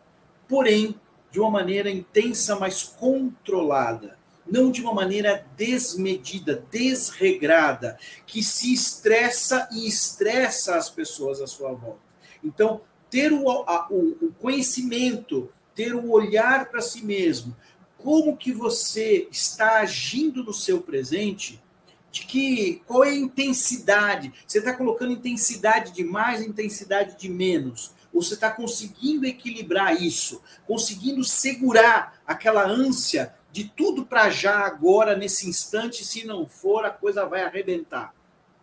porém 0.49 0.99
de 1.31 1.39
uma 1.39 1.51
maneira 1.51 1.91
intensa, 1.91 2.57
mas 2.57 2.83
controlada, 2.83 4.19
não 4.47 4.71
de 4.71 4.81
uma 4.81 4.95
maneira 4.95 5.47
desmedida, 5.57 6.65
desregrada, 6.71 7.99
que 8.27 8.43
se 8.43 8.73
estressa 8.73 9.69
e 9.71 9.87
estressa 9.87 10.77
as 10.77 10.89
pessoas 10.89 11.41
à 11.41 11.47
sua 11.47 11.73
volta. 11.73 12.01
Então, 12.43 12.81
ter 13.11 13.33
o, 13.33 13.49
a, 13.49 13.87
o, 13.91 14.17
o 14.27 14.33
conhecimento, 14.39 15.51
ter 15.77 15.95
o 15.95 16.11
olhar 16.11 16.71
para 16.71 16.81
si 16.81 17.05
mesmo, 17.05 17.55
como 17.99 18.37
que 18.37 18.51
você 18.51 19.29
está 19.31 19.81
agindo 19.81 20.43
no 20.43 20.55
seu 20.55 20.81
presente, 20.81 21.63
de 22.11 22.25
que 22.25 22.83
qual 22.87 23.05
é 23.05 23.11
a 23.11 23.15
intensidade? 23.15 24.33
Você 24.47 24.59
está 24.59 24.73
colocando 24.73 25.13
intensidade 25.13 25.93
de 25.93 26.03
mais, 26.03 26.41
intensidade 26.41 27.19
de 27.19 27.29
menos? 27.29 27.93
Ou 28.13 28.23
você 28.23 28.35
está 28.35 28.51
conseguindo 28.51 29.27
equilibrar 29.27 30.01
isso, 30.01 30.43
conseguindo 30.67 31.23
segurar 31.23 32.19
aquela 32.27 32.67
ânsia 32.67 33.35
de 33.53 33.65
tudo 33.65 34.07
para 34.07 34.31
já, 34.31 34.61
agora, 34.61 35.17
nesse 35.17 35.49
instante, 35.49 36.05
se 36.05 36.27
não 36.27 36.47
for, 36.47 36.87
a 36.87 36.91
coisa 36.91 37.27
vai 37.27 37.43
arrebentar. 37.43 38.15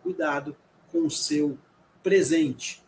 Cuidado 0.02 0.56
com 0.90 1.06
o 1.06 1.10
seu 1.10 1.56
presente. 2.02 2.82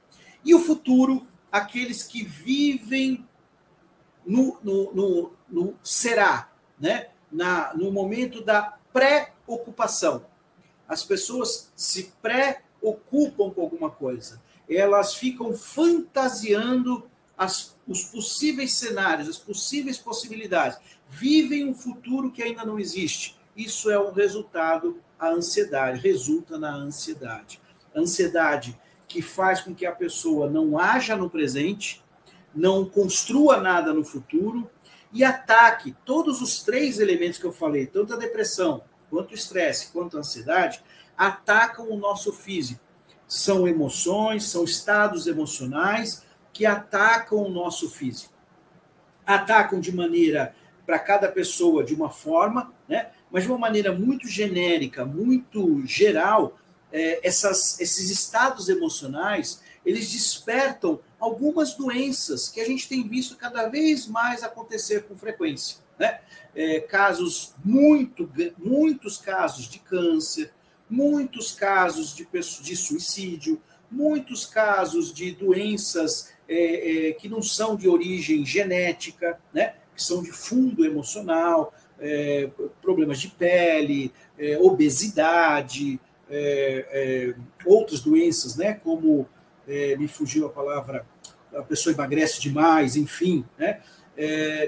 E 0.44 0.54
o 0.54 0.60
futuro, 0.60 1.26
aqueles 1.50 2.02
que 2.02 2.24
vivem 2.24 3.24
no, 4.26 4.58
no, 4.62 4.92
no, 4.92 5.32
no 5.48 5.74
será, 5.82 6.50
né? 6.78 7.08
Na, 7.30 7.72
no 7.74 7.92
momento 7.92 8.42
da 8.42 8.76
pré-ocupação. 8.92 10.24
As 10.88 11.04
pessoas 11.04 11.70
se 11.76 12.12
preocupam 12.20 13.50
com 13.50 13.60
alguma 13.60 13.90
coisa. 13.90 14.40
Elas 14.68 15.14
ficam 15.14 15.54
fantasiando 15.54 17.06
as, 17.36 17.74
os 17.86 18.04
possíveis 18.04 18.72
cenários, 18.72 19.28
as 19.28 19.38
possíveis 19.38 19.98
possibilidades. 19.98 20.78
Vivem 21.08 21.68
um 21.68 21.74
futuro 21.74 22.30
que 22.30 22.42
ainda 22.42 22.64
não 22.64 22.78
existe. 22.78 23.36
Isso 23.56 23.90
é 23.90 23.98
um 23.98 24.12
resultado, 24.12 25.00
a 25.18 25.28
ansiedade, 25.28 26.00
resulta 26.00 26.58
na 26.58 26.74
ansiedade. 26.74 27.60
Ansiedade 27.94 28.78
que 29.08 29.22
faz 29.22 29.60
com 29.60 29.74
que 29.74 29.86
a 29.86 29.92
pessoa 29.92 30.50
não 30.50 30.78
haja 30.78 31.16
no 31.16 31.30
presente, 31.30 32.02
não 32.56 32.86
construa 32.86 33.58
nada 33.60 33.92
no 33.92 34.02
futuro 34.02 34.68
e 35.12 35.22
ataque 35.22 35.94
todos 36.04 36.40
os 36.40 36.62
três 36.62 36.98
elementos 36.98 37.38
que 37.38 37.44
eu 37.44 37.52
falei, 37.52 37.86
tanto 37.86 38.14
a 38.14 38.16
depressão, 38.16 38.82
quanto 39.10 39.32
o 39.32 39.34
estresse, 39.34 39.92
quanto 39.92 40.16
a 40.16 40.20
ansiedade, 40.20 40.82
atacam 41.16 41.90
o 41.90 41.96
nosso 41.96 42.32
físico. 42.32 42.80
São 43.28 43.68
emoções, 43.68 44.44
são 44.44 44.64
estados 44.64 45.26
emocionais 45.26 46.24
que 46.52 46.64
atacam 46.64 47.38
o 47.38 47.50
nosso 47.50 47.90
físico. 47.90 48.32
Atacam 49.26 49.80
de 49.80 49.94
maneira, 49.94 50.54
para 50.84 50.98
cada 50.98 51.28
pessoa, 51.28 51.84
de 51.84 51.94
uma 51.94 52.10
forma, 52.10 52.72
né? 52.88 53.10
mas 53.30 53.42
de 53.42 53.50
uma 53.50 53.58
maneira 53.58 53.92
muito 53.92 54.28
genérica, 54.28 55.04
muito 55.04 55.84
geral, 55.84 56.56
é, 56.92 57.26
essas, 57.26 57.80
esses 57.80 58.08
estados 58.10 58.68
emocionais, 58.68 59.60
eles 59.86 60.10
despertam 60.10 60.98
algumas 61.18 61.74
doenças 61.74 62.48
que 62.48 62.60
a 62.60 62.66
gente 62.66 62.88
tem 62.88 63.06
visto 63.06 63.36
cada 63.36 63.68
vez 63.68 64.08
mais 64.08 64.42
acontecer 64.42 65.04
com 65.04 65.16
frequência. 65.16 65.78
Né? 65.96 66.18
É, 66.54 66.80
casos, 66.80 67.54
muito, 67.64 68.28
muitos 68.58 69.16
casos 69.16 69.68
de 69.68 69.78
câncer, 69.78 70.52
muitos 70.90 71.52
casos 71.52 72.14
de, 72.14 72.26
de 72.62 72.76
suicídio, 72.76 73.62
muitos 73.90 74.44
casos 74.44 75.14
de 75.14 75.30
doenças 75.30 76.32
é, 76.48 77.08
é, 77.08 77.12
que 77.12 77.28
não 77.28 77.40
são 77.40 77.76
de 77.76 77.88
origem 77.88 78.44
genética, 78.44 79.38
né? 79.54 79.74
que 79.94 80.02
são 80.02 80.22
de 80.22 80.32
fundo 80.32 80.84
emocional, 80.84 81.72
é, 81.98 82.50
problemas 82.82 83.20
de 83.20 83.28
pele, 83.28 84.12
é, 84.36 84.58
obesidade, 84.58 85.98
é, 86.28 87.34
outras 87.64 88.00
doenças, 88.00 88.56
né? 88.56 88.74
como 88.74 89.28
me 89.66 90.08
fugiu 90.08 90.46
a 90.46 90.50
palavra, 90.50 91.06
a 91.54 91.62
pessoa 91.62 91.92
emagrece 91.92 92.40
demais, 92.40 92.96
enfim, 92.96 93.44
né? 93.58 93.80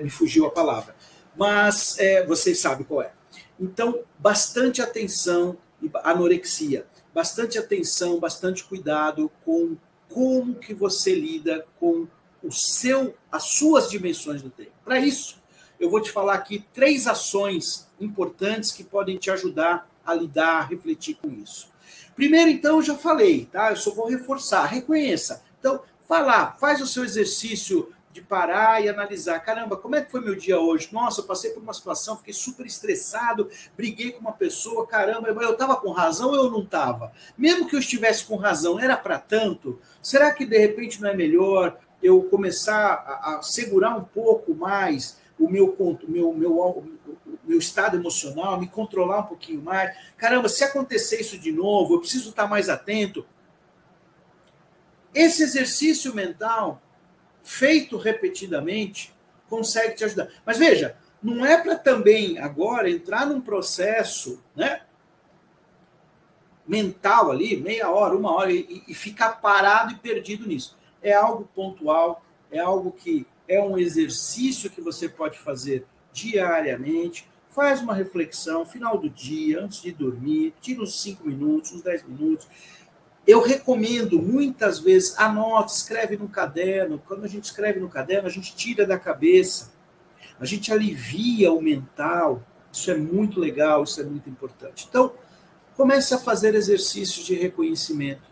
me 0.02 0.10
fugiu 0.10 0.46
a 0.46 0.50
palavra 0.50 0.94
mas 1.38 1.96
é, 2.00 2.26
vocês 2.26 2.58
sabem 2.58 2.84
qual 2.84 3.00
é. 3.00 3.12
Então, 3.60 4.00
bastante 4.18 4.82
atenção, 4.82 5.56
anorexia, 6.02 6.84
bastante 7.14 7.56
atenção, 7.56 8.18
bastante 8.18 8.64
cuidado 8.64 9.30
com 9.44 9.76
como 10.08 10.56
que 10.56 10.74
você 10.74 11.14
lida 11.14 11.64
com 11.78 12.08
o 12.42 12.50
seu, 12.50 13.14
as 13.30 13.44
suas 13.44 13.88
dimensões 13.88 14.42
do 14.42 14.50
tempo. 14.50 14.72
Para 14.84 14.98
isso, 14.98 15.40
eu 15.78 15.88
vou 15.88 16.00
te 16.00 16.10
falar 16.10 16.34
aqui 16.34 16.64
três 16.74 17.06
ações 17.06 17.88
importantes 18.00 18.72
que 18.72 18.82
podem 18.82 19.16
te 19.16 19.30
ajudar 19.30 19.88
a 20.04 20.14
lidar, 20.14 20.58
a 20.58 20.64
refletir 20.64 21.14
com 21.14 21.30
isso. 21.30 21.70
Primeiro, 22.18 22.50
então, 22.50 22.82
já 22.82 22.96
falei, 22.96 23.44
tá? 23.44 23.70
Eu 23.70 23.76
só 23.76 23.92
vou 23.92 24.08
reforçar. 24.08 24.66
Reconheça. 24.66 25.40
Então, 25.60 25.80
lá, 26.10 26.50
faz 26.58 26.80
o 26.80 26.86
seu 26.86 27.04
exercício 27.04 27.92
de 28.12 28.20
parar 28.20 28.82
e 28.82 28.88
analisar. 28.88 29.38
Caramba, 29.38 29.76
como 29.76 29.94
é 29.94 30.02
que 30.02 30.10
foi 30.10 30.20
meu 30.20 30.34
dia 30.34 30.58
hoje? 30.58 30.88
Nossa, 30.90 31.20
eu 31.20 31.26
passei 31.26 31.52
por 31.52 31.62
uma 31.62 31.72
situação, 31.72 32.16
fiquei 32.16 32.34
super 32.34 32.66
estressado, 32.66 33.48
briguei 33.76 34.10
com 34.10 34.18
uma 34.18 34.32
pessoa, 34.32 34.84
caramba, 34.84 35.28
eu 35.28 35.52
estava 35.52 35.76
com 35.76 35.92
razão 35.92 36.30
ou 36.30 36.34
eu 36.34 36.50
não 36.50 36.64
estava? 36.64 37.12
Mesmo 37.36 37.68
que 37.68 37.76
eu 37.76 37.78
estivesse 37.78 38.24
com 38.24 38.34
razão, 38.34 38.80
era 38.80 38.96
para 38.96 39.20
tanto? 39.20 39.78
Será 40.02 40.32
que 40.32 40.44
de 40.44 40.58
repente 40.58 41.00
não 41.00 41.10
é 41.10 41.14
melhor 41.14 41.78
eu 42.02 42.24
começar 42.24 42.94
a, 43.06 43.36
a 43.36 43.42
segurar 43.42 43.96
um 43.96 44.02
pouco 44.02 44.56
mais 44.56 45.16
o 45.38 45.48
meu, 45.48 45.72
meu, 46.08 46.34
meu, 46.34 46.84
meu 47.48 47.58
estado 47.58 47.96
emocional, 47.96 48.60
me 48.60 48.68
controlar 48.68 49.20
um 49.20 49.26
pouquinho 49.26 49.62
mais? 49.62 49.96
Caramba, 50.16 50.48
se 50.48 50.62
acontecer 50.62 51.20
isso 51.20 51.38
de 51.38 51.50
novo, 51.50 51.94
eu 51.94 52.00
preciso 52.00 52.30
estar 52.30 52.46
mais 52.46 52.68
atento. 52.68 53.26
Esse 55.14 55.42
exercício 55.42 56.14
mental 56.14 56.82
feito 57.48 57.96
repetidamente, 57.96 59.14
consegue 59.48 59.94
te 59.94 60.04
ajudar. 60.04 60.28
Mas 60.44 60.58
veja, 60.58 60.98
não 61.22 61.46
é 61.46 61.56
para 61.56 61.76
também 61.76 62.38
agora 62.38 62.90
entrar 62.90 63.26
num 63.26 63.40
processo 63.40 64.42
né, 64.54 64.82
mental 66.66 67.30
ali, 67.30 67.56
meia 67.56 67.90
hora, 67.90 68.14
uma 68.14 68.34
hora, 68.34 68.52
e, 68.52 68.84
e 68.86 68.94
ficar 68.94 69.40
parado 69.40 69.94
e 69.94 69.96
perdido 69.96 70.46
nisso. 70.46 70.76
É 71.02 71.14
algo 71.14 71.48
pontual, 71.54 72.22
é 72.50 72.58
algo 72.58 72.92
que 72.92 73.26
é 73.48 73.58
um 73.58 73.78
exercício 73.78 74.68
que 74.68 74.82
você 74.82 75.08
pode 75.08 75.38
fazer 75.38 75.86
diariamente. 76.12 77.26
Faz 77.58 77.80
uma 77.80 77.92
reflexão, 77.92 78.64
final 78.64 78.96
do 78.96 79.10
dia, 79.10 79.60
antes 79.60 79.82
de 79.82 79.90
dormir, 79.90 80.54
tira 80.60 80.80
uns 80.80 81.02
5 81.02 81.26
minutos, 81.26 81.72
uns 81.72 81.82
10 81.82 82.04
minutos 82.04 82.46
eu 83.28 83.42
recomendo 83.42 84.22
muitas 84.22 84.78
vezes, 84.78 85.14
anote, 85.18 85.72
escreve 85.72 86.16
no 86.16 86.30
caderno. 86.30 87.02
Quando 87.06 87.24
a 87.24 87.28
gente 87.28 87.44
escreve 87.44 87.78
no 87.78 87.86
caderno, 87.86 88.26
a 88.26 88.30
gente 88.30 88.56
tira 88.56 88.86
da 88.86 88.98
cabeça, 88.98 89.70
a 90.40 90.46
gente 90.46 90.72
alivia 90.72 91.52
o 91.52 91.60
mental. 91.60 92.42
Isso 92.72 92.90
é 92.90 92.96
muito 92.96 93.38
legal, 93.38 93.84
isso 93.84 94.00
é 94.00 94.04
muito 94.04 94.30
importante. 94.30 94.86
Então, 94.88 95.12
comece 95.76 96.14
a 96.14 96.18
fazer 96.18 96.54
exercícios 96.54 97.26
de 97.26 97.34
reconhecimento. 97.34 98.22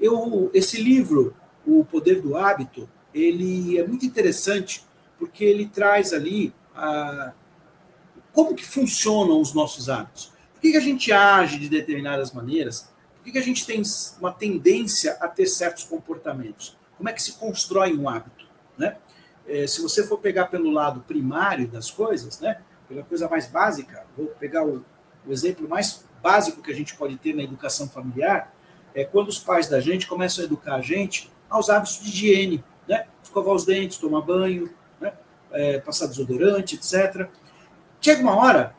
Eu, 0.00 0.50
esse 0.54 0.80
livro, 0.82 1.34
O 1.66 1.84
Poder 1.84 2.22
do 2.22 2.34
Hábito, 2.34 2.88
ele 3.12 3.76
é 3.76 3.86
muito 3.86 4.06
interessante 4.06 4.82
porque 5.18 5.44
ele 5.44 5.66
traz 5.66 6.14
ali 6.14 6.54
a, 6.74 7.34
como 8.38 8.54
que 8.54 8.64
funcionam 8.64 9.40
os 9.40 9.52
nossos 9.52 9.88
hábitos. 9.88 10.26
Por 10.54 10.60
que, 10.60 10.70
que 10.70 10.76
a 10.76 10.80
gente 10.80 11.10
age 11.10 11.58
de 11.58 11.68
determinadas 11.68 12.32
maneiras? 12.32 12.88
Por 13.20 13.32
que 13.32 13.36
a 13.36 13.42
gente 13.42 13.66
tem 13.66 13.82
uma 14.20 14.30
tendência 14.30 15.18
a 15.20 15.26
ter 15.26 15.46
certos 15.46 15.82
comportamentos? 15.82 16.76
Como 16.96 17.08
é 17.08 17.12
que 17.12 17.20
se 17.20 17.32
constrói 17.32 17.96
um 17.96 18.08
hábito? 18.08 18.46
Né? 18.78 18.96
É, 19.44 19.66
se 19.66 19.82
você 19.82 20.06
for 20.06 20.18
pegar 20.18 20.46
pelo 20.46 20.70
lado 20.70 21.00
primário 21.00 21.66
das 21.66 21.90
coisas, 21.90 22.38
né, 22.38 22.60
pela 22.88 23.02
coisa 23.02 23.28
mais 23.28 23.48
básica, 23.48 24.06
vou 24.16 24.26
pegar 24.26 24.64
o, 24.64 24.84
o 25.26 25.32
exemplo 25.32 25.68
mais 25.68 26.04
básico 26.22 26.62
que 26.62 26.70
a 26.70 26.74
gente 26.76 26.94
pode 26.94 27.16
ter 27.16 27.34
na 27.34 27.42
educação 27.42 27.88
familiar, 27.88 28.54
é 28.94 29.04
quando 29.04 29.30
os 29.30 29.40
pais 29.40 29.66
da 29.66 29.80
gente 29.80 30.06
começam 30.06 30.44
a 30.44 30.46
educar 30.46 30.76
a 30.76 30.80
gente 30.80 31.28
aos 31.50 31.68
hábitos 31.68 31.98
de 32.00 32.08
higiene, 32.08 32.62
né? 32.86 33.08
escovar 33.20 33.52
os 33.52 33.64
dentes, 33.64 33.98
tomar 33.98 34.20
banho, 34.20 34.72
né? 35.00 35.12
é, 35.50 35.80
passar 35.80 36.06
desodorante, 36.06 36.76
etc. 36.76 37.28
Chega 38.00 38.22
uma 38.22 38.36
hora 38.36 38.74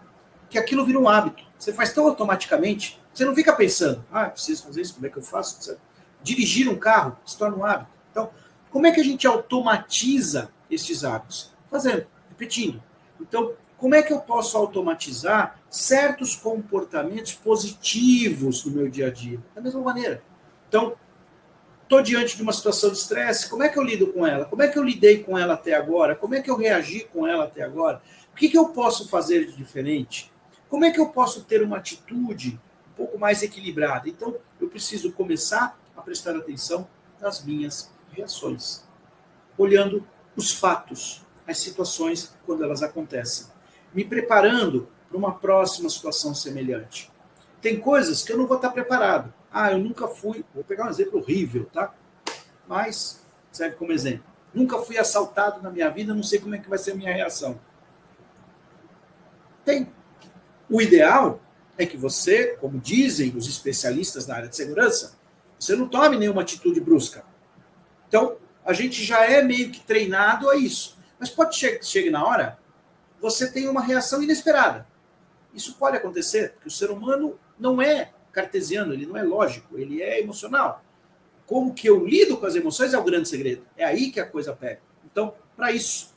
que 0.50 0.58
aquilo 0.58 0.86
vira 0.86 1.00
um 1.00 1.08
hábito. 1.08 1.44
Você 1.58 1.74
faz 1.74 1.94
tão 1.94 2.08
automaticamente 2.08 3.00
você 3.20 3.26
não 3.26 3.36
fica 3.36 3.52
pensando, 3.52 4.06
ah, 4.14 4.30
preciso 4.30 4.64
fazer 4.64 4.80
isso, 4.80 4.94
como 4.94 5.06
é 5.06 5.10
que 5.10 5.18
eu 5.18 5.22
faço? 5.22 5.78
Dirigir 6.24 6.70
um 6.70 6.78
carro 6.78 7.18
se 7.26 7.38
torna 7.38 7.58
um 7.58 7.66
hábito. 7.66 7.92
Então, 8.12 8.30
como 8.72 8.88
é 8.88 8.92
que 8.92 9.02
a 9.02 9.04
gente 9.04 9.28
automatiza 9.28 10.50
esses 10.72 11.04
hábitos? 11.04 11.52
Fazendo, 11.70 12.06
repetindo. 12.30 12.82
Então, 13.20 13.52
como 13.78 13.94
é 13.94 14.02
que 14.02 14.14
eu 14.14 14.20
posso 14.20 14.58
automatizar 14.58 15.60
certos 15.70 16.34
comportamentos 16.34 17.34
positivos 17.34 18.64
no 18.64 18.72
meu 18.72 18.90
dia 18.90 19.08
a 19.08 19.12
dia? 19.12 19.40
Da 19.54 19.62
mesma 19.62 19.82
maneira. 19.82 20.24
Então, 20.70 20.94
estou 21.84 22.02
diante 22.02 22.38
de 22.38 22.42
uma 22.42 22.54
situação 22.54 22.90
de 22.90 22.98
estresse, 22.98 23.50
como 23.50 23.64
é 23.64 23.70
que 23.70 23.78
eu 23.78 23.84
lido 23.84 24.08
com 24.08 24.26
ela? 24.26 24.46
Como 24.46 24.62
é 24.62 24.70
que 24.70 24.80
eu 24.80 24.84
lidei 24.84 25.24
com 25.24 25.38
ela 25.38 25.56
até 25.56 25.74
agora? 25.74 26.16
Como 26.16 26.36
é 26.36 26.42
que 26.42 26.50
eu 26.50 26.56
reagi 26.56 27.02
com 27.12 27.28
ela 27.28 27.46
até 27.46 27.64
agora? 27.64 28.02
Que, 28.40 28.48
que 28.48 28.58
eu 28.58 28.70
posso 28.70 29.10
fazer 29.10 29.48
de 29.48 29.52
diferente? 29.58 30.32
Como 30.70 30.86
é 30.86 30.92
que 30.92 31.00
eu 31.00 31.10
posso 31.10 31.44
ter 31.44 31.62
uma 31.62 31.76
atitude 31.76 32.58
um 32.90 32.94
pouco 32.96 33.20
mais 33.20 33.44
equilibrada? 33.44 34.08
Então, 34.08 34.34
eu 34.62 34.70
preciso 34.70 35.12
começar 35.12 35.78
a 35.94 36.02
prestar 36.02 36.38
atenção 36.38 36.88
nas 37.20 37.44
minhas 37.44 37.92
reações, 38.14 38.82
olhando 39.58 40.08
os 40.38 40.54
fatos, 40.54 41.22
as 41.46 41.60
situações 41.60 42.34
quando 42.46 42.64
elas 42.64 42.82
acontecem, 42.82 43.48
me 43.94 44.06
preparando 44.06 44.88
para 45.10 45.18
uma 45.18 45.34
próxima 45.34 45.90
situação 45.90 46.34
semelhante. 46.34 47.12
Tem 47.62 47.78
coisas 47.78 48.24
que 48.24 48.32
eu 48.32 48.38
não 48.38 48.48
vou 48.48 48.56
estar 48.56 48.70
preparado. 48.70 49.34
Ah, 49.52 49.74
eu 49.74 49.80
nunca 49.80 50.08
fui. 50.08 50.46
Vou 50.56 50.64
pegar 50.64 50.86
um 50.86 50.90
exemplo 50.90 51.20
horrível, 51.20 51.66
tá? 51.74 51.94
Mas 52.66 53.22
serve 53.52 53.76
como 53.76 53.92
exemplo. 53.92 54.24
Nunca 54.54 54.80
fui 54.80 54.98
assaltado 54.98 55.62
na 55.62 55.70
minha 55.70 55.90
vida, 55.90 56.16
não 56.16 56.24
sei 56.24 56.40
como 56.40 56.56
é 56.56 56.58
que 56.58 56.70
vai 56.70 56.78
ser 56.78 56.92
a 56.92 56.96
minha 56.96 57.14
reação. 57.14 57.60
Tem. 59.66 59.92
O 60.70 60.82
ideal 60.82 61.42
é 61.78 61.86
que 61.86 61.98
você, 61.98 62.58
como 62.60 62.80
dizem 62.80 63.36
os 63.36 63.48
especialistas 63.48 64.28
na 64.28 64.36
área 64.36 64.50
de 64.50 64.56
segurança, 64.56 65.18
você 65.58 65.76
não 65.76 65.88
tome 65.88 66.18
nenhuma 66.18 66.42
atitude 66.42 66.80
brusca. 66.80 67.24
Então, 68.08 68.38
a 68.66 68.74
gente 68.74 69.04
já 69.04 69.26
é 69.26 69.42
meio 69.42 69.72
que 69.72 69.80
treinado 69.80 70.50
a 70.50 70.56
isso. 70.56 70.98
Mas 71.20 71.30
pode 71.30 71.56
chegar 71.56 71.84
chegue 71.84 72.10
na 72.10 72.24
hora, 72.24 72.58
você 73.20 73.52
tem 73.52 73.68
uma 73.68 73.82
reação 73.82 74.24
inesperada. 74.24 74.88
Isso 75.54 75.76
pode 75.76 75.98
acontecer, 75.98 76.54
porque 76.54 76.68
o 76.68 76.72
ser 76.72 76.92
humano 76.92 77.38
não 77.60 77.82
é 77.82 78.12
cartesiano, 78.32 78.94
ele 78.94 79.06
não 79.06 79.18
é 79.18 79.24
lógico, 79.24 79.78
ele 79.78 80.02
é 80.02 80.22
emocional. 80.22 80.84
Como 81.46 81.74
que 81.74 81.90
eu 81.90 82.06
lido 82.06 82.38
com 82.38 82.46
as 82.46 82.56
emoções 82.56 82.94
é 82.94 82.98
o 82.98 83.04
grande 83.04 83.28
segredo. 83.28 83.66
É 83.76 83.84
aí 83.84 84.12
que 84.12 84.20
a 84.20 84.26
coisa 84.26 84.54
pega. 84.54 84.82
Então, 85.04 85.34
para 85.58 85.72
isso, 85.72 86.14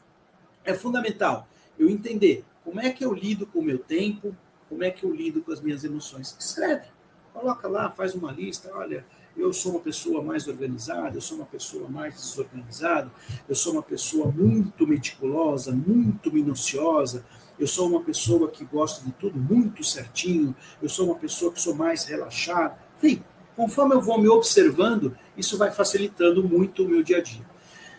é 0.64 0.74
fundamental 0.74 1.48
eu 1.78 1.88
entender 1.88 2.44
como 2.64 2.80
é 2.80 2.90
que 2.90 3.04
eu 3.04 3.12
lido 3.12 3.46
com 3.46 3.60
o 3.60 3.64
meu 3.64 3.78
tempo, 3.78 4.34
como 4.68 4.84
é 4.84 4.90
que 4.90 5.04
eu 5.04 5.14
lido 5.14 5.42
com 5.42 5.52
as 5.52 5.60
minhas 5.60 5.84
emoções. 5.84 6.36
Escreve, 6.38 6.86
coloca 7.32 7.68
lá, 7.68 7.90
faz 7.90 8.14
uma 8.14 8.32
lista, 8.32 8.70
olha, 8.74 9.04
eu 9.36 9.52
sou 9.52 9.72
uma 9.72 9.80
pessoa 9.80 10.22
mais 10.22 10.46
organizada, 10.46 11.16
eu 11.16 11.20
sou 11.20 11.38
uma 11.38 11.46
pessoa 11.46 11.88
mais 11.88 12.14
desorganizada, 12.14 13.10
eu 13.48 13.54
sou 13.54 13.72
uma 13.72 13.82
pessoa 13.82 14.30
muito 14.30 14.86
meticulosa, 14.86 15.72
muito 15.72 16.32
minuciosa, 16.32 17.24
eu 17.58 17.66
sou 17.66 17.88
uma 17.88 18.02
pessoa 18.02 18.50
que 18.50 18.64
gosta 18.64 19.04
de 19.04 19.12
tudo 19.12 19.38
muito 19.38 19.82
certinho, 19.84 20.54
eu 20.82 20.88
sou 20.88 21.06
uma 21.06 21.14
pessoa 21.16 21.52
que 21.52 21.60
sou 21.60 21.74
mais 21.74 22.04
relaxada. 22.04 22.76
Enfim, 22.98 23.22
conforme 23.56 23.94
eu 23.94 24.00
vou 24.00 24.20
me 24.20 24.28
observando, 24.28 25.16
isso 25.36 25.56
vai 25.56 25.70
facilitando 25.70 26.42
muito 26.42 26.84
o 26.84 26.88
meu 26.88 27.02
dia 27.02 27.18
a 27.18 27.22
dia. 27.22 27.44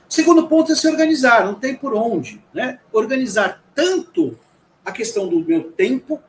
Segundo 0.07 0.47
ponto 0.47 0.71
é 0.71 0.75
se 0.75 0.87
organizar, 0.87 1.45
não 1.45 1.55
tem 1.55 1.75
por 1.75 1.93
onde. 1.93 2.43
Né? 2.53 2.79
Organizar 2.91 3.63
tanto 3.73 4.37
a 4.83 4.91
questão 4.91 5.27
do 5.27 5.39
meu 5.39 5.71
tempo 5.71 6.21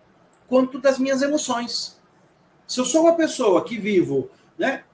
quanto 0.49 0.79
das 0.79 0.99
minhas 0.99 1.23
emoções. 1.23 2.01
Se 2.67 2.81
eu 2.81 2.85
sou 2.85 3.03
uma 3.03 3.15
pessoa 3.15 3.65
que 3.65 3.79
vivo 3.79 4.31
né, 4.59 4.85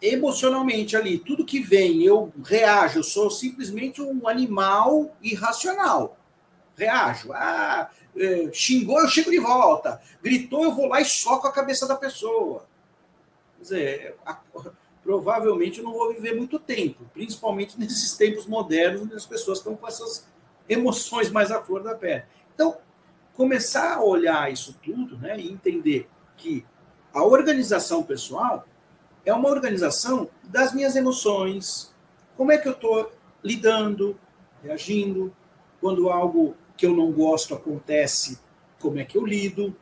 emocionalmente 0.00 0.96
ali, 0.96 1.18
tudo 1.18 1.44
que 1.44 1.60
vem, 1.60 2.02
eu 2.02 2.32
reajo, 2.44 2.98
eu 2.98 3.04
sou 3.04 3.30
simplesmente 3.30 4.02
um 4.02 4.28
animal 4.28 5.16
irracional 5.22 6.18
reajo. 6.76 7.32
Ah, 7.32 7.90
é, 8.16 8.50
xingou, 8.52 9.00
eu 9.00 9.08
chego 9.08 9.30
de 9.30 9.38
volta. 9.38 10.00
Gritou, 10.22 10.64
eu 10.64 10.74
vou 10.74 10.86
lá 10.86 11.00
e 11.00 11.04
soco 11.04 11.46
a 11.46 11.52
cabeça 11.52 11.86
da 11.86 11.96
pessoa. 11.96 12.66
Quer 13.56 13.62
dizer, 13.62 14.16
a, 14.24 14.38
provavelmente 15.02 15.78
eu 15.78 15.84
não 15.84 15.92
vou 15.92 16.12
viver 16.12 16.34
muito 16.34 16.58
tempo, 16.58 17.04
principalmente 17.12 17.78
nesses 17.80 18.16
tempos 18.16 18.46
modernos, 18.46 19.02
onde 19.02 19.14
as 19.14 19.26
pessoas 19.26 19.58
estão 19.58 19.76
com 19.76 19.86
essas 19.86 20.26
emoções 20.68 21.30
mais 21.30 21.50
à 21.50 21.60
flor 21.60 21.82
da 21.82 21.94
pele. 21.94 22.24
Então, 22.54 22.76
começar 23.34 23.94
a 23.94 24.02
olhar 24.02 24.52
isso 24.52 24.78
tudo 24.82 25.16
né, 25.18 25.38
e 25.38 25.50
entender 25.50 26.08
que 26.36 26.64
a 27.12 27.22
organização 27.22 28.02
pessoal 28.02 28.66
é 29.24 29.32
uma 29.32 29.48
organização 29.48 30.28
das 30.42 30.72
minhas 30.72 30.96
emoções. 30.96 31.92
Como 32.36 32.52
é 32.52 32.58
que 32.58 32.68
eu 32.68 32.72
estou 32.72 33.12
lidando, 33.42 34.18
reagindo, 34.62 35.34
quando 35.80 36.08
algo 36.08 36.56
que 36.76 36.86
eu 36.86 36.94
não 36.94 37.12
gosto 37.12 37.54
acontece, 37.54 38.38
como 38.80 38.98
é 38.98 39.04
que 39.04 39.16
eu 39.16 39.24
lido, 39.24 39.74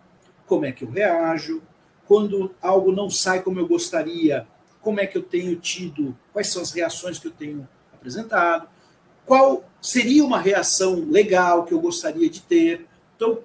como 0.47 0.65
é 0.65 0.73
que 0.73 0.85
eu 0.85 0.91
reajo, 0.91 1.63
quando 2.07 2.55
algo 2.61 2.93
não 2.93 3.09
sai 3.09 3.43
como 3.43 3.59
eu 3.59 3.67
gostaria, 3.67 4.47
como 4.81 5.01
é 5.01 5.07
que 5.07 5.17
eu 5.17 5.23
tenho 5.23 5.57
tido, 5.57 6.17
quais 6.33 6.49
são 6.49 6.61
as 6.61 6.73
reações 6.73 7.19
que 7.19 7.29
eu 7.29 7.33
tenho 7.33 7.67
apresentado, 7.93 8.69
qual 9.25 9.65
seria 9.81 10.25
uma 10.25 10.39
reação 10.39 11.05
legal 11.09 11.65
que 11.65 11.75
eu 11.75 11.81
gostaria 11.81 12.31
de 12.31 12.41
ter. 12.41 12.87
Então, 13.17 13.41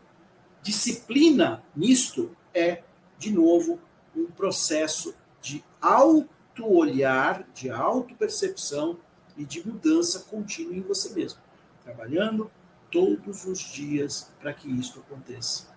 disciplina 0.62 1.64
nisto 1.76 2.32
é, 2.54 2.84
de 3.18 3.32
novo, 3.32 3.80
um 4.16 4.26
processo 4.26 5.16
de 5.42 5.64
auto-olhar, 5.82 7.48
de 7.54 7.70
auto-percepção 7.70 8.98
e 9.38 9.46
de 9.46 9.66
mudança 9.66 10.20
contínua 10.30 10.76
em 10.76 10.82
você 10.82 11.14
mesmo. 11.14 11.40
Trabalhando, 11.84 12.52
todos 12.92 13.46
os 13.46 13.60
dias 13.60 14.30
para 14.40 14.54
que 14.54 14.70
isso 14.70 15.00
aconteça. 15.00 15.68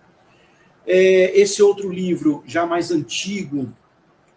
É, 0.85 1.39
esse 1.39 1.61
outro 1.61 1.91
livro, 1.91 2.43
já 2.45 2.65
mais 2.65 2.91
antigo, 2.91 3.71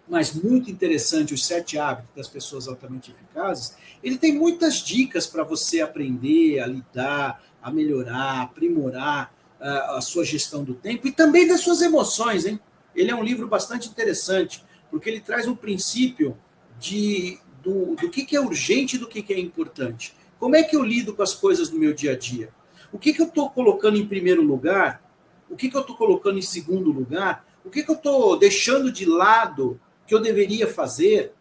mas 0.08 0.34
muito 0.34 0.70
interessante, 0.70 1.32
Os 1.32 1.46
Sete 1.46 1.78
Hábitos 1.78 2.10
das 2.14 2.28
Pessoas 2.28 2.68
Altamente 2.68 3.10
Eficazes, 3.10 3.74
ele 4.02 4.18
tem 4.18 4.34
muitas 4.34 4.76
dicas 4.76 5.26
para 5.26 5.42
você 5.42 5.80
aprender 5.80 6.60
a 6.60 6.66
lidar, 6.66 7.42
a 7.62 7.70
melhorar, 7.70 8.42
aprimorar 8.42 9.34
a, 9.58 9.68
ah, 9.68 9.98
a 9.98 10.00
sua 10.02 10.24
gestão 10.24 10.62
do 10.62 10.74
tempo 10.74 11.08
e 11.08 11.12
também 11.12 11.48
das 11.48 11.60
suas 11.60 11.80
emoções. 11.80 12.44
Hein? 12.44 12.60
Ele 12.94 13.10
é 13.10 13.14
um 13.14 13.22
livro 13.22 13.48
bastante 13.48 13.88
interessante, 13.88 14.62
porque 14.90 15.08
ele 15.08 15.20
traz 15.20 15.48
um 15.48 15.56
princípio 15.56 16.36
de, 16.78 17.38
do, 17.62 17.96
do 17.96 18.10
que, 18.10 18.24
que 18.24 18.36
é 18.36 18.40
urgente 18.40 18.96
e 18.96 18.98
do 18.98 19.08
que, 19.08 19.22
que 19.22 19.32
é 19.32 19.40
importante. 19.40 20.14
Como 20.38 20.54
é 20.54 20.62
que 20.62 20.76
eu 20.76 20.82
lido 20.82 21.14
com 21.14 21.22
as 21.22 21.32
coisas 21.32 21.70
no 21.70 21.78
meu 21.78 21.94
dia 21.94 22.12
a 22.12 22.18
dia? 22.18 22.50
O 22.92 22.98
que, 22.98 23.14
que 23.14 23.22
eu 23.22 23.26
estou 23.26 23.48
colocando 23.48 23.96
em 23.96 24.06
primeiro 24.06 24.42
lugar? 24.42 25.02
O 25.48 25.56
que, 25.56 25.70
que 25.70 25.76
eu 25.76 25.80
estou 25.80 25.96
colocando 25.96 26.38
em 26.38 26.42
segundo 26.42 26.92
lugar? 26.92 27.46
O 27.64 27.70
que, 27.70 27.82
que 27.82 27.90
eu 27.90 27.96
estou 27.96 28.38
deixando 28.38 28.92
de 28.92 29.06
lado 29.06 29.80
que 30.06 30.14
eu 30.14 30.20
deveria 30.20 30.66
fazer? 30.66 31.32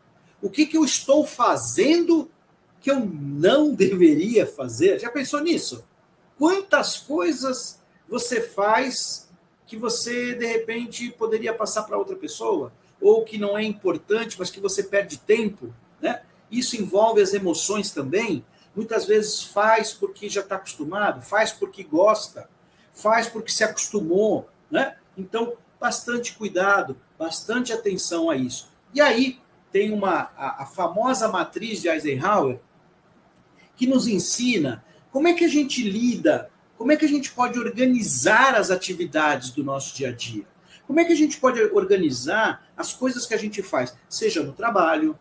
O 0.42 0.50
que, 0.50 0.66
que 0.66 0.78
eu 0.78 0.84
estou 0.84 1.26
fazendo 1.26 2.30
que 2.82 2.92
eu 2.92 3.00
não 3.00 3.74
deveria 3.74 4.46
fazer? 4.46 5.00
Já 5.00 5.10
pensou 5.10 5.40
nisso? 5.40 5.84
Quantas 6.38 6.98
coisas 6.98 7.80
você 8.08 8.42
faz 8.42 9.30
que 9.66 9.78
você, 9.78 10.34
de 10.34 10.46
repente, 10.46 11.10
poderia 11.12 11.54
passar 11.54 11.84
para 11.84 11.98
outra 11.98 12.16
pessoa? 12.16 12.74
Ou 13.00 13.24
que 13.24 13.38
não 13.38 13.58
é 13.58 13.64
importante, 13.64 14.38
mas 14.38 14.50
que 14.50 14.60
você 14.60 14.84
perde 14.84 15.18
tempo? 15.18 15.74
Né? 16.02 16.22
Isso 16.52 16.76
envolve 16.76 17.22
as 17.22 17.34
emoções 17.34 17.92
também 17.92 18.44
muitas 18.76 19.06
vezes 19.06 19.44
faz 19.44 19.94
porque 19.94 20.30
já 20.30 20.42
está 20.42 20.56
acostumado, 20.56 21.22
faz 21.22 21.52
porque 21.52 21.84
gosta, 21.84 22.50
faz 22.94 23.28
porque 23.28 23.52
se 23.52 23.64
acostumou, 23.64 24.50
né? 24.70 24.98
Então, 25.18 25.54
bastante 25.80 26.34
cuidado, 26.34 26.98
bastante 27.24 27.72
atenção 27.72 28.30
a 28.30 28.36
isso. 28.36 28.70
E 28.94 29.00
aí 29.00 29.40
tem 29.72 29.94
uma 29.94 30.30
a, 30.36 30.64
a 30.64 30.66
famosa 30.66 31.30
matriz 31.30 31.82
de 31.82 31.88
Eisenhower 31.88 32.60
que 33.78 33.88
nos 33.88 34.08
ensina 34.08 34.84
como 35.10 35.30
é 35.30 35.34
que 35.34 35.46
a 35.46 35.48
gente 35.48 35.90
lida, 35.90 36.50
como 36.78 36.92
é 36.92 36.98
que 36.98 37.06
a 37.06 37.08
gente 37.08 37.32
pode 37.32 37.58
organizar 37.58 38.56
as 38.56 38.70
atividades 38.70 39.52
do 39.52 39.64
nosso 39.64 39.96
dia 39.96 40.10
a 40.10 40.12
dia. 40.12 40.46
Como 40.86 41.00
é 41.00 41.06
que 41.06 41.14
a 41.14 41.16
gente 41.16 41.40
pode 41.40 41.62
organizar 41.62 42.68
as 42.76 42.94
coisas 42.94 43.26
que 43.26 43.34
a 43.34 43.38
gente 43.38 43.64
faz, 43.64 43.96
seja 44.10 44.44
no 44.44 44.52
trabalho, 44.52 45.18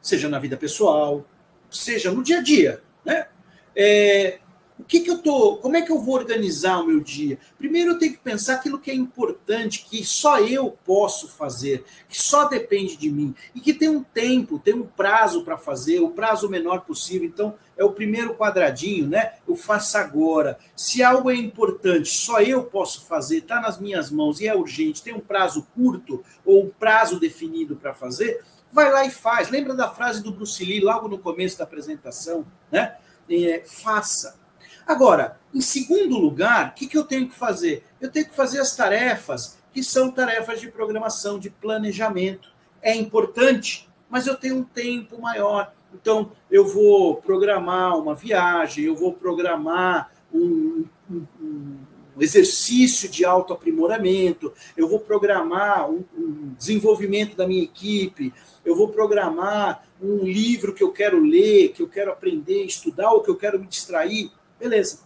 seja 0.00 0.30
na 0.30 0.38
vida 0.38 0.56
pessoal, 0.56 1.28
seja 1.70 2.10
no 2.10 2.22
dia 2.22 2.38
a 2.38 2.42
dia, 2.42 2.82
né? 3.04 3.28
É, 3.76 4.38
o 4.78 4.84
que, 4.84 5.00
que 5.00 5.10
eu 5.10 5.18
tô, 5.18 5.56
como 5.56 5.76
é 5.76 5.82
que 5.82 5.90
eu 5.90 5.98
vou 5.98 6.14
organizar 6.14 6.78
o 6.80 6.86
meu 6.86 7.00
dia? 7.00 7.38
Primeiro 7.56 7.92
eu 7.92 7.98
tenho 7.98 8.12
que 8.12 8.18
pensar 8.18 8.56
aquilo 8.56 8.78
que 8.78 8.90
é 8.90 8.94
importante, 8.94 9.86
que 9.88 10.04
só 10.04 10.38
eu 10.38 10.76
posso 10.84 11.28
fazer, 11.28 11.84
que 12.08 12.20
só 12.20 12.44
depende 12.44 12.96
de 12.96 13.10
mim 13.10 13.34
e 13.54 13.60
que 13.60 13.72
tem 13.72 13.88
um 13.88 14.02
tempo, 14.02 14.58
tem 14.58 14.74
um 14.74 14.86
prazo 14.86 15.42
para 15.44 15.56
fazer, 15.56 16.00
o 16.00 16.10
prazo 16.10 16.48
menor 16.50 16.82
possível. 16.82 17.26
Então 17.26 17.54
é 17.74 17.84
o 17.84 17.92
primeiro 17.92 18.34
quadradinho, 18.34 19.08
né? 19.08 19.34
Eu 19.48 19.56
faço 19.56 19.96
agora. 19.96 20.58
Se 20.76 21.02
algo 21.02 21.30
é 21.30 21.34
importante, 21.34 22.10
só 22.10 22.40
eu 22.42 22.64
posso 22.64 23.06
fazer, 23.06 23.38
está 23.38 23.60
nas 23.60 23.80
minhas 23.80 24.10
mãos 24.10 24.40
e 24.40 24.46
é 24.46 24.54
urgente, 24.54 25.02
tem 25.02 25.14
um 25.14 25.20
prazo 25.20 25.66
curto 25.74 26.22
ou 26.44 26.64
um 26.64 26.68
prazo 26.68 27.18
definido 27.18 27.76
para 27.76 27.94
fazer, 27.94 28.42
vai 28.70 28.92
lá 28.92 29.06
e 29.06 29.10
faz. 29.10 29.48
Lembra 29.48 29.74
da 29.74 29.88
frase 29.88 30.22
do 30.22 30.30
Bruce 30.30 30.62
Lee 30.62 30.80
logo 30.80 31.08
no 31.08 31.18
começo 31.18 31.56
da 31.56 31.64
apresentação, 31.64 32.46
né? 32.70 32.96
É, 33.28 33.62
faça. 33.64 34.45
Agora, 34.86 35.38
em 35.52 35.60
segundo 35.60 36.16
lugar, 36.16 36.68
o 36.68 36.74
que, 36.74 36.86
que 36.86 36.96
eu 36.96 37.02
tenho 37.02 37.28
que 37.28 37.34
fazer? 37.34 37.84
Eu 38.00 38.10
tenho 38.10 38.28
que 38.28 38.34
fazer 38.36 38.60
as 38.60 38.76
tarefas 38.76 39.58
que 39.72 39.82
são 39.82 40.10
tarefas 40.10 40.60
de 40.60 40.68
programação, 40.68 41.38
de 41.38 41.50
planejamento. 41.50 42.50
É 42.80 42.94
importante, 42.94 43.88
mas 44.08 44.26
eu 44.26 44.36
tenho 44.36 44.58
um 44.58 44.62
tempo 44.62 45.20
maior. 45.20 45.72
Então, 45.92 46.30
eu 46.50 46.64
vou 46.66 47.16
programar 47.16 47.98
uma 47.98 48.14
viagem, 48.14 48.84
eu 48.84 48.94
vou 48.94 49.12
programar 49.12 50.12
um, 50.32 50.84
um, 51.10 51.26
um 51.40 52.22
exercício 52.22 53.08
de 53.08 53.24
autoaprimoramento, 53.24 54.52
eu 54.76 54.88
vou 54.88 55.00
programar 55.00 55.90
um, 55.90 56.04
um 56.16 56.54
desenvolvimento 56.56 57.36
da 57.36 57.46
minha 57.46 57.64
equipe, 57.64 58.32
eu 58.64 58.76
vou 58.76 58.88
programar 58.88 59.84
um 60.00 60.24
livro 60.24 60.74
que 60.74 60.82
eu 60.82 60.92
quero 60.92 61.18
ler, 61.18 61.72
que 61.72 61.82
eu 61.82 61.88
quero 61.88 62.12
aprender, 62.12 62.64
estudar, 62.64 63.10
ou 63.12 63.22
que 63.22 63.30
eu 63.30 63.36
quero 63.36 63.58
me 63.58 63.66
distrair. 63.66 64.30
Beleza. 64.58 65.00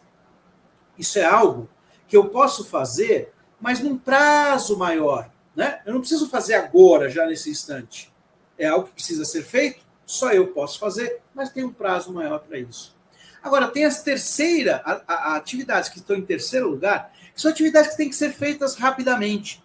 Isso 0.98 1.18
é 1.18 1.24
algo 1.24 1.68
que 2.06 2.16
eu 2.16 2.28
posso 2.28 2.64
fazer, 2.64 3.32
mas 3.60 3.80
num 3.80 3.96
prazo 3.96 4.76
maior. 4.76 5.30
Né? 5.54 5.80
Eu 5.84 5.94
não 5.94 6.00
preciso 6.00 6.28
fazer 6.28 6.54
agora, 6.54 7.08
já 7.08 7.26
nesse 7.26 7.50
instante. 7.50 8.12
É 8.58 8.66
algo 8.66 8.88
que 8.88 8.94
precisa 8.94 9.24
ser 9.24 9.42
feito, 9.42 9.84
só 10.04 10.32
eu 10.32 10.48
posso 10.48 10.78
fazer, 10.78 11.20
mas 11.34 11.50
tem 11.50 11.64
um 11.64 11.72
prazo 11.72 12.12
maior 12.12 12.40
para 12.40 12.58
isso. 12.58 12.94
Agora, 13.42 13.68
tem 13.68 13.84
as 13.84 14.02
terceira, 14.02 14.82
a, 14.84 15.02
a, 15.06 15.36
atividades 15.36 15.88
que 15.88 15.98
estão 15.98 16.16
em 16.16 16.24
terceiro 16.24 16.68
lugar, 16.68 17.12
que 17.34 17.40
são 17.40 17.50
atividades 17.50 17.92
que 17.92 17.96
têm 17.96 18.10
que 18.10 18.16
ser 18.16 18.32
feitas 18.32 18.74
rapidamente. 18.74 19.62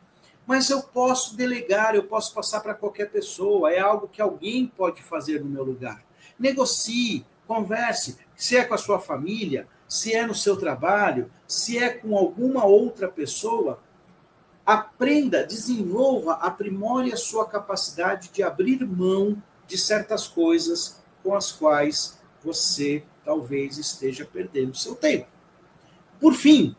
Mas 0.47 0.69
eu 0.69 0.81
posso 0.81 1.36
delegar, 1.36 1.95
eu 1.95 2.03
posso 2.03 2.33
passar 2.33 2.61
para 2.61 2.75
qualquer 2.75 3.09
pessoa, 3.09 3.71
é 3.71 3.79
algo 3.79 4.07
que 4.07 4.21
alguém 4.21 4.67
pode 4.67 5.01
fazer 5.01 5.41
no 5.41 5.49
meu 5.49 5.63
lugar. 5.63 6.03
Negocie, 6.39 7.25
converse, 7.47 8.17
se 8.36 8.55
é 8.55 8.63
com 8.63 8.75
a 8.75 8.77
sua 8.77 8.99
família, 8.99 9.67
se 9.88 10.13
é 10.13 10.25
no 10.25 10.36
seu 10.36 10.57
trabalho, 10.57 11.31
se 11.47 11.77
é 11.77 11.89
com 11.89 12.17
alguma 12.17 12.65
outra 12.65 13.07
pessoa, 13.07 13.79
aprenda, 14.65 15.45
desenvolva, 15.45 16.33
aprimore 16.33 17.13
a 17.13 17.17
sua 17.17 17.47
capacidade 17.47 18.29
de 18.29 18.41
abrir 18.41 18.83
mão 18.86 19.41
de 19.67 19.77
certas 19.77 20.27
coisas 20.27 20.99
com 21.23 21.36
as 21.36 21.51
quais 21.51 22.19
você 22.43 23.03
talvez 23.23 23.77
esteja 23.77 24.25
perdendo 24.25 24.75
seu 24.75 24.95
tempo. 24.95 25.27
Por 26.19 26.33
fim, 26.33 26.75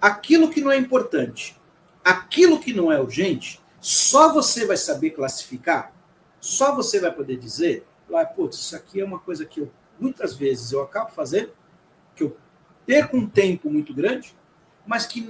aquilo 0.00 0.50
que 0.50 0.60
não 0.60 0.70
é 0.70 0.76
importante, 0.76 1.56
aquilo 2.04 2.58
que 2.58 2.72
não 2.72 2.90
é 2.90 3.00
urgente, 3.00 3.60
só 3.80 4.32
você 4.32 4.66
vai 4.66 4.76
saber 4.76 5.10
classificar, 5.10 5.92
só 6.40 6.74
você 6.74 7.00
vai 7.00 7.12
poder 7.12 7.36
dizer, 7.36 7.86
lá, 8.08 8.24
putz, 8.24 8.58
isso 8.58 8.76
aqui 8.76 9.00
é 9.00 9.04
uma 9.04 9.18
coisa 9.18 9.44
que 9.44 9.60
eu, 9.60 9.70
muitas 9.98 10.34
vezes 10.34 10.72
eu 10.72 10.82
acabo 10.82 11.10
fazendo, 11.10 11.50
perco 12.88 13.18
um 13.18 13.28
tempo 13.28 13.68
muito 13.68 13.92
grande, 13.92 14.34
mas 14.86 15.04
que 15.04 15.20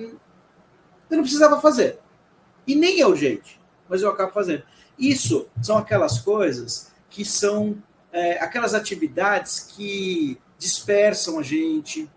eu 1.10 1.16
não 1.16 1.24
precisava 1.24 1.60
fazer. 1.60 1.98
E 2.64 2.76
nem 2.76 3.00
é 3.00 3.06
urgente, 3.06 3.60
mas 3.88 4.00
eu 4.00 4.08
acabo 4.08 4.32
fazendo. 4.32 4.62
Isso 4.96 5.48
são 5.60 5.76
aquelas 5.76 6.20
coisas 6.20 6.92
que 7.10 7.24
são 7.24 7.82
é, 8.12 8.38
aquelas 8.38 8.74
atividades 8.74 9.58
que 9.58 10.38
dispersam 10.56 11.40
a 11.40 11.42
gente, 11.42 12.08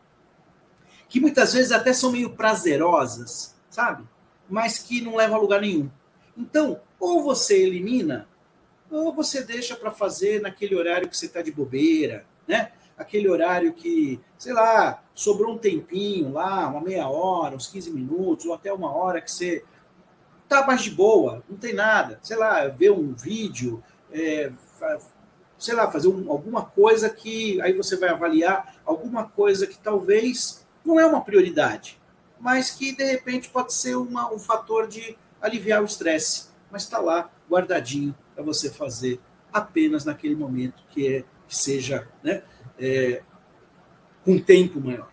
que 1.10 1.20
muitas 1.20 1.54
vezes 1.54 1.72
até 1.72 1.92
são 1.92 2.12
meio 2.12 2.36
prazerosas, 2.36 3.56
sabe? 3.68 4.08
Mas 4.48 4.78
que 4.78 5.02
não 5.02 5.16
levam 5.16 5.38
a 5.38 5.42
lugar 5.42 5.60
nenhum. 5.60 5.89
Então, 6.38 6.80
ou 7.00 7.24
você 7.24 7.64
elimina, 7.64 8.28
ou 8.92 9.12
você 9.12 9.42
deixa 9.42 9.76
para 9.76 9.89
fazer 9.89 10.39
naquele 10.39 10.76
horário 10.76 11.10
que 11.10 11.18
você 11.18 11.26
está 11.26 11.42
de 11.42 11.52
bobeira, 11.52 12.28
né? 12.48 12.74
Aquele 13.02 13.28
horário 13.28 13.74
que, 13.74 14.20
sei 14.38 14.54
lá, 14.54 15.04
sobrou 15.14 15.54
um 15.54 15.58
tempinho 15.58 16.32
lá, 16.32 16.68
uma 16.68 16.82
meia 16.82 17.08
hora, 17.08 17.56
uns 17.56 17.66
15 17.66 17.89
minutos, 17.89 18.45
ou 18.45 18.54
até 18.54 18.72
uma 18.72 18.95
hora 18.95 19.20
que 19.20 19.32
você 19.32 19.64
tá 20.47 20.66
mais 20.68 20.84
de 20.84 20.91
boa, 20.91 21.43
não 21.49 21.58
tem 21.58 21.74
nada. 21.74 22.20
Sei 22.22 22.38
lá, 22.38 22.68
ver 22.68 22.91
um 22.91 23.12
vídeo, 23.14 23.84
é, 24.12 24.52
sei 25.58 25.74
lá, 25.74 25.89
fazer 25.91 26.10
um, 26.10 26.32
alguma 26.32 26.64
coisa 26.64 27.10
que 27.10 27.60
aí 27.62 27.74
você 27.74 27.97
vai 27.97 28.10
avaliar 28.10 28.76
alguma 28.86 29.28
coisa 29.28 29.66
que 29.66 29.80
talvez 29.80 30.64
não 30.86 30.99
é 30.99 31.06
uma 31.06 31.22
prioridade, 31.22 31.99
mas 32.39 32.70
que 32.70 32.91
de 32.95 33.04
repente 33.04 33.49
pode 33.49 33.74
ser 33.74 33.95
uma, 33.95 34.32
um 34.32 34.38
fator 34.38 34.88
de 34.88 35.18
aliviar 35.41 35.82
o 35.82 35.86
estresse, 35.86 36.49
mas 36.70 36.84
está 36.84 36.99
lá 36.99 37.32
guardadinho 37.49 38.14
para 38.36 38.43
você 38.43 38.70
fazer 38.70 39.20
apenas 39.52 40.06
naquele 40.06 40.36
momento 40.36 40.84
que 40.89 41.08
é 41.08 41.24
que 41.47 41.58
seja, 41.58 42.08
né, 42.24 42.43
é, 42.82 43.21
com 44.25 44.39
tempo 44.39 44.82
maior. 44.82 45.09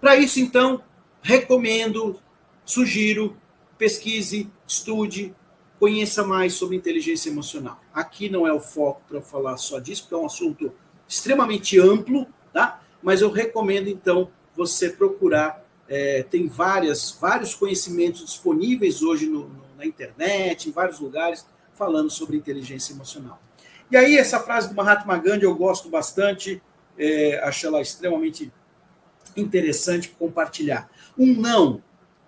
Para 0.00 0.16
isso, 0.16 0.38
então, 0.38 0.82
recomendo, 1.20 2.18
sugiro, 2.64 3.36
pesquise, 3.76 4.48
estude, 4.66 5.34
conheça 5.78 6.24
mais 6.24 6.54
sobre 6.54 6.76
inteligência 6.76 7.28
emocional. 7.28 7.80
Aqui 7.92 8.28
não 8.28 8.46
é 8.46 8.52
o 8.52 8.60
foco 8.60 9.02
para 9.08 9.20
falar 9.20 9.56
só 9.56 9.78
disso, 9.78 10.02
porque 10.02 10.14
é 10.14 10.18
um 10.18 10.26
assunto 10.26 10.72
extremamente 11.08 11.78
amplo, 11.78 12.26
tá? 12.52 12.80
Mas 13.02 13.20
eu 13.20 13.30
recomendo 13.30 13.88
então 13.88 14.30
você 14.56 14.88
procurar. 14.90 15.66
É, 15.90 16.22
tem 16.22 16.46
várias, 16.46 17.16
vários 17.18 17.54
conhecimentos 17.54 18.22
disponíveis 18.22 19.00
hoje 19.00 19.26
no, 19.26 19.48
no, 19.48 19.64
na 19.76 19.86
internet, 19.86 20.68
em 20.68 20.72
vários 20.72 21.00
lugares, 21.00 21.46
falando 21.72 22.10
sobre 22.10 22.36
inteligência 22.36 22.92
emocional. 22.92 23.40
E 23.90 23.96
aí, 23.96 24.18
essa 24.18 24.38
frase 24.38 24.68
do 24.68 24.74
Mahatma 24.74 25.16
Gandhi 25.16 25.44
eu 25.44 25.54
gosto 25.54 25.88
bastante, 25.88 26.60
é, 26.98 27.38
acho 27.44 27.66
ela 27.66 27.80
extremamente 27.80 28.52
interessante 29.36 30.08
compartilhar. 30.10 30.90
Um 31.16 31.34
não 31.34 31.82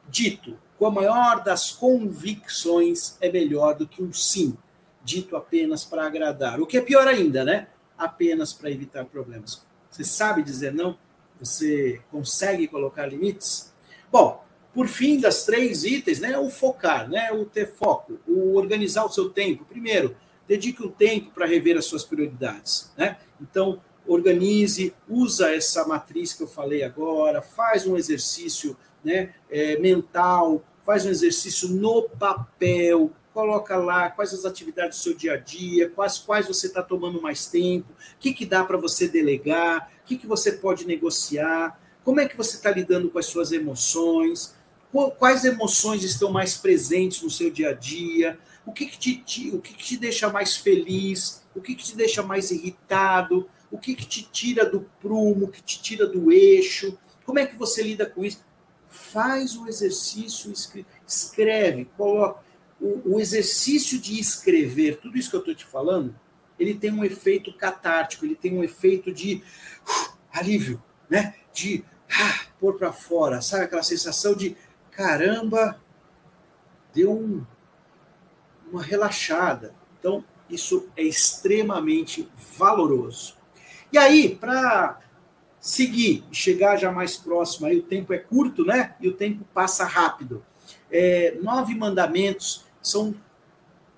dito 0.09 0.59
com 0.79 0.87
a 0.87 0.91
maior 0.91 1.43
das 1.43 1.71
convicções 1.71 3.17
é 3.21 3.31
melhor 3.31 3.75
do 3.75 3.87
que 3.87 4.03
um 4.03 4.13
sim, 4.13 4.57
dito 5.05 5.37
apenas 5.37 5.85
para 5.85 6.07
agradar. 6.07 6.61
O 6.61 6.67
que 6.67 6.79
é 6.79 6.81
pior 6.81 7.07
ainda, 7.07 7.45
né? 7.45 7.69
Apenas 7.99 8.53
para 8.53 8.71
evitar 8.71 9.05
problemas. 9.05 9.63
Você 9.91 10.05
sabe 10.05 10.43
dizer 10.43 10.73
não? 10.73 10.97
Você 11.39 12.01
consegue 12.11 12.67
colocar 12.67 13.07
limites? 13.07 13.73
Bom, 14.11 14.43
por 14.73 14.87
fim, 14.87 15.19
das 15.19 15.45
três 15.45 15.85
itens, 15.85 16.21
né, 16.21 16.39
o 16.39 16.49
focar, 16.49 17.09
né, 17.09 17.33
o 17.33 17.45
ter 17.45 17.67
foco, 17.67 18.19
o 18.27 18.57
organizar 18.57 19.05
o 19.05 19.11
seu 19.11 19.31
tempo. 19.31 19.65
Primeiro, 19.65 20.17
dedique 20.47 20.83
um 20.83 20.91
tempo 20.91 21.31
para 21.31 21.47
rever 21.47 21.77
as 21.77 21.85
suas 21.85 22.05
prioridades, 22.05 22.93
né? 22.97 23.19
Então, 23.41 23.81
organize, 24.13 24.93
usa 25.09 25.55
essa 25.55 25.87
matriz 25.87 26.33
que 26.33 26.43
eu 26.43 26.49
falei 26.49 26.83
agora, 26.83 27.41
faz 27.41 27.87
um 27.87 27.97
exercício 27.97 28.77
né, 29.05 29.33
é, 29.49 29.79
mental, 29.79 30.65
faz 30.85 31.07
um 31.07 31.11
exercício 31.11 31.69
no 31.69 32.03
papel, 32.03 33.13
coloca 33.33 33.77
lá 33.77 34.11
quais 34.11 34.35
as 34.35 34.45
atividades 34.45 34.99
do 34.99 35.03
seu 35.03 35.15
dia 35.15 35.35
a 35.35 35.37
dia, 35.37 35.89
quais, 35.89 36.19
quais 36.19 36.49
você 36.49 36.67
está 36.67 36.83
tomando 36.83 37.23
mais 37.23 37.47
tempo, 37.47 37.93
o 37.93 38.19
que, 38.19 38.33
que 38.33 38.45
dá 38.45 38.65
para 38.65 38.77
você 38.77 39.07
delegar, 39.07 39.93
o 40.03 40.07
que, 40.07 40.17
que 40.17 40.27
você 40.27 40.53
pode 40.53 40.87
negociar, 40.87 41.79
como 42.05 42.21
é 42.21 42.29
que 42.29 42.37
você 42.37 42.57
está 42.57 42.71
lidando 42.71 43.11
com 43.11 43.19
as 43.19 43.27
suas 43.27 43.53
emoções, 43.53 44.55
quais 45.19 45.45
emoções 45.45 46.03
estão 46.03 46.33
mais 46.33 46.57
presentes 46.57 47.23
no 47.23 47.31
seu 47.31 47.49
dia 47.49 47.71
a 47.71 47.73
dia, 47.73 48.37
o 48.67 48.73
que, 48.73 48.87
que, 48.87 49.17
te, 49.17 49.51
o 49.51 49.61
que, 49.61 49.75
que 49.75 49.85
te 49.85 49.97
deixa 49.97 50.29
mais 50.29 50.57
feliz, 50.57 51.43
o 51.55 51.61
que, 51.61 51.77
que 51.77 51.85
te 51.85 51.97
deixa 51.97 52.23
mais 52.25 52.51
irritado, 52.51 53.49
o 53.71 53.79
que, 53.79 53.95
que 53.95 54.07
te 54.07 54.23
tira 54.23 54.65
do 54.65 54.81
prumo, 55.01 55.47
o 55.47 55.49
que 55.49 55.63
te 55.63 55.81
tira 55.81 56.07
do 56.07 56.33
eixo, 56.33 56.99
como 57.25 57.39
é 57.39 57.47
que 57.47 57.57
você 57.57 57.83
lida 57.83 58.07
com 58.07 58.25
isso? 58.25 58.43
faz 58.91 59.57
o 59.57 59.69
exercício, 59.69 60.53
escreve, 61.07 61.85
coloca. 61.97 62.43
O, 62.81 63.15
o 63.15 63.21
exercício 63.21 63.99
de 63.99 64.19
escrever, 64.19 64.99
tudo 64.99 65.17
isso 65.17 65.31
que 65.31 65.37
eu 65.37 65.41
estou 65.41 65.55
te 65.55 65.67
falando, 65.67 66.15
ele 66.59 66.75
tem 66.75 66.91
um 66.91 67.05
efeito 67.05 67.53
catártico, 67.53 68.25
ele 68.25 68.35
tem 68.35 68.57
um 68.57 68.65
efeito 68.65 69.13
de 69.13 69.43
uh, 69.87 70.13
alívio, 70.33 70.83
né? 71.09 71.35
De 71.53 71.85
uh, 72.11 72.47
pôr 72.59 72.79
para 72.79 72.91
fora, 72.91 73.43
sabe 73.43 73.65
aquela 73.65 73.83
sensação 73.83 74.35
de 74.35 74.57
caramba, 74.91 75.81
deu 76.95 77.13
um, 77.13 77.45
uma 78.73 78.83
relaxada. 78.83 79.75
Então, 79.99 80.25
isso 80.49 80.89
é 80.97 81.03
extremamente 81.03 82.29
valoroso. 82.59 83.37
E 83.93 83.99
aí, 83.99 84.35
para 84.37 85.01
seguir, 85.61 86.25
chegar 86.33 86.77
já 86.77 86.91
mais 86.91 87.17
próximo, 87.17 87.67
aí 87.67 87.79
o 87.79 87.83
tempo 87.83 88.13
é 88.13 88.19
curto, 88.19 88.65
né? 88.65 88.95
E 89.01 89.09
o 89.09 89.13
tempo 89.13 89.45
passa 89.53 89.85
rápido. 89.85 90.45
É, 90.91 91.37
nove 91.43 91.75
mandamentos 91.75 92.65
são 92.83 93.15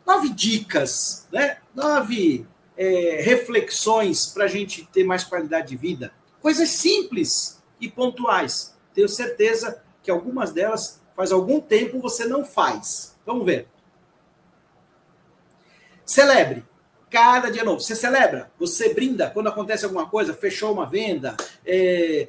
nove 0.06 0.30
dicas, 0.30 1.26
né? 1.32 1.58
Nove 1.74 2.46
é, 2.76 3.20
reflexões 3.22 4.26
para 4.26 4.44
a 4.44 4.48
gente 4.48 4.86
ter 4.86 5.04
mais 5.04 5.24
qualidade 5.24 5.68
de 5.68 5.76
vida. 5.76 6.12
Coisas 6.40 6.70
simples 6.70 7.62
e 7.80 7.88
pontuais. 7.88 8.74
Tenho 8.94 9.08
certeza 9.08 9.82
que 10.02 10.10
algumas 10.10 10.52
delas 10.52 11.00
faz 11.14 11.30
algum 11.30 11.60
tempo 11.60 12.00
você 12.00 12.24
não 12.24 12.44
faz. 12.44 13.14
Vamos 13.24 13.44
ver. 13.46 13.68
Celebre 16.04 16.64
cada 17.12 17.50
dia 17.50 17.62
novo. 17.62 17.78
Você 17.78 17.94
celebra, 17.94 18.50
você 18.58 18.94
brinda 18.94 19.28
quando 19.30 19.48
acontece 19.48 19.84
alguma 19.84 20.08
coisa, 20.08 20.32
fechou 20.32 20.72
uma 20.72 20.86
venda, 20.86 21.36
é, 21.64 22.28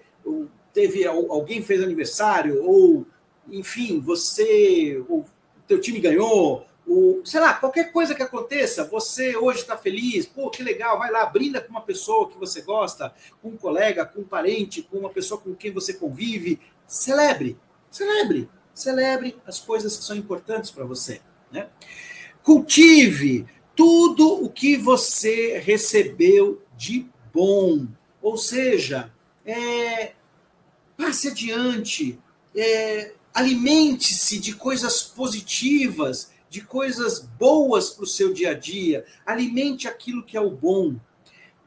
teve 0.74 1.08
alguém 1.08 1.64
fez 1.64 1.82
aniversário, 1.82 2.62
ou 2.62 3.08
enfim, 3.48 4.02
você, 4.02 5.02
o 5.08 5.24
teu 5.66 5.80
time 5.80 6.02
ganhou, 6.02 6.68
o, 6.86 7.22
sei 7.24 7.40
lá, 7.40 7.54
qualquer 7.54 7.94
coisa 7.94 8.14
que 8.14 8.22
aconteça, 8.22 8.84
você 8.84 9.38
hoje 9.38 9.60
está 9.60 9.78
feliz, 9.78 10.26
pô, 10.26 10.50
que 10.50 10.62
legal, 10.62 11.00
vai 11.00 11.10
lá, 11.10 11.26
brinda 11.26 11.62
com 11.62 11.70
uma 11.70 11.82
pessoa 11.82 12.30
que 12.30 12.38
você 12.38 12.62
gosta, 12.62 13.14
com 13.42 13.50
um 13.50 13.58
colega, 13.58 14.06
com 14.06 14.20
um 14.20 14.26
parente, 14.26 14.82
com 14.82 14.98
uma 14.98 15.10
pessoa 15.10 15.40
com 15.40 15.56
quem 15.56 15.72
você 15.72 15.94
convive. 15.94 16.60
Celebre, 16.86 17.58
celebre, 17.90 18.50
celebre 18.74 19.38
as 19.48 19.60
coisas 19.60 19.96
que 19.96 20.04
são 20.04 20.16
importantes 20.16 20.72
para 20.72 20.84
você. 20.84 21.22
Né? 21.50 21.70
Cultive 22.44 23.48
tudo 23.76 24.44
o 24.44 24.50
que 24.50 24.78
você 24.78 25.60
recebeu 25.60 26.62
de 26.78 27.08
bom. 27.34 27.88
Ou 28.22 28.38
seja, 28.38 29.12
é, 29.46 30.14
passe 30.98 31.30
adiante, 31.30 32.18
é, 32.56 33.14
alimente-se 33.34 34.40
de 34.40 34.54
coisas 34.56 35.02
positivas, 35.02 36.32
de 36.50 36.62
coisas 36.62 37.20
boas 37.20 37.90
para 37.90 38.04
o 38.04 38.08
seu 38.08 38.32
dia 38.32 38.52
a 38.52 38.54
dia, 38.54 39.06
alimente 39.26 39.88
aquilo 39.88 40.24
que 40.24 40.38
é 40.38 40.42
o 40.42 40.52
bom. 40.52 40.96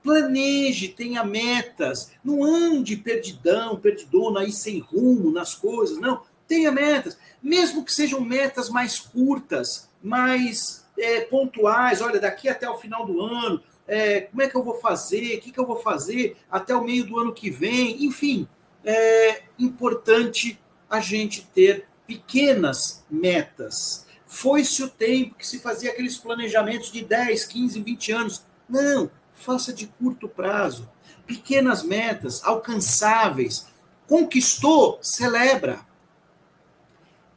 Planeje, 0.03 0.89
tenha 0.89 1.25
metas, 1.25 2.13
não 2.25 2.45
ande 2.45 2.97
perdidão, 2.97 3.77
perdidona 3.77 4.41
aí 4.41 4.53
sem 4.53 4.79
rumo 4.79 5.33
nas 5.33 5.55
coisas, 5.55 5.99
não. 5.99 6.23
Tenha 6.47 6.71
metas, 6.71 7.19
mesmo 7.43 7.85
que 7.85 7.93
sejam 7.93 8.21
metas 8.21 8.71
mais 8.71 9.01
curtas, 9.01 9.89
mais 10.01 10.86
é, 10.99 11.21
pontuais. 11.23 12.01
Olha, 12.01 12.21
daqui 12.21 12.49
até 12.49 12.69
o 12.69 12.79
final 12.79 13.07
do 13.07 13.21
ano, 13.21 13.63
é, 13.87 14.23
como 14.23 14.43
é 14.43 14.49
que 14.49 14.57
eu 14.57 14.63
vou 14.63 14.75
fazer? 14.75 15.39
O 15.39 15.41
que, 15.41 15.53
que 15.53 15.59
eu 15.59 15.67
vou 15.67 15.77
fazer 15.77 16.37
até 16.51 16.75
o 16.75 16.85
meio 16.85 17.05
do 17.05 17.19
ano 17.19 17.33
que 17.33 17.51
vem? 17.51 18.05
Enfim, 18.05 18.49
é 18.85 19.43
importante 19.59 20.59
a 20.89 21.01
gente 21.01 21.47
ter 21.47 21.87
pequenas 22.07 23.05
metas 23.11 24.07
foi-se 24.27 24.83
o 24.83 24.89
tempo 24.89 25.37
que 25.37 25.47
se 25.47 25.61
fazia 25.61 25.91
aqueles 25.91 26.19
planejamentos 26.19 26.91
de 26.91 27.03
10, 27.03 27.45
15, 27.45 27.81
20 27.81 28.13
anos. 28.13 28.45
Não, 28.69 29.11
faça 29.33 29.73
de 29.73 29.87
curto 29.87 30.29
prazo. 30.29 30.89
Pequenas 31.25 31.83
metas, 31.83 32.45
alcançáveis. 32.45 33.69
Conquistou, 34.07 34.99
celebra. 35.01 35.81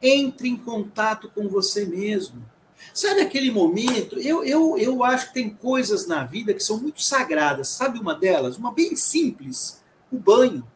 Entre 0.02 0.48
em 0.48 0.56
contato 0.56 1.30
com 1.30 1.48
você 1.48 1.86
mesmo. 1.86 2.44
Sabe 3.00 3.22
aquele 3.22 3.50
momento? 3.50 4.18
Eu, 4.18 4.44
eu, 4.44 4.76
eu 4.76 5.02
acho 5.02 5.28
que 5.28 5.32
tem 5.32 5.48
coisas 5.48 6.06
na 6.06 6.22
vida 6.22 6.52
que 6.52 6.62
são 6.62 6.76
muito 6.78 7.02
sagradas. 7.02 7.68
Sabe 7.68 7.98
uma 7.98 8.14
delas? 8.14 8.58
Uma 8.58 8.74
bem 8.74 8.94
simples: 8.94 9.80
o 10.12 10.18
banho. 10.18 10.70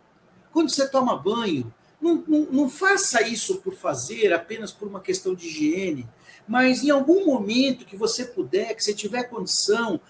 Quando 0.51 0.70
você 0.70 0.89
toma 0.89 1.18
banho, 1.18 1.70
não, 2.01 2.25
não, 2.27 2.41
não, 2.51 2.70
faça 2.70 3.20
isso 3.29 3.57
por 3.57 3.75
fazer, 3.75 4.33
apenas 4.33 4.72
por 4.72 4.89
uma 4.89 5.03
questão 5.03 5.35
de 5.35 5.49
higiene, 5.49 6.09
mas 6.49 6.83
em 6.83 6.89
algum 6.89 7.27
momento 7.27 7.85
que 7.85 7.95
você 7.95 8.25
puder, 8.25 8.75
que 8.75 8.83
você 8.83 8.95
tiver 8.95 9.25
condição, 9.25 10.01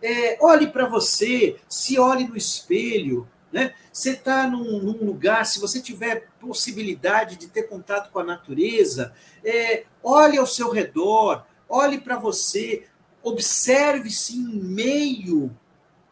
é, 0.00 0.38
olhe 0.40 0.68
para 0.68 0.86
você, 0.86 1.56
se 1.68 1.98
olhe 1.98 2.24
no 2.28 2.36
espelho. 2.36 3.28
Né? 3.52 3.74
Você 3.92 4.10
está 4.10 4.46
num, 4.46 4.78
num, 4.78 5.04
lugar, 5.04 5.44
se 5.44 5.58
você 5.58 5.80
tiver 5.80 6.28
possibilidade 6.38 7.34
de 7.34 7.48
ter 7.48 7.64
contato 7.64 8.12
com 8.12 8.20
a 8.20 8.24
natureza, 8.24 9.12
é, 9.44 9.86
olhe 10.04 10.38
ao 10.38 10.46
seu 10.46 10.70
redor, 10.70 11.44
olhe 11.68 12.00
para 12.00 12.18
você, 12.18 12.86
observe-se 13.22 14.36
em 14.36 14.60
meio 14.62 15.56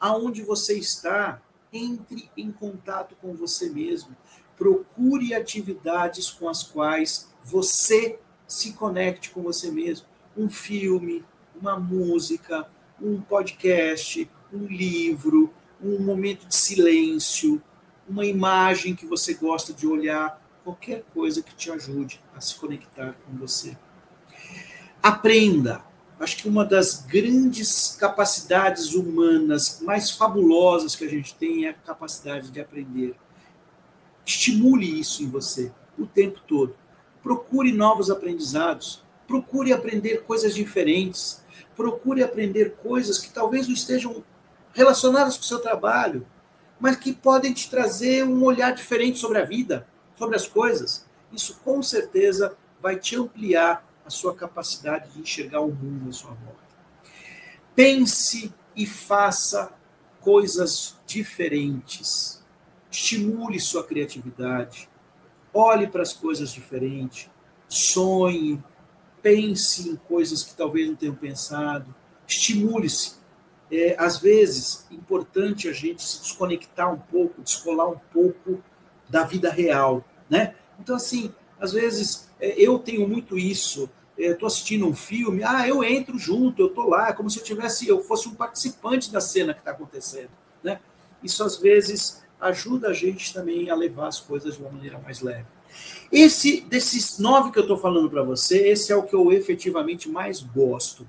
aonde 0.00 0.42
você 0.42 0.78
está, 0.78 1.40
entre 1.72 2.30
em 2.36 2.52
contato 2.52 3.16
com 3.16 3.34
você 3.34 3.70
mesmo 3.70 4.16
procure 4.62 5.34
atividades 5.34 6.30
com 6.30 6.48
as 6.48 6.62
quais 6.62 7.28
você 7.42 8.18
se 8.46 8.72
conecte 8.74 9.30
com 9.30 9.42
você 9.42 9.72
mesmo. 9.72 10.06
Um 10.36 10.48
filme, 10.48 11.24
uma 11.60 11.76
música, 11.78 12.68
um 13.00 13.20
podcast, 13.20 14.30
um 14.52 14.66
livro, 14.66 15.52
um 15.82 15.98
momento 15.98 16.46
de 16.46 16.54
silêncio, 16.54 17.60
uma 18.08 18.24
imagem 18.24 18.94
que 18.94 19.04
você 19.04 19.34
gosta 19.34 19.72
de 19.72 19.84
olhar, 19.84 20.40
qualquer 20.62 21.02
coisa 21.12 21.42
que 21.42 21.56
te 21.56 21.68
ajude 21.70 22.20
a 22.32 22.40
se 22.40 22.54
conectar 22.54 23.16
com 23.26 23.36
você. 23.36 23.76
Aprenda. 25.02 25.82
Acho 26.20 26.36
que 26.36 26.48
uma 26.48 26.64
das 26.64 27.04
grandes 27.04 27.96
capacidades 27.98 28.94
humanas 28.94 29.80
mais 29.82 30.12
fabulosas 30.12 30.94
que 30.94 31.04
a 31.04 31.08
gente 31.08 31.34
tem 31.34 31.64
é 31.64 31.70
a 31.70 31.74
capacidade 31.74 32.52
de 32.52 32.60
aprender. 32.60 33.16
Estimule 34.24 35.00
isso 35.00 35.24
em 35.24 35.28
você 35.28 35.72
o 35.98 36.06
tempo 36.06 36.40
todo. 36.46 36.76
Procure 37.20 37.72
novos 37.72 38.10
aprendizados. 38.10 39.02
Procure 39.26 39.72
aprender 39.72 40.22
coisas 40.22 40.54
diferentes. 40.54 41.42
Procure 41.74 42.22
aprender 42.22 42.76
coisas 42.76 43.18
que 43.18 43.30
talvez 43.30 43.66
não 43.66 43.74
estejam 43.74 44.22
relacionadas 44.72 45.36
com 45.36 45.42
o 45.42 45.46
seu 45.46 45.58
trabalho, 45.58 46.24
mas 46.78 46.94
que 46.94 47.12
podem 47.12 47.52
te 47.52 47.68
trazer 47.68 48.24
um 48.24 48.44
olhar 48.44 48.72
diferente 48.72 49.18
sobre 49.18 49.38
a 49.38 49.44
vida, 49.44 49.84
sobre 50.16 50.36
as 50.36 50.46
coisas. 50.46 51.04
Isso 51.32 51.58
com 51.64 51.82
certeza 51.82 52.56
vai 52.80 52.96
te 52.96 53.16
ampliar 53.16 53.84
a 54.04 54.10
sua 54.10 54.34
capacidade 54.34 55.10
de 55.12 55.20
enxergar 55.20 55.60
o 55.60 55.72
mundo 55.72 56.10
à 56.10 56.12
sua 56.12 56.32
volta. 56.32 56.62
Pense 57.74 58.52
e 58.76 58.86
faça 58.86 59.72
coisas 60.20 60.96
diferentes 61.06 62.42
estimule 62.92 63.58
sua 63.58 63.82
criatividade, 63.82 64.88
olhe 65.52 65.86
para 65.86 66.02
as 66.02 66.12
coisas 66.12 66.52
diferentes, 66.52 67.30
sonhe, 67.68 68.62
pense 69.22 69.88
em 69.88 69.96
coisas 69.96 70.42
que 70.42 70.54
talvez 70.54 70.86
não 70.88 70.94
tenham 70.94 71.14
pensado, 71.14 71.94
estimule-se. 72.26 73.14
É, 73.70 73.96
às 73.98 74.18
vezes, 74.18 74.86
é 74.90 74.94
importante 74.94 75.66
a 75.66 75.72
gente 75.72 76.02
se 76.02 76.20
desconectar 76.20 76.92
um 76.92 76.98
pouco, 76.98 77.40
descolar 77.40 77.88
um 77.88 77.98
pouco 78.12 78.62
da 79.08 79.24
vida 79.24 79.50
real, 79.50 80.04
né? 80.28 80.54
Então, 80.78 80.96
assim, 80.96 81.32
às 81.62 81.72
vezes, 81.72 82.28
é, 82.40 82.60
eu 82.60 82.76
tenho 82.76 83.08
muito 83.08 83.38
isso, 83.38 83.88
estou 84.18 84.48
assistindo 84.48 84.84
um 84.84 84.94
filme, 84.94 85.44
ah, 85.44 85.66
eu 85.66 85.84
entro 85.84 86.18
junto, 86.18 86.60
eu 86.60 86.66
estou 86.66 86.88
lá, 86.88 87.12
como 87.12 87.30
se 87.30 87.38
eu 87.38 87.44
tivesse, 87.44 87.86
eu 87.86 88.02
fosse 88.02 88.28
um 88.28 88.34
participante 88.34 89.12
da 89.12 89.20
cena 89.20 89.54
que 89.54 89.60
está 89.60 89.70
acontecendo, 89.70 90.30
né? 90.60 90.80
Isso 91.22 91.44
às 91.44 91.56
vezes 91.56 92.20
ajuda 92.40 92.88
a 92.88 92.92
gente 92.92 93.32
também 93.32 93.70
a 93.70 93.76
levar 93.76 94.08
as 94.08 94.18
coisas 94.18 94.56
de 94.56 94.60
uma 94.60 94.72
maneira 94.72 94.98
mais 94.98 95.20
leve. 95.20 95.46
Esse 96.10 96.62
desses 96.62 97.20
nove 97.20 97.52
que 97.52 97.60
eu 97.60 97.62
estou 97.62 97.78
falando 97.78 98.10
para 98.10 98.24
você, 98.24 98.68
esse 98.68 98.90
é 98.90 98.96
o 98.96 99.04
que 99.04 99.14
eu 99.14 99.32
efetivamente 99.32 100.08
mais 100.08 100.40
gosto. 100.40 101.08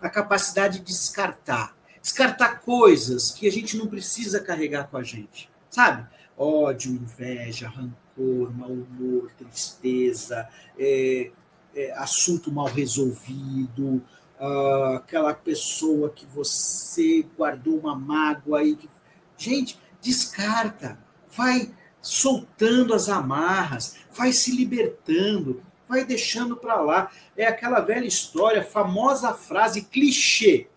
A 0.00 0.08
capacidade 0.08 0.78
de 0.78 0.86
descartar. 0.86 1.76
Descartar 2.00 2.60
coisas 2.60 3.32
que 3.32 3.46
a 3.46 3.52
gente 3.52 3.76
não 3.76 3.86
precisa 3.86 4.40
carregar 4.40 4.88
com 4.88 4.96
a 4.96 5.02
gente. 5.02 5.50
Sabe? 5.68 6.06
Ódio, 6.38 6.90
inveja, 6.90 7.68
rancor, 7.68 8.05
mau 8.22 8.70
humor, 8.70 9.30
tristeza, 9.36 10.48
é, 10.78 11.30
é, 11.74 11.92
assunto 11.92 12.50
mal 12.50 12.66
resolvido, 12.66 14.02
uh, 14.40 14.96
aquela 14.96 15.34
pessoa 15.34 16.10
que 16.10 16.26
você 16.26 17.26
guardou 17.36 17.78
uma 17.78 17.94
mágoa 17.94 18.60
aí. 18.60 18.76
Que... 18.76 18.88
Gente, 19.36 19.78
descarta, 20.00 20.98
vai 21.30 21.70
soltando 22.00 22.94
as 22.94 23.08
amarras, 23.08 23.96
vai 24.12 24.32
se 24.32 24.54
libertando, 24.54 25.62
vai 25.88 26.04
deixando 26.04 26.56
para 26.56 26.80
lá. 26.80 27.10
É 27.36 27.46
aquela 27.46 27.80
velha 27.80 28.06
história, 28.06 28.62
famosa 28.62 29.34
frase 29.34 29.82
clichê. 29.82 30.68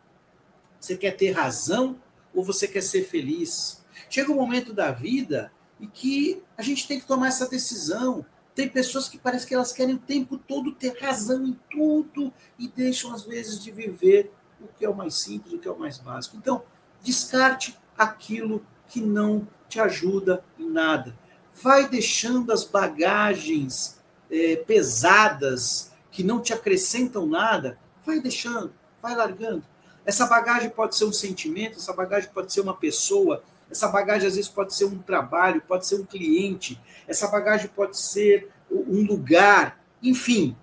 Você 0.80 0.98
quer 0.98 1.12
ter 1.12 1.32
razão 1.32 1.98
ou 2.34 2.44
você 2.44 2.68
quer 2.68 2.82
ser 2.82 3.04
feliz? 3.04 3.84
Chega 4.10 4.32
um 4.32 4.36
momento 4.36 4.74
da 4.74 4.92
vida 4.92 5.52
em 5.80 5.88
que 5.88 6.42
a 6.58 6.62
gente 6.62 6.88
tem 6.88 7.00
que 7.00 7.08
tomar 7.08 7.28
essa 7.28 7.48
decisão. 7.48 8.26
Tem 8.54 8.68
pessoas 8.68 9.08
que 9.08 9.18
parece 9.18 9.48
que 9.48 9.54
elas 9.54 9.72
querem 9.72 9.96
o 9.96 10.00
tempo 10.00 10.38
todo 10.38 10.74
ter 10.74 10.98
razão 11.00 11.46
em 11.46 11.58
tudo 11.72 12.34
e 12.58 12.68
deixam 12.68 13.14
às 13.14 13.24
vezes 13.24 13.64
de 13.64 13.72
viver 13.72 14.32
o 14.60 14.68
que 14.68 14.84
é 14.84 14.90
o 14.90 14.96
mais 14.96 15.16
simples, 15.16 15.54
o 15.54 15.60
que 15.60 15.68
é 15.68 15.72
o 15.72 15.80
mais 15.80 15.98
básico. 15.98 16.36
Então, 16.36 16.64
descarte 17.02 17.78
aquilo 17.98 18.66
que 18.88 19.00
não 19.00 19.48
te 19.70 19.80
ajuda 19.80 20.44
em 20.58 20.70
nada. 20.70 21.16
Vai 21.62 21.88
deixando 21.88 22.52
as 22.52 22.64
bagagens 22.64 24.00
é, 24.30 24.58
pesadas 24.58 25.92
que 26.12 26.24
não 26.24 26.42
te 26.42 26.54
acrescentam 26.54 27.26
nada, 27.26 27.78
vai 28.06 28.20
deixando, 28.20 28.74
vai 29.02 29.16
largando. 29.16 29.64
Essa 30.06 30.26
bagagem 30.26 30.70
pode 30.70 30.96
ser 30.96 31.06
um 31.06 31.14
sentimento, 31.14 31.78
essa 31.78 31.94
bagagem 31.94 32.30
pode 32.34 32.52
ser 32.52 32.62
uma 32.62 32.76
pessoa, 32.76 33.44
essa 33.70 33.88
bagagem 33.88 34.28
às 34.28 34.36
vezes 34.36 34.50
pode 34.50 34.74
ser 34.74 34.86
um 34.86 35.00
trabalho, 35.00 35.62
pode 35.62 35.88
ser 35.88 35.96
um 35.96 36.06
cliente, 36.06 36.80
essa 37.08 37.28
bagagem 37.28 37.70
pode 37.70 38.00
ser 38.00 38.50
um 38.70 39.06
lugar, 39.06 39.80
enfim. 40.02 40.56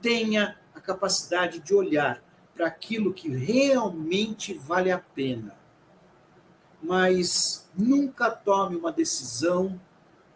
Tenha 0.00 0.56
a 0.74 0.80
capacidade 0.80 1.60
de 1.60 1.74
olhar 1.74 2.22
para 2.54 2.66
aquilo 2.66 3.12
que 3.12 3.28
realmente 3.28 4.54
vale 4.54 4.90
a 4.90 4.98
pena 4.98 5.62
mas 6.82 7.68
nunca 7.76 8.30
tome 8.30 8.74
uma 8.76 8.90
decisão 8.90 9.80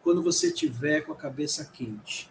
quando 0.02 0.22
você 0.22 0.52
tiver 0.52 1.00
com 1.00 1.12
a 1.12 1.16
cabeça 1.16 1.64
quente. 1.64 2.30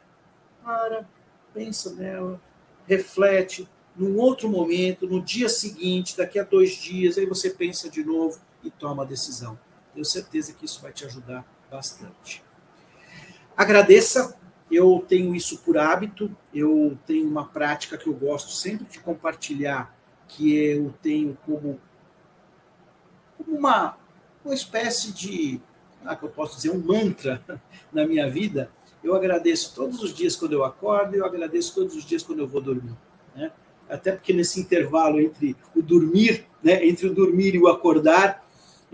Para, 0.63 1.07
pensa 1.53 1.93
nela, 1.93 2.41
reflete, 2.87 3.67
num 3.95 4.17
outro 4.17 4.47
momento, 4.49 5.05
no 5.05 5.21
dia 5.21 5.49
seguinte, 5.49 6.17
daqui 6.17 6.39
a 6.39 6.43
dois 6.43 6.75
dias, 6.75 7.17
aí 7.17 7.25
você 7.25 7.49
pensa 7.49 7.89
de 7.89 8.03
novo 8.03 8.39
e 8.65 8.71
toma 8.71 9.03
a 9.03 9.05
decisão. 9.05 9.57
Tenho 9.93 10.05
certeza 10.05 10.53
que 10.53 10.65
isso 10.65 10.81
vai 10.81 10.91
te 10.91 11.05
ajudar 11.05 11.45
bastante. 11.71 12.43
Agradeça, 13.55 14.35
eu 14.69 15.05
tenho 15.07 15.35
isso 15.35 15.59
por 15.59 15.77
hábito, 15.77 16.35
eu 16.53 16.97
tenho 17.05 17.27
uma 17.27 17.45
prática 17.45 17.97
que 17.97 18.07
eu 18.07 18.13
gosto 18.13 18.51
sempre 18.51 18.85
de 18.85 18.99
compartilhar, 18.99 19.95
que 20.27 20.53
eu 20.53 20.93
tenho 21.01 21.37
como, 21.45 21.79
uma, 23.47 23.97
uma 24.43 24.53
espécie 24.53 25.13
de, 25.13 25.61
ah, 26.03 26.15
que 26.15 26.23
eu 26.23 26.29
posso 26.29 26.55
dizer, 26.55 26.71
um 26.71 26.79
mantra 26.79 27.41
na 27.93 28.05
minha 28.05 28.29
vida. 28.29 28.69
Eu 29.03 29.15
agradeço 29.15 29.73
todos 29.75 30.01
os 30.01 30.13
dias 30.13 30.35
quando 30.35 30.53
eu 30.53 30.65
acordo, 30.65 31.15
eu 31.15 31.25
agradeço 31.25 31.75
todos 31.75 31.95
os 31.95 32.03
dias 32.03 32.23
quando 32.23 32.39
eu 32.39 32.47
vou 32.47 32.59
dormir. 32.59 32.95
Né? 33.35 33.51
Até 33.87 34.11
porque 34.11 34.33
nesse 34.33 34.59
intervalo 34.59 35.19
entre 35.19 35.55
o 35.75 35.81
dormir, 35.81 36.45
né, 36.63 36.85
entre 36.85 37.07
o 37.07 37.13
dormir 37.13 37.53
e 37.53 37.59
o 37.59 37.67
acordar, 37.67 38.44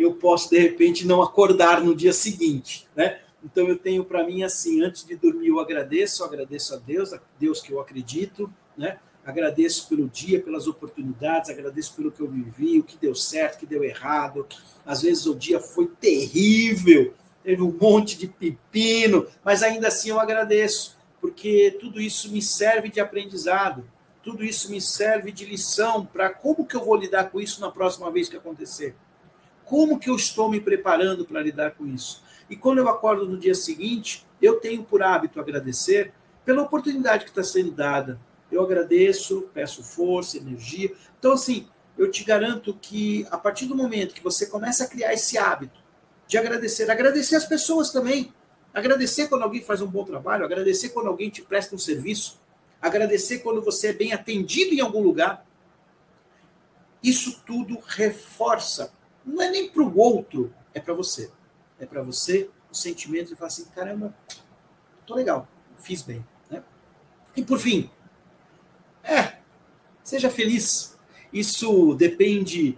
eu 0.01 0.13
posso 0.13 0.49
de 0.49 0.59
repente 0.59 1.05
não 1.05 1.21
acordar 1.21 1.83
no 1.83 1.95
dia 1.95 2.13
seguinte, 2.13 2.87
né? 2.95 3.19
Então 3.43 3.67
eu 3.67 3.75
tenho 3.75 4.03
para 4.03 4.23
mim 4.25 4.43
assim, 4.43 4.81
antes 4.83 5.05
de 5.05 5.15
dormir 5.15 5.47
eu 5.47 5.59
agradeço, 5.59 6.21
eu 6.21 6.27
agradeço 6.27 6.73
a 6.73 6.77
Deus, 6.77 7.13
a 7.13 7.19
Deus 7.39 7.59
que 7.61 7.71
eu 7.71 7.79
acredito, 7.79 8.51
né? 8.77 8.99
Agradeço 9.25 9.87
pelo 9.87 10.07
dia, 10.07 10.41
pelas 10.41 10.67
oportunidades, 10.67 11.49
agradeço 11.49 11.95
pelo 11.95 12.11
que 12.11 12.21
eu 12.21 12.27
vivi, 12.27 12.79
o 12.79 12.83
que 12.83 12.97
deu 12.97 13.13
certo, 13.13 13.55
o 13.55 13.59
que 13.59 13.65
deu 13.67 13.83
errado. 13.83 14.47
Às 14.85 15.03
vezes 15.03 15.25
o 15.27 15.35
dia 15.35 15.59
foi 15.59 15.87
terrível, 15.87 17.13
teve 17.43 17.61
um 17.61 17.71
monte 17.71 18.17
de 18.17 18.27
pepino, 18.27 19.27
mas 19.43 19.61
ainda 19.61 19.89
assim 19.89 20.09
eu 20.09 20.19
agradeço, 20.19 20.97
porque 21.19 21.77
tudo 21.79 22.01
isso 22.01 22.31
me 22.31 22.41
serve 22.41 22.89
de 22.89 22.99
aprendizado, 22.99 23.85
tudo 24.23 24.43
isso 24.43 24.71
me 24.71 24.81
serve 24.81 25.31
de 25.31 25.45
lição 25.45 26.05
para 26.05 26.29
como 26.29 26.65
que 26.65 26.75
eu 26.75 26.83
vou 26.83 26.95
lidar 26.95 27.29
com 27.29 27.39
isso 27.39 27.61
na 27.61 27.71
próxima 27.71 28.09
vez 28.11 28.27
que 28.27 28.37
acontecer. 28.37 28.95
Como 29.71 29.97
que 29.97 30.09
eu 30.09 30.17
estou 30.17 30.51
me 30.51 30.59
preparando 30.59 31.23
para 31.23 31.41
lidar 31.41 31.71
com 31.71 31.87
isso? 31.87 32.21
E 32.49 32.57
quando 32.57 32.79
eu 32.79 32.89
acordo 32.89 33.25
no 33.25 33.37
dia 33.37 33.55
seguinte, 33.55 34.27
eu 34.41 34.59
tenho 34.59 34.83
por 34.83 35.01
hábito 35.01 35.39
agradecer 35.39 36.11
pela 36.43 36.63
oportunidade 36.63 37.23
que 37.23 37.29
está 37.29 37.41
sendo 37.41 37.71
dada. 37.71 38.19
Eu 38.51 38.61
agradeço, 38.61 39.47
peço 39.53 39.81
força, 39.81 40.37
energia. 40.37 40.91
Então, 41.17 41.31
assim, 41.31 41.69
eu 41.97 42.11
te 42.11 42.21
garanto 42.25 42.77
que 42.81 43.25
a 43.31 43.37
partir 43.37 43.65
do 43.65 43.73
momento 43.73 44.13
que 44.13 44.21
você 44.21 44.45
começa 44.45 44.83
a 44.83 44.87
criar 44.87 45.13
esse 45.13 45.37
hábito 45.37 45.79
de 46.27 46.37
agradecer, 46.37 46.91
agradecer 46.91 47.37
as 47.37 47.45
pessoas 47.45 47.91
também, 47.91 48.33
agradecer 48.73 49.29
quando 49.29 49.43
alguém 49.43 49.61
faz 49.61 49.81
um 49.81 49.87
bom 49.87 50.03
trabalho, 50.03 50.43
agradecer 50.43 50.89
quando 50.89 51.07
alguém 51.07 51.29
te 51.29 51.43
presta 51.43 51.73
um 51.73 51.79
serviço, 51.79 52.41
agradecer 52.81 53.39
quando 53.39 53.61
você 53.61 53.87
é 53.87 53.93
bem 53.93 54.11
atendido 54.11 54.73
em 54.73 54.81
algum 54.81 55.01
lugar. 55.01 55.45
Isso 57.01 57.41
tudo 57.45 57.79
reforça 57.87 58.91
não 59.25 59.41
é 59.41 59.49
nem 59.49 59.69
para 59.69 59.83
o 59.83 59.97
outro, 59.97 60.53
é 60.73 60.79
para 60.79 60.93
você. 60.93 61.31
É 61.79 61.85
para 61.85 62.01
você 62.01 62.49
o 62.71 62.75
sentimento 62.75 63.29
de 63.29 63.35
falar 63.35 63.47
assim, 63.47 63.65
caramba, 63.75 64.15
tô 65.05 65.15
legal, 65.15 65.47
fiz 65.77 66.01
bem. 66.01 66.25
Né? 66.49 66.63
E 67.35 67.43
por 67.43 67.59
fim, 67.59 67.89
é, 69.03 69.37
seja 70.03 70.29
feliz. 70.29 70.97
Isso 71.33 71.95
depende 71.95 72.77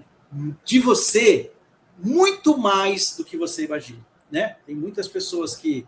de 0.64 0.80
você 0.80 1.52
muito 1.98 2.58
mais 2.58 3.16
do 3.16 3.24
que 3.24 3.38
você 3.38 3.66
imagina. 3.66 4.06
Né? 4.32 4.58
Tem 4.66 4.76
muitas 4.76 5.08
pessoas 5.08 5.56
que 5.56 5.86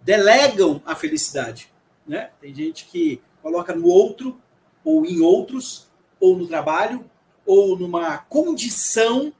delegam 0.00 0.82
a 0.86 0.94
felicidade. 0.94 1.70
Né? 2.06 2.30
Tem 2.40 2.54
gente 2.54 2.86
que 2.86 3.20
coloca 3.42 3.74
no 3.74 3.86
outro, 3.86 4.40
ou 4.84 5.04
em 5.04 5.20
outros, 5.20 5.88
ou 6.18 6.36
no 6.36 6.46
trabalho, 6.46 7.08
ou 7.44 7.78
numa 7.78 8.18
condição 8.18 9.32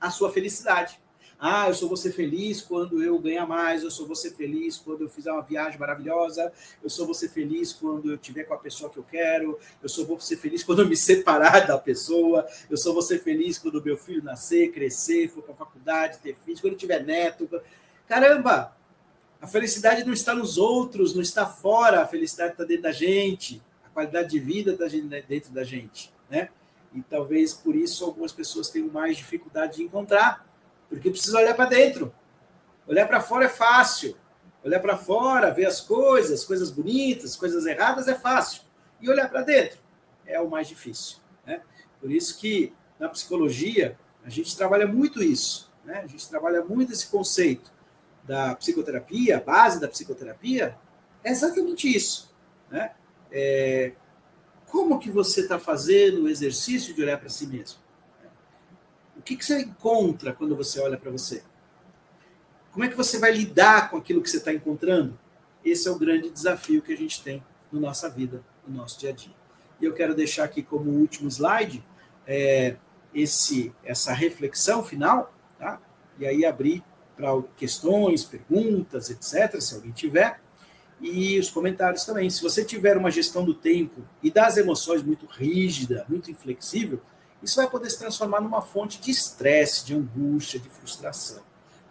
a 0.00 0.10
sua 0.10 0.32
felicidade. 0.32 0.98
Ah, 1.38 1.68
eu 1.68 1.88
vou 1.88 1.96
ser 1.98 2.12
feliz 2.12 2.62
quando 2.62 3.02
eu 3.02 3.18
ganhar 3.18 3.46
mais, 3.46 3.82
eu 3.82 4.06
vou 4.06 4.16
ser 4.16 4.30
feliz 4.30 4.78
quando 4.78 5.02
eu 5.02 5.08
fizer 5.08 5.30
uma 5.30 5.42
viagem 5.42 5.78
maravilhosa, 5.78 6.50
eu 6.82 7.04
vou 7.04 7.12
ser 7.12 7.28
feliz 7.28 7.74
quando 7.74 8.10
eu 8.10 8.14
estiver 8.14 8.44
com 8.44 8.54
a 8.54 8.58
pessoa 8.58 8.90
que 8.90 8.96
eu 8.96 9.02
quero, 9.02 9.58
eu 9.82 10.06
vou 10.06 10.18
ser 10.18 10.38
feliz 10.38 10.64
quando 10.64 10.80
eu 10.80 10.88
me 10.88 10.96
separar 10.96 11.66
da 11.66 11.76
pessoa, 11.76 12.46
eu 12.70 12.78
vou 12.92 13.02
ser 13.02 13.22
feliz 13.22 13.58
quando 13.58 13.84
meu 13.84 13.98
filho 13.98 14.24
nascer, 14.24 14.72
crescer, 14.72 15.28
for 15.28 15.42
para 15.42 15.52
a 15.52 15.58
faculdade, 15.58 16.18
ter 16.20 16.34
filhos, 16.42 16.60
quando 16.60 16.72
eu 16.72 16.78
tiver 16.78 17.04
neto. 17.04 17.48
Caramba! 18.08 18.74
A 19.38 19.46
felicidade 19.46 20.04
não 20.04 20.14
está 20.14 20.34
nos 20.34 20.56
outros, 20.56 21.14
não 21.14 21.20
está 21.20 21.44
fora, 21.44 22.00
a 22.00 22.06
felicidade 22.06 22.52
está 22.52 22.64
dentro 22.64 22.84
da 22.84 22.92
gente, 22.92 23.62
a 23.84 23.90
qualidade 23.90 24.30
de 24.30 24.40
vida 24.40 24.72
está 24.72 24.86
dentro 25.28 25.52
da 25.52 25.62
gente, 25.62 26.10
né? 26.30 26.48
E 26.96 27.02
talvez 27.02 27.52
por 27.52 27.76
isso 27.76 28.06
algumas 28.06 28.32
pessoas 28.32 28.70
tenham 28.70 28.88
mais 28.88 29.18
dificuldade 29.18 29.76
de 29.76 29.82
encontrar, 29.82 30.48
porque 30.88 31.10
precisa 31.10 31.36
olhar 31.36 31.54
para 31.54 31.68
dentro. 31.68 32.12
Olhar 32.86 33.06
para 33.06 33.20
fora 33.20 33.44
é 33.44 33.48
fácil. 33.50 34.16
Olhar 34.64 34.80
para 34.80 34.96
fora, 34.96 35.52
ver 35.52 35.66
as 35.66 35.80
coisas, 35.80 36.42
coisas 36.42 36.70
bonitas, 36.70 37.36
coisas 37.36 37.66
erradas 37.66 38.08
é 38.08 38.14
fácil. 38.14 38.62
E 38.98 39.10
olhar 39.10 39.28
para 39.28 39.42
dentro 39.42 39.78
é 40.24 40.40
o 40.40 40.48
mais 40.48 40.68
difícil. 40.68 41.18
Né? 41.44 41.60
Por 42.00 42.10
isso 42.10 42.38
que 42.38 42.72
na 42.98 43.10
psicologia 43.10 43.98
a 44.24 44.30
gente 44.30 44.56
trabalha 44.56 44.86
muito 44.86 45.22
isso. 45.22 45.70
Né? 45.84 45.98
A 45.98 46.06
gente 46.06 46.26
trabalha 46.28 46.64
muito 46.64 46.94
esse 46.94 47.08
conceito 47.08 47.70
da 48.24 48.56
psicoterapia, 48.56 49.36
a 49.36 49.40
base 49.40 49.78
da 49.78 49.86
psicoterapia 49.86 50.76
é 51.22 51.30
exatamente 51.30 51.94
isso. 51.94 52.34
Né? 52.70 52.92
É, 53.30 53.92
como 54.70 54.98
que 54.98 55.10
você 55.10 55.42
está 55.42 55.58
fazendo 55.58 56.24
o 56.24 56.28
exercício 56.28 56.94
de 56.94 57.02
olhar 57.02 57.18
para 57.18 57.28
si 57.28 57.46
mesmo? 57.46 57.78
O 59.16 59.22
que, 59.22 59.36
que 59.36 59.44
você 59.44 59.60
encontra 59.60 60.32
quando 60.32 60.54
você 60.54 60.80
olha 60.80 60.96
para 60.96 61.10
você? 61.10 61.42
Como 62.72 62.84
é 62.84 62.88
que 62.88 62.96
você 62.96 63.18
vai 63.18 63.32
lidar 63.32 63.90
com 63.90 63.96
aquilo 63.96 64.20
que 64.20 64.28
você 64.28 64.36
está 64.36 64.52
encontrando? 64.52 65.18
Esse 65.64 65.88
é 65.88 65.90
o 65.90 65.98
grande 65.98 66.30
desafio 66.30 66.82
que 66.82 66.92
a 66.92 66.96
gente 66.96 67.22
tem 67.22 67.42
na 67.72 67.80
nossa 67.80 68.08
vida, 68.08 68.44
no 68.66 68.76
nosso 68.76 69.00
dia 69.00 69.10
a 69.10 69.12
dia. 69.12 69.34
E 69.80 69.84
eu 69.84 69.94
quero 69.94 70.14
deixar 70.14 70.44
aqui 70.44 70.62
como 70.62 70.90
último 70.90 71.28
slide 71.28 71.82
é, 72.26 72.76
esse, 73.14 73.74
essa 73.82 74.12
reflexão 74.12 74.84
final, 74.84 75.34
tá? 75.58 75.80
e 76.18 76.26
aí 76.26 76.44
abrir 76.44 76.82
para 77.16 77.30
questões, 77.56 78.24
perguntas, 78.24 79.08
etc., 79.10 79.60
se 79.60 79.74
alguém 79.74 79.92
tiver 79.92 80.40
e 81.00 81.38
os 81.38 81.50
comentários 81.50 82.04
também. 82.04 82.30
Se 82.30 82.42
você 82.42 82.64
tiver 82.64 82.96
uma 82.96 83.10
gestão 83.10 83.44
do 83.44 83.54
tempo 83.54 84.02
e 84.22 84.30
das 84.30 84.56
emoções 84.56 85.02
muito 85.02 85.26
rígida, 85.26 86.06
muito 86.08 86.30
inflexível, 86.30 87.00
isso 87.42 87.56
vai 87.56 87.68
poder 87.68 87.90
se 87.90 87.98
transformar 87.98 88.40
numa 88.40 88.62
fonte 88.62 89.00
de 89.00 89.10
estresse, 89.10 89.84
de 89.84 89.94
angústia, 89.94 90.58
de 90.58 90.68
frustração. 90.68 91.42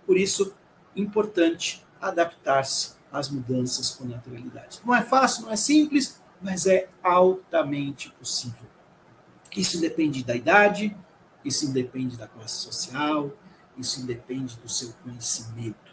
Por 0.06 0.18
isso, 0.18 0.54
importante 0.96 1.86
adaptar-se 2.02 2.94
às 3.12 3.30
mudanças 3.30 3.92
com 3.92 4.06
naturalidade. 4.06 4.82
Não 4.84 4.94
é 4.94 5.02
fácil, 5.02 5.44
não 5.44 5.52
é 5.52 5.56
simples, 5.56 6.20
mas 6.42 6.66
é 6.66 6.90
altamente 7.02 8.12
possível. 8.12 8.66
Isso 9.56 9.78
independe 9.78 10.24
da 10.24 10.36
idade, 10.36 10.96
isso 11.44 11.66
independe 11.66 12.18
da 12.18 12.28
classe 12.28 12.56
social, 12.56 13.32
isso 13.78 14.02
independe 14.02 14.58
do 14.58 14.68
seu 14.68 14.92
conhecimento. 15.04 15.85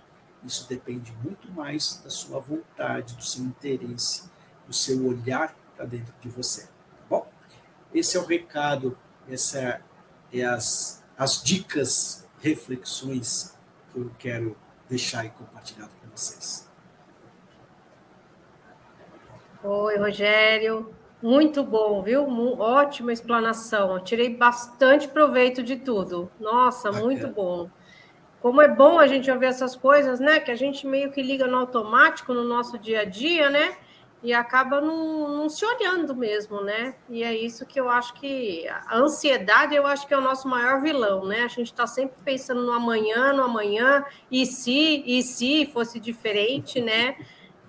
Isso 0.44 0.68
depende 0.68 1.12
muito 1.22 1.50
mais 1.52 2.00
da 2.02 2.10
sua 2.10 2.40
vontade, 2.40 3.14
do 3.14 3.22
seu 3.22 3.44
interesse, 3.44 4.28
do 4.66 4.74
seu 4.74 5.06
olhar 5.06 5.54
para 5.76 5.86
dentro 5.86 6.12
de 6.20 6.28
você. 6.28 6.62
Tá 6.62 7.04
bom? 7.08 7.26
Esse 7.94 8.16
é 8.16 8.20
o 8.20 8.26
recado, 8.26 8.98
essa 9.28 9.80
é 10.32 10.44
as, 10.44 11.02
as 11.16 11.42
dicas, 11.42 12.26
reflexões 12.40 13.56
que 13.92 14.00
eu 14.00 14.10
quero 14.18 14.56
deixar 14.88 15.24
e 15.24 15.30
compartilhar 15.30 15.86
com 15.86 16.08
vocês. 16.10 16.68
Oi, 19.62 19.96
Rogério. 19.96 20.92
Muito 21.22 21.62
bom, 21.62 22.02
viu? 22.02 22.26
Ótima 22.58 23.12
explanação. 23.12 23.94
Eu 23.94 24.02
tirei 24.02 24.36
bastante 24.36 25.06
proveito 25.06 25.62
de 25.62 25.76
tudo. 25.76 26.28
Nossa, 26.40 26.90
Bacana. 26.90 27.06
muito 27.06 27.28
bom 27.28 27.70
como 28.42 28.60
é 28.60 28.66
bom 28.66 28.98
a 28.98 29.06
gente 29.06 29.30
ouvir 29.30 29.46
essas 29.46 29.76
coisas, 29.76 30.18
né? 30.18 30.40
Que 30.40 30.50
a 30.50 30.56
gente 30.56 30.84
meio 30.84 31.12
que 31.12 31.22
liga 31.22 31.46
no 31.46 31.58
automático 31.58 32.34
no 32.34 32.42
nosso 32.42 32.76
dia 32.76 33.02
a 33.02 33.04
dia, 33.04 33.48
né? 33.48 33.76
E 34.20 34.32
acaba 34.34 34.80
não, 34.80 35.28
não, 35.28 35.48
se 35.48 35.64
olhando 35.64 36.14
mesmo, 36.14 36.60
né? 36.60 36.96
E 37.08 37.22
é 37.22 37.32
isso 37.32 37.64
que 37.64 37.80
eu 37.80 37.88
acho 37.88 38.14
que 38.14 38.66
a 38.68 38.96
ansiedade 38.96 39.76
eu 39.76 39.86
acho 39.86 40.08
que 40.08 40.14
é 40.14 40.18
o 40.18 40.20
nosso 40.20 40.48
maior 40.48 40.82
vilão, 40.82 41.24
né? 41.24 41.44
A 41.44 41.48
gente 41.48 41.68
está 41.68 41.86
sempre 41.86 42.16
pensando 42.24 42.62
no 42.62 42.72
amanhã, 42.72 43.32
no 43.32 43.44
amanhã, 43.44 44.04
e 44.28 44.44
se, 44.44 45.04
e 45.06 45.22
se 45.22 45.66
fosse 45.66 46.00
diferente, 46.00 46.80
né? 46.80 47.16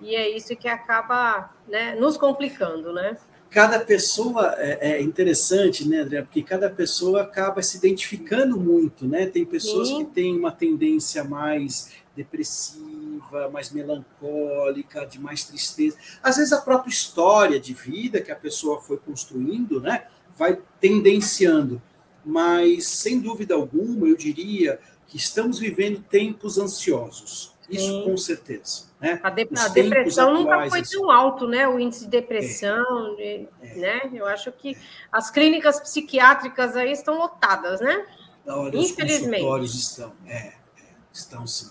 E 0.00 0.16
é 0.16 0.28
isso 0.28 0.56
que 0.56 0.68
acaba 0.68 1.50
né, 1.68 1.94
nos 1.94 2.16
complicando, 2.16 2.92
né? 2.92 3.16
Cada 3.54 3.78
pessoa 3.78 4.54
é, 4.58 4.90
é, 4.90 5.00
interessante, 5.00 5.88
né, 5.88 6.00
André? 6.00 6.22
Porque 6.22 6.42
cada 6.42 6.68
pessoa 6.68 7.22
acaba 7.22 7.62
se 7.62 7.76
identificando 7.76 8.58
muito, 8.58 9.06
né? 9.06 9.26
Tem 9.26 9.44
pessoas 9.44 9.88
Sim. 9.88 10.04
que 10.04 10.10
têm 10.10 10.36
uma 10.36 10.50
tendência 10.50 11.22
mais 11.22 11.92
depressiva, 12.16 12.94
depressiva, 13.24 13.50
mais 13.50 13.70
melancólica, 13.70 15.06
de 15.06 15.18
mais 15.18 15.44
tristeza. 15.44 15.96
Às 16.22 16.36
vezes 16.36 16.52
a 16.52 16.60
própria 16.60 16.90
história 16.90 17.58
de 17.58 17.72
vida 17.72 18.20
que 18.20 18.30
a 18.30 18.36
pessoa 18.36 18.80
foi 18.80 18.96
construindo, 18.96 19.80
né, 19.80 20.06
vai 20.36 20.58
tendenciando. 20.80 21.80
Mas, 22.24 22.86
sem 22.86 23.20
dúvida 23.20 23.54
alguma, 23.54 24.06
eu 24.06 24.16
diria 24.16 24.78
que 25.06 25.16
estamos 25.16 25.58
vivendo 25.58 26.02
tempos 26.02 26.58
ansiosos. 26.58 27.52
Isso 27.68 27.86
Sim. 27.86 28.04
com 28.04 28.16
certeza. 28.16 28.84
Né? 29.00 29.18
A, 29.22 29.30
de, 29.30 29.48
a 29.56 29.68
depressão 29.68 30.34
nunca 30.34 30.68
foi 30.68 30.82
tão 30.82 31.10
alto, 31.10 31.46
né? 31.46 31.66
O 31.66 31.78
índice 31.78 32.04
de 32.04 32.10
depressão, 32.10 33.16
é. 33.18 33.46
De, 33.62 33.80
né? 33.80 34.10
Eu 34.12 34.26
acho 34.26 34.52
que 34.52 34.76
as 35.10 35.30
clínicas 35.30 35.80
psiquiátricas 35.80 36.76
aí 36.76 36.92
estão 36.92 37.18
lotadas, 37.18 37.80
né? 37.80 38.06
Olha, 38.46 38.76
Infelizmente. 38.76 39.24
Os 39.24 39.30
consultórios 39.30 39.74
estão, 39.74 40.12
é, 40.26 40.36
é 40.36 40.54
estão 41.12 41.46
sim. 41.46 41.70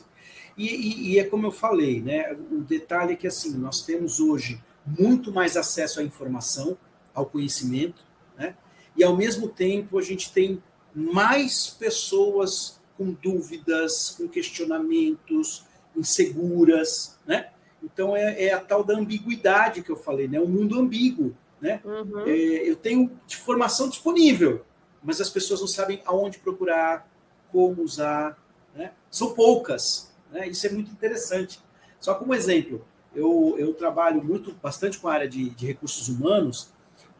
E, 0.57 0.67
e, 0.67 1.11
e, 1.13 1.19
é 1.19 1.23
como 1.23 1.47
eu 1.47 1.51
falei, 1.51 2.01
né? 2.01 2.35
O 2.51 2.61
detalhe 2.61 3.13
é 3.13 3.15
que 3.15 3.27
assim, 3.27 3.55
nós 3.57 3.81
temos 3.81 4.19
hoje 4.19 4.61
muito 4.85 5.31
mais 5.31 5.55
acesso 5.57 5.99
à 5.99 6.03
informação, 6.03 6.77
ao 7.13 7.25
conhecimento, 7.25 8.03
né? 8.37 8.55
E 8.95 9.03
ao 9.03 9.15
mesmo 9.15 9.47
tempo 9.47 9.97
a 9.97 10.01
gente 10.01 10.31
tem 10.31 10.61
mais 10.93 11.67
pessoas 11.67 12.79
com 12.95 13.11
dúvidas, 13.11 14.11
com 14.17 14.27
questionamentos, 14.27 15.65
inseguras, 15.95 17.17
né? 17.25 17.49
Então 17.83 18.15
é, 18.15 18.45
é, 18.45 18.53
a 18.53 18.59
tal 18.59 18.83
da 18.83 18.95
ambiguidade 18.95 19.81
que 19.81 19.89
eu 19.89 19.97
falei, 19.97 20.27
né? 20.27 20.39
Um 20.39 20.47
mundo 20.47 20.79
ambíguo, 20.79 21.35
né? 21.61 21.81
Uhum. 21.83 22.21
É, 22.25 22.31
eu 22.31 22.75
tenho 22.75 23.11
informação 23.27 23.89
disponível, 23.89 24.65
mas 25.03 25.19
as 25.19 25.29
pessoas 25.29 25.59
não 25.59 25.67
sabem 25.67 26.01
aonde 26.05 26.39
procurar, 26.39 27.09
como 27.51 27.83
usar, 27.83 28.37
né? 28.75 28.91
São 29.11 29.33
poucas, 29.33 30.11
né? 30.31 30.47
Isso 30.47 30.65
é 30.65 30.69
muito 30.69 30.91
interessante. 30.91 31.59
Só 31.99 32.15
como 32.15 32.33
exemplo, 32.33 32.85
eu, 33.15 33.55
eu 33.57 33.73
trabalho 33.73 34.23
muito, 34.23 34.53
bastante 34.61 34.97
com 34.97 35.07
a 35.07 35.13
área 35.13 35.27
de, 35.27 35.49
de 35.51 35.65
recursos 35.65 36.09
humanos 36.09 36.69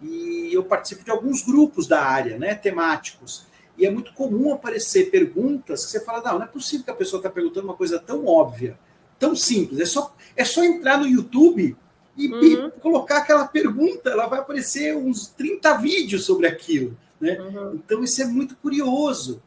e 0.02 0.50
eu 0.52 0.64
participo 0.64 1.04
de 1.04 1.12
alguns 1.12 1.42
grupos 1.42 1.88
da 1.88 2.02
área, 2.02 2.38
né? 2.38 2.56
Temáticos. 2.56 3.46
E 3.78 3.86
é 3.86 3.92
muito 3.92 4.14
comum 4.14 4.54
aparecer 4.54 5.10
perguntas 5.10 5.86
que 5.86 5.92
você 5.92 6.00
fala, 6.00 6.22
não, 6.22 6.40
não 6.40 6.46
é 6.46 6.48
possível 6.48 6.86
que 6.86 6.92
a 6.92 6.96
pessoa 6.96 7.20
está 7.20 7.30
perguntando 7.30 7.68
uma 7.68 7.76
coisa 7.76 8.00
tão 8.00 8.26
óbvia, 8.26 8.78
tão 9.18 9.36
simples. 9.36 9.80
É 9.80 9.86
só, 9.86 10.16
é 10.36 10.46
só 10.46 10.64
entrar 10.64 10.98
no 10.98 11.08
YouTube 11.08 11.76
e, 12.16 12.28
uhum. 12.28 12.68
e 12.68 12.72
colocar 12.80 13.18
aquela 13.18 13.48
pergunta, 13.48 14.12
ela 14.12 14.28
vai 14.28 14.40
aparecer 14.40 14.96
uns 14.96 15.28
30 15.28 15.78
vídeos 15.78 16.26
sobre 16.26 16.46
aquilo. 16.46 16.96
Né? 17.20 17.40
Uhum. 17.40 17.76
Então, 17.76 18.04
isso 18.04 18.22
é 18.22 18.26
muito 18.26 18.56
curioso. 18.58 19.42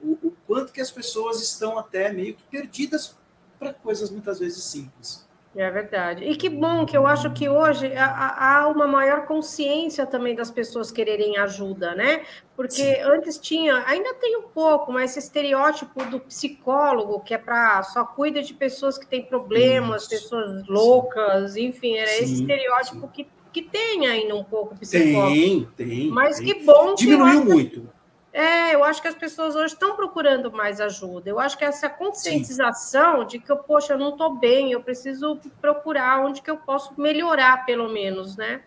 O, 0.00 0.12
o 0.22 0.32
quanto 0.46 0.72
que 0.72 0.80
as 0.80 0.90
pessoas 0.90 1.42
estão 1.42 1.78
até 1.78 2.10
meio 2.12 2.34
que 2.34 2.42
perdidas 2.44 3.14
para 3.58 3.74
coisas 3.74 4.10
muitas 4.10 4.38
vezes 4.38 4.62
simples. 4.64 5.25
É 5.56 5.70
verdade. 5.70 6.22
E 6.24 6.36
que 6.36 6.50
bom 6.50 6.84
que 6.84 6.94
eu 6.94 7.06
acho 7.06 7.32
que 7.32 7.48
hoje 7.48 7.90
há 7.96 8.68
uma 8.68 8.86
maior 8.86 9.24
consciência 9.24 10.04
também 10.04 10.34
das 10.34 10.50
pessoas 10.50 10.92
quererem 10.92 11.38
ajuda, 11.38 11.94
né? 11.94 12.24
Porque 12.54 12.74
Sim. 12.74 13.00
antes 13.02 13.38
tinha, 13.38 13.82
ainda 13.86 14.12
tem 14.14 14.36
um 14.36 14.42
pouco, 14.42 14.92
mas 14.92 15.12
esse 15.12 15.20
estereótipo 15.20 16.04
do 16.04 16.20
psicólogo, 16.20 17.20
que 17.20 17.32
é 17.32 17.38
para 17.38 17.82
só 17.84 18.04
cuida 18.04 18.42
de 18.42 18.52
pessoas 18.52 18.98
que 18.98 19.06
têm 19.06 19.24
problemas, 19.24 20.02
Isso. 20.02 20.10
pessoas 20.10 20.66
loucas, 20.68 21.52
Sim. 21.52 21.68
enfim, 21.68 21.96
era 21.96 22.10
Sim. 22.10 22.24
esse 22.24 22.34
estereótipo 22.34 23.08
que, 23.08 23.26
que 23.50 23.62
tem 23.62 24.06
ainda 24.06 24.34
um 24.34 24.44
pouco 24.44 24.76
psicólogo. 24.78 25.34
Tem, 25.34 25.68
tem. 25.74 26.08
Mas 26.10 26.36
tem. 26.36 26.46
que 26.46 26.64
bom 26.64 26.94
que. 26.94 27.06
Diminuiu 27.06 27.44
muito. 27.46 27.95
É, 28.36 28.74
eu 28.74 28.84
acho 28.84 29.00
que 29.00 29.08
as 29.08 29.14
pessoas 29.14 29.56
hoje 29.56 29.72
estão 29.72 29.96
procurando 29.96 30.52
mais 30.52 30.78
ajuda. 30.78 31.30
Eu 31.30 31.40
acho 31.40 31.56
que 31.56 31.64
essa 31.64 31.88
conscientização 31.88 33.22
Sim. 33.22 33.26
de 33.28 33.38
que, 33.38 33.56
poxa, 33.66 33.94
eu 33.94 33.98
não 33.98 34.10
estou 34.10 34.36
bem, 34.36 34.72
eu 34.72 34.82
preciso 34.82 35.40
procurar 35.58 36.22
onde 36.22 36.42
que 36.42 36.50
eu 36.50 36.58
posso 36.58 36.92
melhorar, 37.00 37.64
pelo 37.64 37.88
menos, 37.88 38.36
né? 38.36 38.60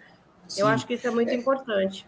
Sim. 0.48 0.62
Eu 0.62 0.68
acho 0.68 0.88
que 0.88 0.96
isso 0.96 1.06
é 1.06 1.12
muito 1.12 1.30
é, 1.30 1.36
importante. 1.36 2.04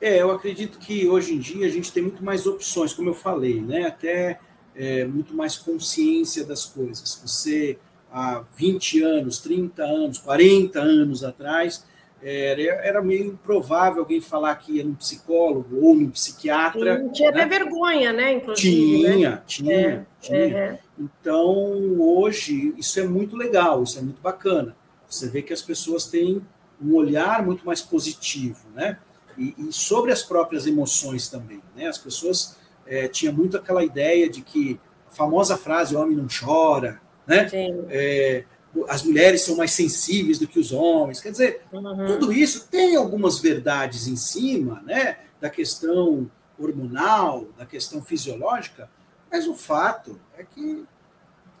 É, 0.00 0.22
eu 0.22 0.30
acredito 0.30 0.78
que 0.78 1.06
hoje 1.06 1.34
em 1.34 1.38
dia 1.38 1.66
a 1.66 1.68
gente 1.68 1.92
tem 1.92 2.02
muito 2.02 2.24
mais 2.24 2.46
opções, 2.46 2.94
como 2.94 3.10
eu 3.10 3.14
falei, 3.14 3.60
né? 3.60 3.88
Até 3.88 4.40
é, 4.74 5.04
muito 5.04 5.34
mais 5.34 5.54
consciência 5.54 6.46
das 6.46 6.64
coisas. 6.64 7.20
Você, 7.22 7.78
há 8.10 8.42
20 8.56 9.02
anos, 9.02 9.38
30 9.38 9.82
anos, 9.84 10.16
40 10.16 10.80
anos 10.80 11.22
atrás, 11.22 11.84
era, 12.22 12.62
era 12.86 13.02
meio 13.02 13.26
improvável 13.26 14.00
alguém 14.00 14.20
falar 14.20 14.54
que 14.56 14.76
ia 14.76 14.84
num 14.84 14.94
psicólogo 14.94 15.84
ou 15.84 15.94
num 15.94 16.10
psiquiatra. 16.10 16.98
Sim, 16.98 17.08
tinha 17.08 17.30
né? 17.32 17.42
até 17.42 17.58
vergonha, 17.58 18.12
né? 18.12 18.32
Inclusive, 18.34 19.02
tinha, 19.02 19.30
né? 19.30 19.42
tinha, 19.46 19.74
é, 19.74 20.04
tinha. 20.20 20.58
É. 20.58 20.78
Então, 20.98 22.00
hoje, 22.00 22.74
isso 22.78 23.00
é 23.00 23.04
muito 23.04 23.36
legal, 23.36 23.82
isso 23.82 23.98
é 23.98 24.02
muito 24.02 24.20
bacana. 24.20 24.76
Você 25.08 25.28
vê 25.28 25.42
que 25.42 25.52
as 25.52 25.62
pessoas 25.62 26.04
têm 26.06 26.40
um 26.80 26.94
olhar 26.94 27.44
muito 27.44 27.66
mais 27.66 27.82
positivo, 27.82 28.68
né? 28.74 28.98
E, 29.36 29.54
e 29.58 29.72
sobre 29.72 30.12
as 30.12 30.22
próprias 30.22 30.66
emoções 30.66 31.28
também, 31.28 31.60
né? 31.74 31.86
As 31.86 31.98
pessoas 31.98 32.56
é, 32.86 33.08
tinham 33.08 33.34
muito 33.34 33.56
aquela 33.56 33.84
ideia 33.84 34.28
de 34.28 34.42
que 34.42 34.78
a 35.10 35.14
famosa 35.14 35.56
frase, 35.56 35.96
o 35.96 36.00
homem 36.00 36.16
não 36.16 36.28
chora, 36.28 37.00
né? 37.26 37.48
É, 37.90 38.44
as 38.88 39.02
mulheres 39.02 39.42
são 39.44 39.56
mais 39.56 39.72
sensíveis 39.72 40.38
do 40.38 40.46
que 40.46 40.58
os 40.58 40.72
homens. 40.72 41.20
Quer 41.20 41.30
dizer, 41.30 41.62
uhum. 41.72 42.06
tudo 42.06 42.32
isso 42.32 42.68
tem 42.68 42.96
algumas 42.96 43.38
verdades 43.38 44.06
em 44.06 44.16
cima, 44.16 44.82
né, 44.82 45.18
da 45.40 45.50
questão 45.50 46.30
hormonal, 46.58 47.46
da 47.56 47.66
questão 47.66 48.02
fisiológica, 48.02 48.88
mas 49.30 49.46
o 49.46 49.54
fato 49.54 50.18
é 50.36 50.44
que 50.44 50.84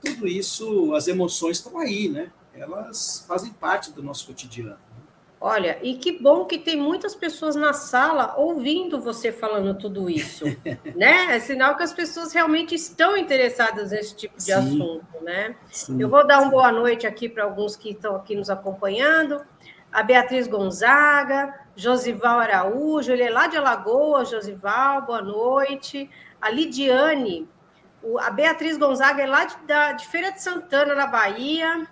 tudo 0.02 0.26
isso, 0.26 0.94
as 0.94 1.08
emoções 1.08 1.58
estão 1.58 1.78
aí, 1.78 2.08
né? 2.08 2.30
Elas 2.54 3.24
fazem 3.26 3.52
parte 3.52 3.92
do 3.92 4.02
nosso 4.02 4.26
cotidiano. 4.26 4.78
Olha, 5.44 5.76
e 5.82 5.96
que 5.96 6.22
bom 6.22 6.44
que 6.44 6.56
tem 6.56 6.76
muitas 6.76 7.16
pessoas 7.16 7.56
na 7.56 7.72
sala 7.72 8.36
ouvindo 8.36 9.00
você 9.00 9.32
falando 9.32 9.74
tudo 9.76 10.08
isso, 10.08 10.44
né? 10.94 11.34
É 11.34 11.40
sinal 11.40 11.76
que 11.76 11.82
as 11.82 11.92
pessoas 11.92 12.32
realmente 12.32 12.76
estão 12.76 13.16
interessadas 13.16 13.90
nesse 13.90 14.14
tipo 14.14 14.36
de 14.36 14.44
Sim. 14.44 14.52
assunto, 14.52 15.20
né? 15.20 15.56
Sim. 15.68 16.00
Eu 16.00 16.08
vou 16.08 16.24
dar 16.24 16.42
uma 16.42 16.48
boa 16.48 16.70
noite 16.70 17.08
aqui 17.08 17.28
para 17.28 17.42
alguns 17.42 17.74
que 17.74 17.90
estão 17.90 18.14
aqui 18.14 18.36
nos 18.36 18.50
acompanhando. 18.50 19.44
A 19.90 20.00
Beatriz 20.04 20.46
Gonzaga, 20.46 21.52
Josival 21.74 22.38
Araújo, 22.38 23.10
ele 23.10 23.24
é 23.24 23.30
lá 23.30 23.48
de 23.48 23.56
Alagoas, 23.56 24.30
Josival, 24.30 25.02
boa 25.02 25.22
noite. 25.22 26.08
A 26.40 26.50
Lidiane, 26.50 27.48
a 28.20 28.30
Beatriz 28.30 28.76
Gonzaga 28.76 29.24
é 29.24 29.26
lá 29.26 29.44
de, 29.44 29.56
de 29.98 30.06
Feira 30.06 30.30
de 30.30 30.40
Santana, 30.40 30.94
na 30.94 31.08
Bahia. 31.08 31.84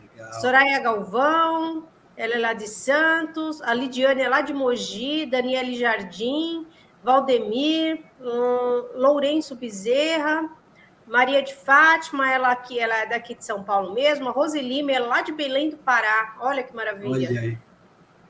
Legal. 0.00 0.32
Soraya 0.40 0.80
Galvão, 0.80 1.86
ela 2.16 2.34
é 2.34 2.38
lá 2.38 2.52
de 2.52 2.68
Santos, 2.68 3.60
a 3.62 3.74
Lidiane 3.74 4.22
é 4.22 4.28
lá 4.28 4.40
de 4.40 4.52
Mogi, 4.52 5.26
Daniele 5.26 5.76
Jardim, 5.76 6.66
Valdemir, 7.02 8.02
um, 8.20 9.00
Lourenço 9.00 9.56
Bezerra, 9.56 10.48
Maria 11.06 11.42
de 11.42 11.54
Fátima, 11.54 12.30
ela 12.32 12.50
aqui, 12.50 12.78
ela 12.78 12.96
é 12.96 13.06
daqui 13.06 13.34
de 13.34 13.44
São 13.44 13.62
Paulo 13.62 13.92
mesmo, 13.92 14.28
a 14.28 14.32
Rose 14.32 14.60
Lima 14.60 14.92
é 14.92 14.98
lá 14.98 15.20
de 15.20 15.32
Belém 15.32 15.70
do 15.70 15.76
Pará, 15.76 16.36
olha 16.40 16.62
que 16.62 16.74
maravilha. 16.74 17.28
Olha 17.28 17.40
aí. 17.40 17.58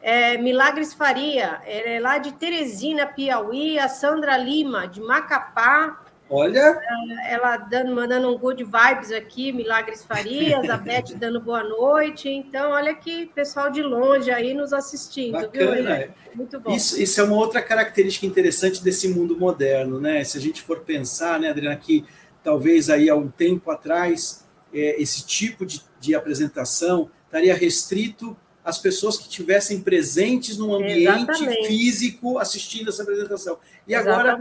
É, 0.01 0.37
Milagres 0.37 0.93
Faria, 0.93 1.63
ela 1.65 1.89
é 1.89 2.01
lá 2.01 2.19
de 2.19 2.33
Teresina, 2.33 3.07
Piauí, 3.07 3.79
a 3.79 3.89
Sandra 3.89 4.37
Lima, 4.37 4.87
de 4.87 5.01
Macapá, 5.01 6.04
Olha. 6.35 6.81
Ela 7.28 7.56
dando, 7.56 7.94
mandando 7.94 8.28
um 8.28 8.36
good 8.36 8.65
vibes 8.65 9.12
aqui, 9.12 9.52
Milagres 9.52 10.05
Farias, 10.05 10.69
a 10.69 10.77
Beth 10.77 11.15
dando 11.16 11.40
boa 11.40 11.62
noite. 11.62 12.28
Então, 12.28 12.73
olha 12.73 12.93
que 12.93 13.27
pessoal 13.27 13.70
de 13.70 13.82
longe 13.82 14.31
aí 14.32 14.52
nos 14.52 14.73
assistindo. 14.73 15.32
Bacana. 15.32 15.98
Viu? 15.98 16.09
Muito 16.35 16.59
bom. 16.59 16.74
Isso, 16.74 17.01
isso 17.01 17.20
é 17.20 17.24
uma 17.24 17.36
outra 17.36 17.62
característica 17.62 18.27
interessante 18.27 18.82
desse 18.82 19.09
mundo 19.09 19.39
moderno, 19.39 20.01
né? 20.01 20.24
Se 20.24 20.36
a 20.36 20.40
gente 20.40 20.61
for 20.61 20.81
pensar, 20.81 21.39
né, 21.39 21.51
Adriana, 21.51 21.77
que 21.77 22.05
talvez 22.43 22.90
aí 22.90 23.09
há 23.09 23.15
um 23.15 23.28
tempo 23.28 23.70
atrás 23.70 24.44
é, 24.73 25.01
esse 25.01 25.24
tipo 25.24 25.65
de, 25.65 25.82
de 26.01 26.15
apresentação 26.16 27.09
estaria 27.27 27.55
restrito 27.55 28.36
as 28.65 28.78
pessoas 28.78 29.19
que 29.19 29.28
tivessem 29.28 29.81
presentes 29.82 30.57
num 30.57 30.74
ambiente 30.74 31.31
Exatamente. 31.31 31.66
físico 31.66 32.39
assistindo 32.39 32.89
essa 32.89 33.03
apresentação. 33.03 33.59
E 33.86 33.95
agora, 33.95 34.41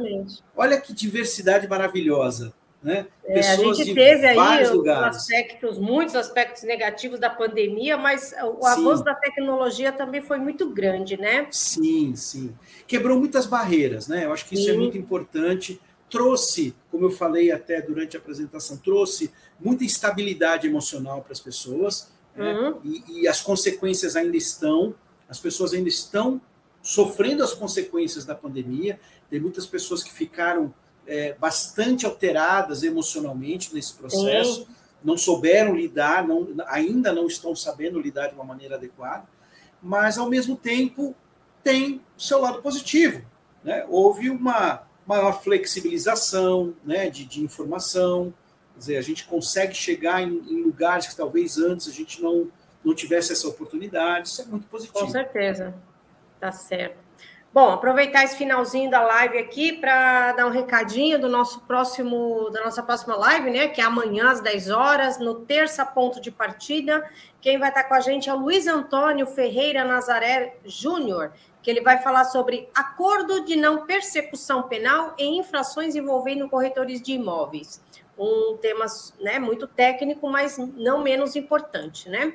olha 0.56 0.80
que 0.80 0.94
diversidade 0.94 1.68
maravilhosa. 1.68 2.54
Né? 2.82 3.08
É, 3.24 3.36
Pessoas 3.36 3.80
a 3.80 3.84
gente 3.84 3.96
teve 3.96 4.28
aí 4.28 4.68
lugares. 4.68 5.18
aspectos, 5.18 5.80
muitos 5.80 6.16
aspectos 6.16 6.64
negativos 6.64 7.18
da 7.18 7.30
pandemia, 7.30 7.98
mas 7.98 8.34
o 8.44 8.62
sim. 8.62 8.68
avanço 8.68 9.04
da 9.06 9.16
tecnologia 9.16 9.90
também 9.92 10.22
foi 10.22 10.38
muito 10.38 10.70
grande, 10.70 11.16
né? 11.16 11.48
Sim, 11.50 12.14
sim. 12.14 12.54
Quebrou 12.86 13.18
muitas 13.18 13.46
barreiras, 13.46 14.10
né? 14.10 14.26
Eu 14.26 14.34
acho 14.34 14.46
que 14.46 14.56
isso 14.56 14.68
é 14.70 14.72
sim. 14.72 14.78
é 14.78 14.78
muito 14.78 14.98
importante. 14.98 15.80
Trouxe, 16.10 16.76
como 16.92 17.06
eu 17.06 17.12
falei 17.12 17.52
até 17.52 17.82
durante 17.82 18.18
a 18.18 18.20
apresentação, 18.20 18.76
trouxe 18.76 19.32
muita 19.58 19.86
estabilidade 19.86 20.68
emocional 20.68 21.22
para 21.22 21.32
as 21.32 21.40
pessoas 21.40 22.12
né? 22.36 22.54
Uhum. 22.54 22.80
E, 22.84 23.22
e, 23.22 23.28
as 23.28 23.42
consequências 23.42 24.16
ainda 24.16 24.36
estão, 24.36 24.96
as 25.30 25.40
pessoas 25.40 25.74
ainda 25.74 25.90
estão 25.90 26.42
sofrendo 26.82 27.44
as 27.44 27.54
consequências 27.54 28.26
da 28.26 28.36
pandemia. 28.36 29.00
Tem 29.30 29.40
muitas 29.40 29.66
pessoas 29.66 30.04
que 30.04 30.12
ficaram 30.12 30.74
é, 31.06 31.34
bastante 31.34 32.06
alteradas 32.06 32.84
emocionalmente 32.84 33.74
nesse 33.74 33.94
processo. 33.94 34.68
não 35.04 35.18
souberam 35.18 35.76
lidar, 35.76 36.26
não, 36.26 36.48
ainda 36.68 37.12
não 37.12 37.28
estão 37.28 37.56
sabendo 37.56 38.00
lidar 38.00 38.28
de 38.28 38.36
uma 38.36 38.44
maneira 38.46 38.76
adequada, 38.76 39.28
mas 39.82 40.18
ao 40.18 40.30
mesmo 40.30 40.56
tempo 40.56 41.14
tem 41.62 42.02
o 42.18 42.22
seu 42.22 42.40
lado 42.40 42.62
positivo. 42.62 43.22
Né? 43.64 43.86
Houve 43.90 44.30
uma 44.30 44.84
maior 45.06 45.44
flexibilização 45.44 46.74
né, 46.84 47.10
de, 47.10 47.26
de 47.26 47.44
informação, 47.44 48.34
quer 48.74 48.80
dizer, 48.80 48.98
a 48.98 49.02
gente 49.02 49.26
consegue 49.26 49.74
chegar 49.74 50.22
em, 50.22 50.30
em, 50.50 50.64
lugares 50.64 51.08
que 51.08 51.16
talvez 51.16 51.58
antes 51.58 51.88
a 51.88 51.92
gente 51.92 52.22
não, 52.22 52.50
não 52.84 52.94
tivesse 52.94 53.32
essa 53.32 53.48
oportunidade, 53.48 54.28
isso 54.28 54.42
é 54.42 54.46
muito 54.46 54.68
positivo. 54.68 55.00
Com 55.00 55.10
certeza, 55.10 55.74
tá 56.40 56.52
certo. 56.52 57.04
Bom, 57.54 57.70
aproveitar 57.70 58.24
esse 58.24 58.36
finalzinho 58.36 58.90
da 58.90 59.00
live 59.04 59.38
aqui 59.38 59.74
para 59.74 60.32
dar 60.32 60.48
um 60.48 60.50
recadinho 60.50 61.22
do 61.22 61.30
nosso 61.30 61.62
próximo, 61.62 62.50
da 62.50 62.64
nossa 62.64 62.82
próxima 62.82 63.16
live, 63.16 63.52
né? 63.52 63.68
Que 63.68 63.80
é 63.80 63.84
amanhã 63.84 64.32
às 64.32 64.42
10 64.42 64.72
horas, 64.72 65.20
no 65.20 65.36
terça 65.36 65.86
ponto 65.86 66.20
de 66.20 66.32
partida. 66.32 67.08
Quem 67.40 67.60
vai 67.60 67.70
estar 67.70 67.84
com 67.84 67.94
a 67.94 68.00
gente 68.00 68.28
é 68.28 68.34
o 68.34 68.40
Luiz 68.40 68.66
Antônio 68.66 69.28
Ferreira 69.28 69.86
Nazaré 69.86 70.58
Júnior, 70.66 71.32
que 71.62 71.70
ele 71.70 71.82
vai 71.82 72.02
falar 72.02 72.26
sobre 72.26 72.68
acordo 72.74 73.46
de 73.46 73.56
não 73.56 73.86
persecução 73.86 74.64
penal 74.64 75.14
em 75.20 75.38
infrações 75.38 75.96
envolvendo 75.96 76.50
corretores 76.50 77.04
de 77.04 77.14
imóveis. 77.14 77.80
Um 78.18 78.58
tema 78.58 78.86
né, 79.20 79.40
muito 79.40 79.68
técnico, 79.68 80.30
mas 80.30 80.58
não 80.58 81.02
menos 81.02 81.36
importante, 81.36 82.10
né? 82.10 82.34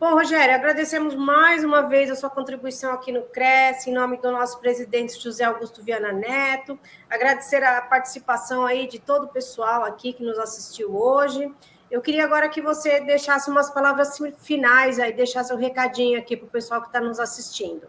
Bom, 0.00 0.14
Rogério, 0.14 0.54
agradecemos 0.54 1.16
mais 1.16 1.64
uma 1.64 1.82
vez 1.82 2.08
a 2.08 2.14
sua 2.14 2.30
contribuição 2.30 2.92
aqui 2.92 3.10
no 3.10 3.22
Cresce, 3.22 3.90
em 3.90 3.92
nome 3.92 4.16
do 4.18 4.30
nosso 4.30 4.60
presidente 4.60 5.20
José 5.20 5.42
Augusto 5.42 5.82
Viana 5.82 6.12
Neto. 6.12 6.78
Agradecer 7.10 7.64
a 7.64 7.82
participação 7.82 8.64
aí 8.64 8.86
de 8.86 9.00
todo 9.00 9.24
o 9.24 9.28
pessoal 9.28 9.84
aqui 9.84 10.12
que 10.12 10.22
nos 10.22 10.38
assistiu 10.38 10.96
hoje. 10.96 11.52
Eu 11.90 12.00
queria 12.00 12.24
agora 12.24 12.48
que 12.48 12.62
você 12.62 13.00
deixasse 13.00 13.50
umas 13.50 13.70
palavras 13.70 14.16
finais 14.38 15.00
aí, 15.00 15.12
deixasse 15.12 15.52
um 15.52 15.56
recadinho 15.56 16.16
aqui 16.16 16.36
para 16.36 16.46
o 16.46 16.50
pessoal 16.50 16.80
que 16.80 16.86
está 16.86 17.00
nos 17.00 17.18
assistindo. 17.18 17.88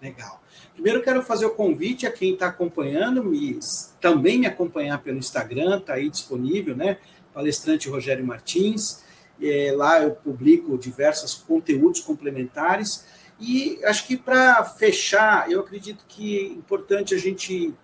Legal. 0.00 0.42
Primeiro 0.72 1.02
quero 1.02 1.22
fazer 1.22 1.44
o 1.46 1.50
convite 1.50 2.06
a 2.06 2.10
quem 2.10 2.32
está 2.32 2.46
acompanhando, 2.46 3.22
me, 3.22 3.58
também 4.00 4.38
me 4.38 4.46
acompanhar 4.46 5.02
pelo 5.02 5.18
Instagram, 5.18 5.78
está 5.78 5.94
aí 5.94 6.08
disponível, 6.08 6.74
né? 6.74 6.98
Palestrante 7.34 7.88
Rogério 7.88 8.26
Martins. 8.26 9.02
É, 9.40 9.72
lá 9.74 10.02
eu 10.02 10.12
publico 10.12 10.78
diversos 10.78 11.34
conteúdos 11.34 12.00
complementares. 12.00 13.04
E 13.38 13.78
acho 13.84 14.06
que 14.06 14.16
para 14.16 14.62
fechar, 14.64 15.50
eu 15.50 15.60
acredito 15.60 16.04
que 16.06 16.38
é 16.38 16.42
importante 16.44 17.14
a 17.14 17.18
gente 17.18 17.74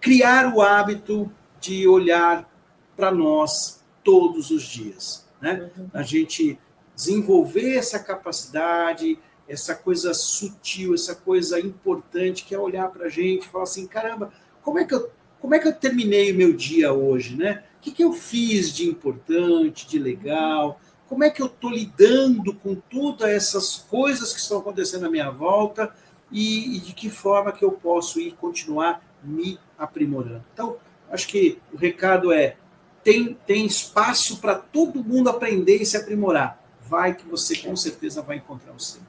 criar 0.00 0.54
o 0.54 0.60
hábito 0.60 1.30
de 1.60 1.86
olhar 1.86 2.48
para 2.96 3.10
nós 3.12 3.80
todos 4.02 4.50
os 4.50 4.62
dias. 4.62 5.28
Né? 5.40 5.70
Uhum. 5.76 5.88
A 5.92 6.02
gente 6.02 6.58
desenvolver 6.94 7.76
essa 7.76 7.98
capacidade, 8.00 9.18
essa 9.48 9.74
coisa 9.74 10.12
sutil, 10.12 10.94
essa 10.94 11.14
coisa 11.14 11.58
importante 11.58 12.44
que 12.44 12.54
é 12.54 12.58
olhar 12.58 12.90
para 12.90 13.06
a 13.06 13.08
gente 13.08 13.46
e 13.46 13.48
falar 13.48 13.64
assim, 13.64 13.86
caramba, 13.86 14.32
como 14.62 14.78
é 14.78 14.84
que 14.84 14.94
eu, 14.94 15.10
como 15.40 15.54
é 15.54 15.58
que 15.58 15.68
eu 15.68 15.72
terminei 15.72 16.32
o 16.32 16.36
meu 16.36 16.52
dia 16.52 16.92
hoje, 16.92 17.36
né? 17.36 17.64
O 17.78 17.80
que, 17.80 17.92
que 17.92 18.04
eu 18.04 18.12
fiz 18.12 18.74
de 18.74 18.88
importante, 18.88 19.86
de 19.86 19.98
legal? 19.98 20.80
Como 21.08 21.24
é 21.24 21.30
que 21.30 21.40
eu 21.40 21.46
estou 21.46 21.70
lidando 21.70 22.52
com 22.52 22.74
todas 22.74 23.30
essas 23.30 23.76
coisas 23.76 24.32
que 24.32 24.40
estão 24.40 24.58
acontecendo 24.58 25.06
à 25.06 25.10
minha 25.10 25.30
volta 25.30 25.94
e, 26.30 26.76
e 26.76 26.80
de 26.80 26.92
que 26.92 27.08
forma 27.08 27.52
que 27.52 27.64
eu 27.64 27.72
posso 27.72 28.20
ir 28.20 28.34
continuar 28.34 29.02
me 29.22 29.58
aprimorando? 29.78 30.44
Então, 30.52 30.76
acho 31.10 31.28
que 31.28 31.58
o 31.72 31.76
recado 31.76 32.32
é 32.32 32.56
tem, 33.02 33.38
tem 33.46 33.64
espaço 33.64 34.38
para 34.38 34.54
todo 34.56 35.02
mundo 35.02 35.30
aprender 35.30 35.80
e 35.80 35.86
se 35.86 35.96
aprimorar. 35.96 36.62
Vai 36.86 37.14
que 37.14 37.26
você 37.26 37.56
com 37.56 37.74
certeza 37.74 38.20
vai 38.20 38.36
encontrar 38.36 38.72
o 38.72 38.80
seu. 38.80 39.00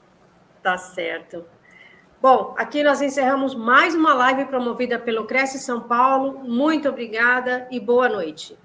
Tá 0.62 0.78
certo. 0.78 1.46
Bom, 2.22 2.54
aqui 2.58 2.84
nós 2.84 3.02
encerramos 3.02 3.56
mais 3.56 3.96
uma 3.96 4.14
live 4.14 4.46
promovida 4.46 5.00
pelo 5.00 5.26
Cresce 5.26 5.58
São 5.58 5.82
Paulo. 5.82 6.40
Muito 6.44 6.90
obrigada 6.90 7.66
e 7.72 7.80
boa 7.80 8.10
noite. 8.10 8.58